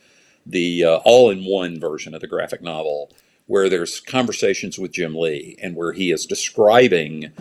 [0.45, 3.11] the uh, all-in-one version of the graphic novel
[3.47, 7.33] where there's conversations with Jim Lee and where he is describing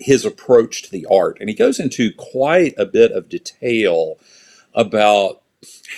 [0.00, 4.18] his approach to the art, and he goes into quite a bit of detail
[4.74, 5.42] about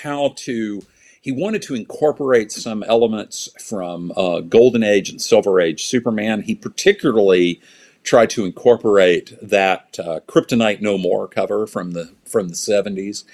[0.02, 0.82] how to.
[1.22, 6.42] He wanted to incorporate some elements from uh, Golden Age and Silver Age Superman.
[6.42, 7.60] He particularly
[8.02, 13.24] try to incorporate that uh, Kryptonite No More cover from the from the 70s.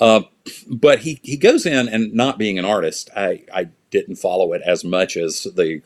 [0.00, 0.22] Uh,
[0.68, 4.62] but he, he goes in and not being an artist, I, I didn't follow it
[4.66, 5.82] as much as the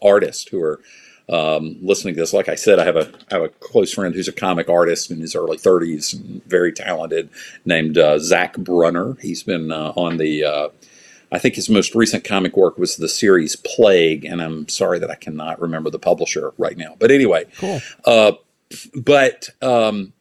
[0.00, 0.80] artists who are
[1.28, 2.32] um, listening to this.
[2.32, 5.10] Like I said, I have a I have a close friend who's a comic artist
[5.10, 7.30] in his early 30s, and very talented,
[7.64, 9.16] named uh, Zach Brunner.
[9.20, 10.68] He's been uh, on the uh,
[11.32, 15.10] I think his most recent comic work was the series Plague, and I'm sorry that
[15.10, 16.96] I cannot remember the publisher right now.
[16.98, 17.80] But anyway, cool.
[18.04, 18.32] Uh,
[18.94, 20.12] but um,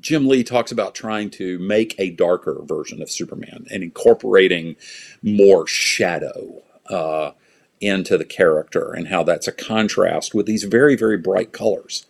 [0.00, 4.76] Jim Lee talks about trying to make a darker version of Superman and incorporating
[5.22, 7.32] more shadow uh,
[7.80, 12.06] into the character, and how that's a contrast with these very, very bright colors.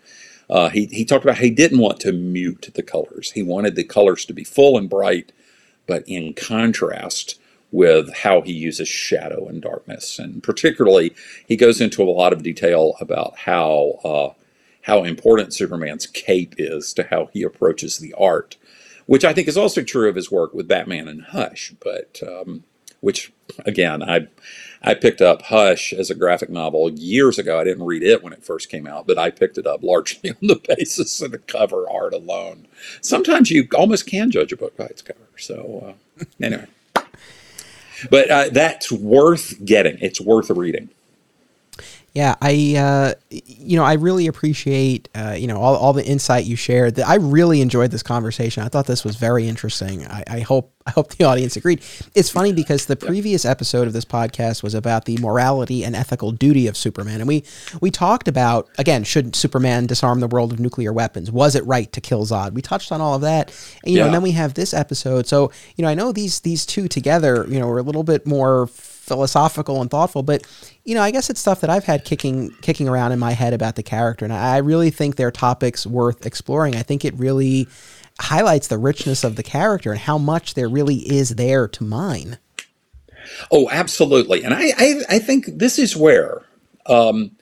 [0.48, 3.32] Uh, he, he talked about he didn't want to mute the colors.
[3.32, 5.32] He wanted the colors to be full and bright,
[5.88, 7.36] but in contrast
[7.76, 10.18] with how he uses shadow and darkness.
[10.18, 11.14] And particularly,
[11.46, 14.32] he goes into a lot of detail about how uh,
[14.84, 18.56] how important Superman's cape is to how he approaches the art,
[19.04, 21.74] which I think is also true of his work with Batman and Hush.
[21.84, 22.64] But um,
[23.00, 23.30] which
[23.66, 24.28] again, I
[24.82, 27.60] I picked up Hush as a graphic novel years ago.
[27.60, 30.30] I didn't read it when it first came out, but I picked it up largely
[30.42, 32.68] on the basis of the cover art alone.
[33.02, 35.28] Sometimes you almost can judge a book by its cover.
[35.36, 36.68] So uh, anyway.
[38.10, 39.98] But uh, that's worth getting.
[40.01, 40.90] It's worth reading.
[42.16, 46.47] Yeah, I uh, you know I really appreciate uh, you know all, all the insight
[46.47, 46.98] you shared.
[46.98, 48.62] I really enjoyed this conversation.
[48.62, 50.06] I thought this was very interesting.
[50.06, 51.82] I, I hope I hope the audience agreed.
[52.14, 56.30] It's funny because the previous episode of this podcast was about the morality and ethical
[56.32, 57.44] duty of Superman, and we
[57.82, 61.30] we talked about again should Superman disarm the world of nuclear weapons?
[61.30, 62.52] Was it right to kill Zod?
[62.52, 63.48] We touched on all of that,
[63.84, 64.05] and, you yeah.
[64.05, 65.26] know, and then we have this episode.
[65.26, 68.26] So you know I know these these two together, you know, are a little bit
[68.26, 68.70] more
[69.06, 70.22] philosophical and thoughtful.
[70.22, 70.46] But
[70.84, 73.52] you know, I guess it's stuff that I've had kicking kicking around in my head
[73.52, 76.76] about the character, and I really think they're topics worth exploring.
[76.76, 77.68] I think it really
[78.18, 82.38] highlights the richness of the character and how much there really is there to mine.
[83.50, 84.44] Oh, absolutely.
[84.44, 86.42] And I, I, I think this is where
[86.86, 87.32] um,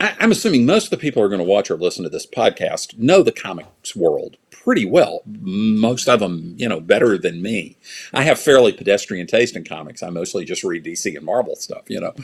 [0.00, 2.26] I'm assuming most of the people who are going to watch or listen to this
[2.26, 5.22] podcast know the comics world pretty well.
[5.26, 7.76] Most of them, you know, better than me.
[8.12, 10.02] I have fairly pedestrian taste in comics.
[10.02, 11.82] I mostly just read DC and Marvel stuff.
[11.88, 12.14] You know,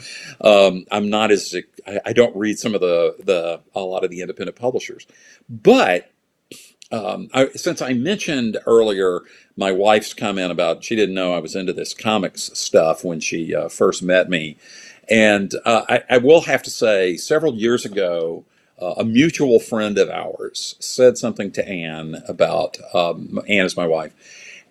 [0.41, 1.55] um, I'm not as
[1.85, 5.05] I, I don't read some of the the a lot of the independent publishers,
[5.49, 6.11] but
[6.91, 9.21] um, I, since I mentioned earlier
[9.55, 13.53] my wife's comment about she didn't know I was into this comics stuff when she
[13.53, 14.57] uh, first met me,
[15.09, 18.45] and uh, I, I, will have to say, several years ago,
[18.81, 23.87] uh, a mutual friend of ours said something to Anne about um, Anne is my
[23.87, 24.13] wife,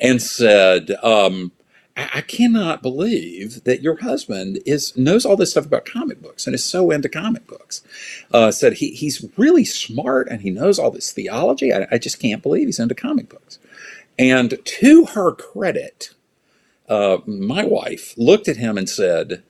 [0.00, 0.90] and said.
[1.02, 1.52] Um,
[1.98, 6.54] I cannot believe that your husband is knows all this stuff about comic books and
[6.54, 7.82] is so into comic books.
[8.32, 11.72] Uh, said he he's really smart and he knows all this theology.
[11.74, 13.58] I, I, just can't believe he's into comic books.
[14.16, 16.10] And to her credit,
[16.88, 19.42] uh, my wife looked at him and said,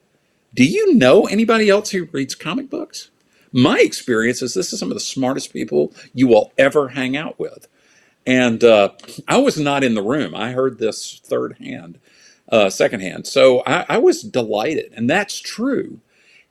[0.55, 3.11] "Do you know anybody else who reads comic books?"
[3.53, 7.39] My experience is this is some of the smartest people you will ever hang out
[7.39, 7.69] with.
[8.27, 8.91] And uh,
[9.27, 10.35] I was not in the room.
[10.35, 11.99] I heard this third hand
[12.51, 13.27] uh, hand.
[13.27, 16.01] So I, I, was delighted, and that's true.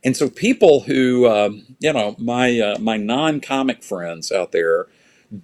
[0.03, 4.87] And so people who, um, you know, my uh, my non-comic friends out there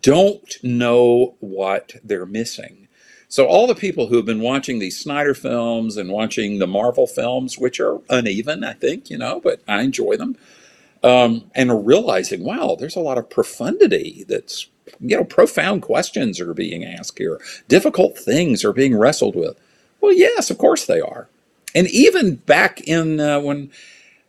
[0.02, 2.88] don't know what they're missing.
[3.28, 7.08] So all the people who have been watching these Snyder films and watching the Marvel
[7.08, 10.38] films, which are uneven, I think, you know, but I enjoy them,
[11.04, 14.68] um, and realizing, wow, there's a lot of profundity that's,
[15.00, 19.60] you know, profound questions are being asked here, difficult things are being wrestled with.
[20.02, 21.30] Well, yes, of course they are.
[21.76, 23.72] And even back in uh, when,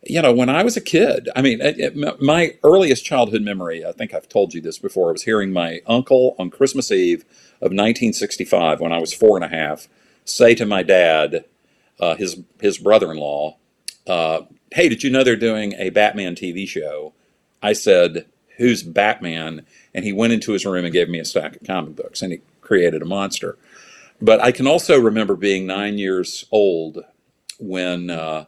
[0.03, 3.85] you know, when I was a kid, I mean, it, it, my earliest childhood memory,
[3.85, 7.21] I think I've told you this before, I was hearing my uncle on Christmas Eve
[7.61, 9.87] of 1965 when I was four and a half
[10.25, 11.45] say to my dad,
[11.99, 13.57] uh, his, his brother in law,
[14.07, 14.41] uh,
[14.75, 17.13] Hey, did you know they're doing a Batman TV show?
[17.63, 18.25] I said,
[18.57, 19.65] Who's Batman?
[19.93, 22.33] And he went into his room and gave me a stack of comic books and
[22.33, 23.57] he created a monster.
[24.21, 27.05] But I can also remember being nine years old
[27.57, 28.47] when uh,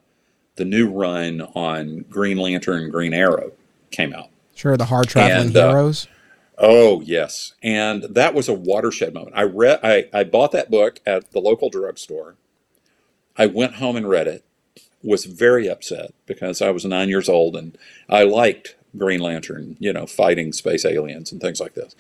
[0.57, 3.53] the new run on Green Lantern, Green Arrow
[3.91, 4.27] came out.
[4.53, 6.09] Sure, the hard traveling and, uh, heroes.
[6.57, 9.33] Oh yes, and that was a watershed moment.
[9.33, 12.35] I read, I, I bought that book at the local drugstore.
[13.37, 14.43] I went home and read it.
[15.03, 17.77] Was very upset because I was nine years old and
[18.09, 21.95] I liked Green Lantern, you know, fighting space aliens and things like this.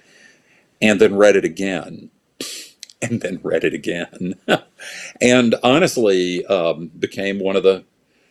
[0.81, 2.09] And then read it again
[3.01, 4.35] and then read it again.
[5.21, 7.83] and honestly, um, became one of the,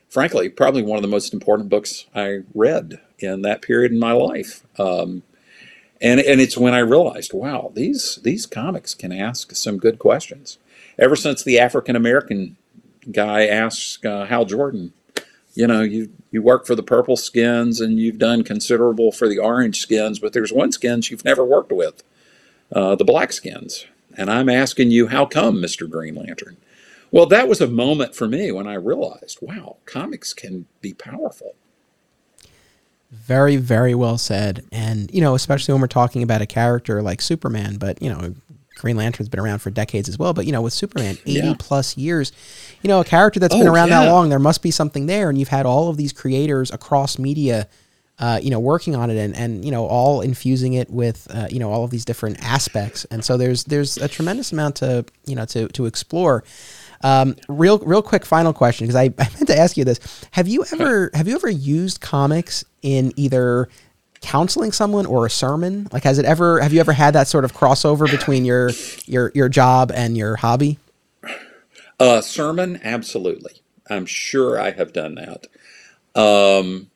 [0.09, 4.13] frankly, probably one of the most important books I read in that period in my
[4.13, 4.65] life.
[4.79, 5.23] Um,
[6.01, 10.59] and, and it's when I realized, wow, these, these comics can ask some good questions.
[10.99, 12.57] Ever since the African American
[13.11, 14.93] guy asked uh, Hal Jordan,
[15.55, 19.39] you know, you, you work for the purple skins and you've done considerable for the
[19.39, 22.03] orange skins, but there's one skins you've never worked with,
[22.73, 23.87] uh, the black skins.
[24.17, 25.89] And I'm asking you, how come, Mr.
[25.89, 26.57] Green Lantern?
[27.11, 31.55] Well, that was a moment for me when I realized, wow, comics can be powerful.
[33.11, 34.65] Very, very well said.
[34.73, 38.35] And, you know, especially when we're talking about a character like Superman, but, you know,
[38.77, 40.33] Green Lantern's been around for decades as well.
[40.33, 41.55] But, you know, with Superman, 80 yeah.
[41.59, 42.33] plus years,
[42.83, 44.05] you know, a character that's oh, been around yeah.
[44.05, 45.29] that long, there must be something there.
[45.29, 47.69] And you've had all of these creators across media
[48.19, 51.49] uh, you know, working on it and, and you know, all infusing it with uh,
[51.51, 53.05] you know all of these different aspects.
[53.07, 56.43] And so there's there's a tremendous amount to you know to to explore.
[57.03, 60.01] Um, real real quick final question because I, I meant to ask you this:
[60.31, 63.69] Have you ever have you ever used comics in either
[64.21, 65.89] counseling someone or a sermon?
[65.93, 68.71] Like, has it ever have you ever had that sort of crossover between your
[69.07, 70.79] your your job and your hobby?
[71.99, 73.63] Uh, sermon, absolutely.
[73.89, 75.47] I'm sure I have done that.
[76.21, 76.91] Um,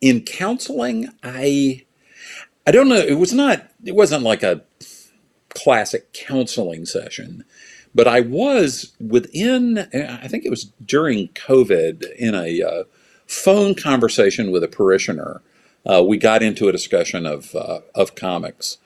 [0.00, 1.84] in counseling, I
[2.66, 2.96] I don't know.
[2.96, 3.68] It was not.
[3.84, 4.62] It wasn't like a
[5.50, 7.44] classic counseling session,
[7.94, 9.78] but I was within.
[9.92, 12.84] I think it was during COVID in a uh,
[13.26, 15.42] phone conversation with a parishioner.
[15.84, 18.78] Uh, we got into a discussion of uh, of comics,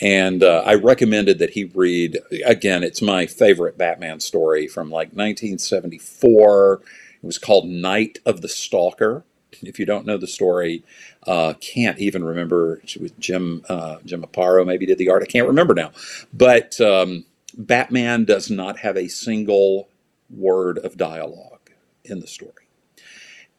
[0.00, 2.18] and uh, I recommended that he read.
[2.44, 6.80] Again, it's my favorite Batman story from like 1974.
[7.22, 9.24] It was called Night of the Stalker
[9.62, 10.84] if you don't know the story,
[11.26, 12.80] uh, can't even remember.
[13.18, 15.22] Jim uh, Jim Aparo maybe did the art.
[15.22, 15.92] I can't remember now.
[16.32, 17.24] But um,
[17.56, 19.88] Batman does not have a single
[20.28, 21.70] word of dialogue.
[22.04, 22.69] in the story.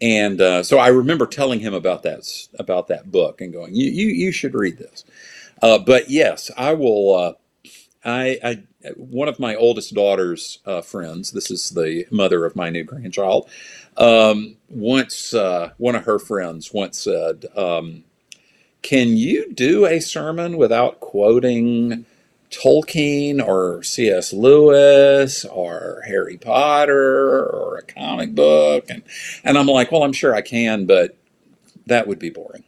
[0.02, 3.90] And uh, so I remember telling him about that about that book and going, "You
[3.90, 5.06] you, you should read this."
[5.62, 7.16] Uh, but yes, I will.
[7.16, 7.34] Uh,
[8.04, 8.64] I, I
[8.96, 11.32] one of my oldest daughter's uh, friends.
[11.32, 13.50] This is the mother of my new grandchild.
[13.98, 18.04] Um, once uh, one of her friends once said, um,
[18.82, 22.06] "Can you do a sermon without quoting?"
[22.52, 24.34] Tolkien or C.S.
[24.34, 28.86] Lewis or Harry Potter or a comic book.
[28.90, 29.04] And,
[29.44, 31.18] and I'm like, well, I'm sure I can, but
[31.88, 32.64] that would be boring.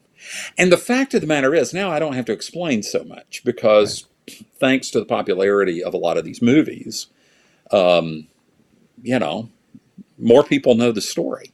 [0.58, 3.44] And the fact of the matter is, now I don't have to explain so much
[3.44, 4.46] because right.
[4.60, 7.08] thanks to the popularity of a lot of these movies,
[7.72, 8.28] um,
[9.02, 9.50] you know,
[10.18, 11.53] more people know the story.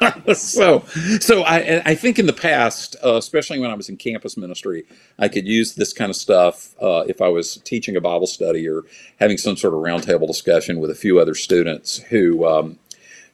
[0.34, 0.84] so,
[1.20, 4.84] so I, I think in the past, uh, especially when I was in campus ministry,
[5.18, 8.68] I could use this kind of stuff uh, if I was teaching a Bible study
[8.68, 8.82] or
[9.20, 12.78] having some sort of roundtable discussion with a few other students who um,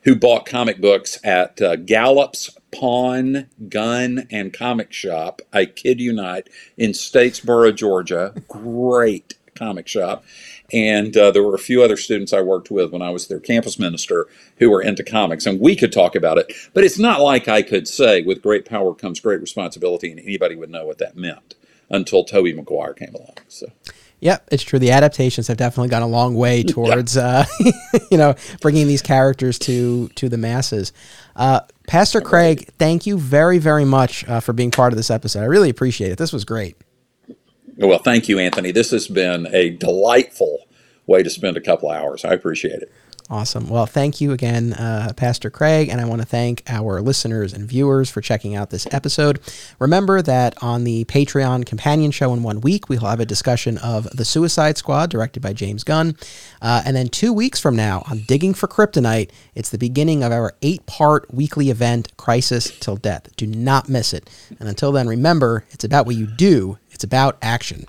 [0.03, 5.41] who bought comic books at uh, Gallup's Pawn, Gun, and Comic Shop.
[5.53, 8.35] I kid you not, in Statesboro, Georgia.
[8.49, 10.25] Great comic shop.
[10.73, 13.41] And uh, there were a few other students I worked with when I was their
[13.41, 14.27] campus minister
[14.59, 16.53] who were into comics, and we could talk about it.
[16.73, 20.57] But it's not like I could say, with great power comes great responsibility, and anybody
[20.57, 21.55] would know what that meant
[21.91, 23.37] until Tobey Maguire came along.
[23.49, 23.67] So.
[24.21, 24.79] Yep, it's true.
[24.79, 27.45] The adaptations have definitely gone a long way towards, uh,
[28.11, 30.93] you know, bringing these characters to to the masses.
[31.35, 35.41] Uh, Pastor Craig, thank you very, very much uh, for being part of this episode.
[35.41, 36.19] I really appreciate it.
[36.19, 36.77] This was great.
[37.77, 38.73] Well, thank you, Anthony.
[38.73, 40.67] This has been a delightful
[41.07, 42.25] way to spend a couple hours.
[42.25, 42.93] I appreciate it.
[43.31, 43.71] Awesome.
[43.71, 47.67] Well, thank you again, uh, Pastor Craig, and I want to thank our listeners and
[47.67, 49.41] viewers for checking out this episode.
[49.79, 54.05] Remember that on the Patreon companion show in one week, we'll have a discussion of
[54.11, 56.17] The Suicide Squad, directed by James Gunn.
[56.61, 60.31] Uh, and then two weeks from now, on Digging for Kryptonite, it's the beginning of
[60.31, 63.35] our eight part weekly event, Crisis Till Death.
[63.37, 64.29] Do not miss it.
[64.59, 67.85] And until then, remember, it's about what you do, it's about action.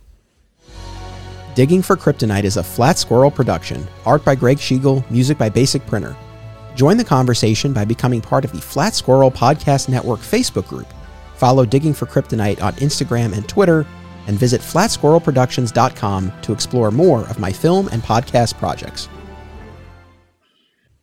[1.54, 5.86] Digging for Kryptonite is a Flat Squirrel production, art by Greg Schiegel, music by Basic
[5.86, 6.16] Printer.
[6.76, 10.88] Join the conversation by becoming part of the Flat Squirrel Podcast Network Facebook group.
[11.36, 13.86] Follow Digging for Kryptonite on Instagram and Twitter,
[14.26, 19.10] and visit flatsquirrelproductions.com to explore more of my film and podcast projects.